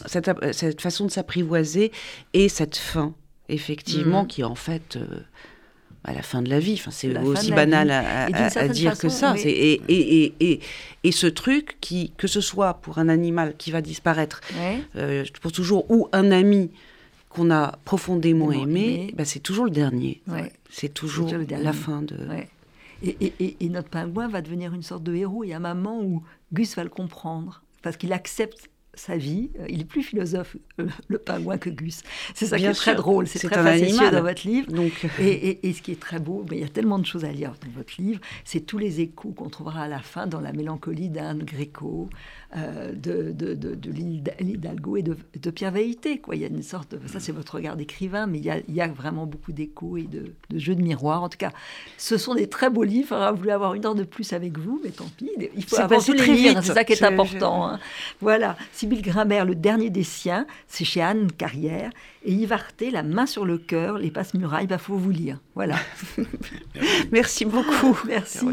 cette, 0.07 0.81
façon 0.81 1.07
de 1.07 1.11
s'apprivoiser 1.11 1.93
et 2.35 2.49
cette 2.49 2.77
fin, 2.77 3.15
effectivement, 3.49 4.23
mhm. 4.23 4.29
qui 4.29 4.45
en 4.45 4.55
fait 4.55 4.97
euh, 4.97 5.07
à 6.05 6.13
la 6.13 6.23
fin 6.23 6.43
de 6.43 6.49
la 6.49 6.61
vie. 6.61 6.75
Enfin, 6.75 6.91
c'est 6.91 7.17
aussi 7.19 7.53
banal 7.53 7.91
à, 7.91 8.69
dire 8.69 8.97
que 8.99 9.09
ça. 9.09 9.35
Et, 9.45 9.81
et, 9.89 10.35
et, 10.41 10.61
et, 11.05 11.13
ce 11.13 11.27
truc, 11.27 11.77
qui, 11.81 12.13
que 12.17 12.27
ce 12.27 12.41
soit 12.41 12.75
pour 12.75 12.99
un 12.99 13.09
animal 13.09 13.55
qui 13.57 13.71
va 13.71 13.81
disparaître, 13.81 14.41
euh, 14.97 15.25
pour 15.41 15.53
toujours, 15.53 15.91
ou 15.91 16.09
un 16.13 16.31
ami 16.31 16.71
qu'on 17.29 17.51
a 17.51 17.79
profondément 17.85 18.53
aimé, 18.53 19.13
bah, 19.17 19.25
c'est 19.25 19.41
toujours 19.41 19.65
le 19.65 19.71
dernier. 19.71 20.23
C'est 20.71 20.93
toujours, 20.93 21.31
la 21.33 21.73
fin 21.73 22.03
de... 22.03 22.17
Et, 23.03 23.69
notre 23.69 23.91
pingouin 23.91 24.29
va 24.29 24.43
devenir 24.43 24.75
une 24.75 24.83
sorte 24.83 25.03
de 25.03 25.15
héros. 25.15 25.45
Il 25.45 25.49
y 25.49 25.53
a 25.53 25.57
un 25.57 25.75
moment 25.75 26.03
où 26.03 26.23
Gus 26.53 26.75
va 26.77 26.85
le 26.85 26.91
comprendre, 26.91 27.63
parce 27.83 27.97
qu'il 27.97 28.13
accepte 28.13 28.71
sa 28.99 29.17
vie. 29.17 29.51
Euh, 29.59 29.67
il 29.69 29.81
est 29.81 29.85
plus 29.85 30.03
philosophe, 30.03 30.57
euh, 30.81 30.87
le 31.09 31.19
pingouin, 31.19 31.59
que 31.59 31.71
Gus. 31.71 32.03
C'est 32.35 32.47
ça 32.47 32.59
qui 32.59 32.65
est 32.65 32.73
très 32.73 32.95
drôle, 32.95 33.27
c'est 33.27 33.39
très 33.49 33.63
facétieux 33.63 34.11
dans 34.11 34.23
votre 34.23 34.47
livre. 34.47 34.71
Donc... 34.71 35.07
Et, 35.21 35.69
et, 35.69 35.73
ce 35.73 35.83
qui 35.83 35.93
est 35.93 36.01
très 36.01 36.19
beau, 36.19 36.45
mais 36.51 36.57
il 36.57 36.61
y 36.61 36.65
a 36.65 36.69
tellement 36.69 36.99
de 36.99 37.07
choses 37.07 37.25
à 37.25 37.33
lire 37.33 37.53
dans 37.65 37.71
votre 37.77 37.93
livre, 37.99 38.21
c'est 38.45 38.61
tous 38.61 38.79
les 38.79 39.01
échos 39.01 39.31
qu'on 39.31 39.49
trouvera 39.49 39.83
à 39.83 39.89
la 39.89 40.01
fin 40.01 40.27
dans 40.27 40.41
la 40.41 40.53
mélancolie 40.53 41.09
d'Anne 41.09 41.43
Gréco, 41.43 42.09
euh, 42.57 42.93
de, 42.95 43.33
de, 43.33 43.53
de, 43.53 43.75
de 43.75 43.91
l'Hidalgo 43.91 44.97
et 44.97 45.03
de, 45.03 45.51
Pierre 45.51 45.71
Véité. 45.71 46.19
Quoi. 46.19 46.35
Il 46.35 46.41
y 46.41 46.45
a 46.45 46.49
une 46.49 46.63
sorte 46.63 46.95
de, 46.95 47.07
ça 47.07 47.21
c'est 47.21 47.33
votre 47.33 47.57
regard 47.57 47.77
d'écrivain, 47.77 48.27
mais 48.27 48.39
il 48.39 48.45
y, 48.45 48.51
a, 48.51 48.57
il 48.69 48.75
y 48.75 48.81
a 48.81 48.89
vraiment 48.89 49.27
beaucoup 49.27 49.53
d'échos 49.53 49.99
et 49.99 50.05
de, 50.05 50.33
jeux 50.55 50.75
de 50.75 50.81
miroir. 50.81 51.23
En 51.23 51.29
tout 51.29 51.37
cas, 51.37 51.51
ce 51.99 52.17
sont 52.17 52.35
des 52.35 52.49
très 52.49 52.71
beaux 52.71 52.85
livres. 52.85 53.09
J'aurais 53.11 53.33
voulu 53.33 53.51
avoir 53.51 53.75
une 53.75 53.85
heure 53.85 53.95
de 53.95 54.05
plus 54.05 54.33
avec 54.33 54.59
vous, 54.59 54.81
mais 54.83 54.91
tant 54.91 55.05
pis. 55.19 55.31
Il 55.55 55.63
faut 55.63 55.77
tous 55.87 56.13
les 56.13 56.27
lire, 56.27 56.65
c'est 56.65 56.73
ça 56.73 56.85
qui 56.85 56.95
est 56.95 57.03
important. 57.03 57.69
Hein. 57.69 57.81
Voilà. 58.23 58.57
Bill 58.89 59.03
Grimbert, 59.03 59.45
le 59.45 59.55
dernier 59.55 59.91
des 59.91 60.03
siens, 60.03 60.47
c'est 60.67 60.85
chez 60.85 61.03
Anne 61.03 61.31
Carrière. 61.31 61.91
Et 62.25 62.33
Yves 62.33 62.57
La 62.93 63.03
main 63.03 63.27
sur 63.27 63.45
le 63.45 63.59
cœur, 63.59 63.99
les 63.99 64.11
passe-murailles, 64.11 64.65
il 64.65 64.69
bah, 64.69 64.79
faut 64.79 64.97
vous 64.97 65.11
lire. 65.11 65.39
Voilà. 65.55 65.77
Merci 67.13 67.45
beaucoup. 67.45 67.99
Merci. 68.07 68.47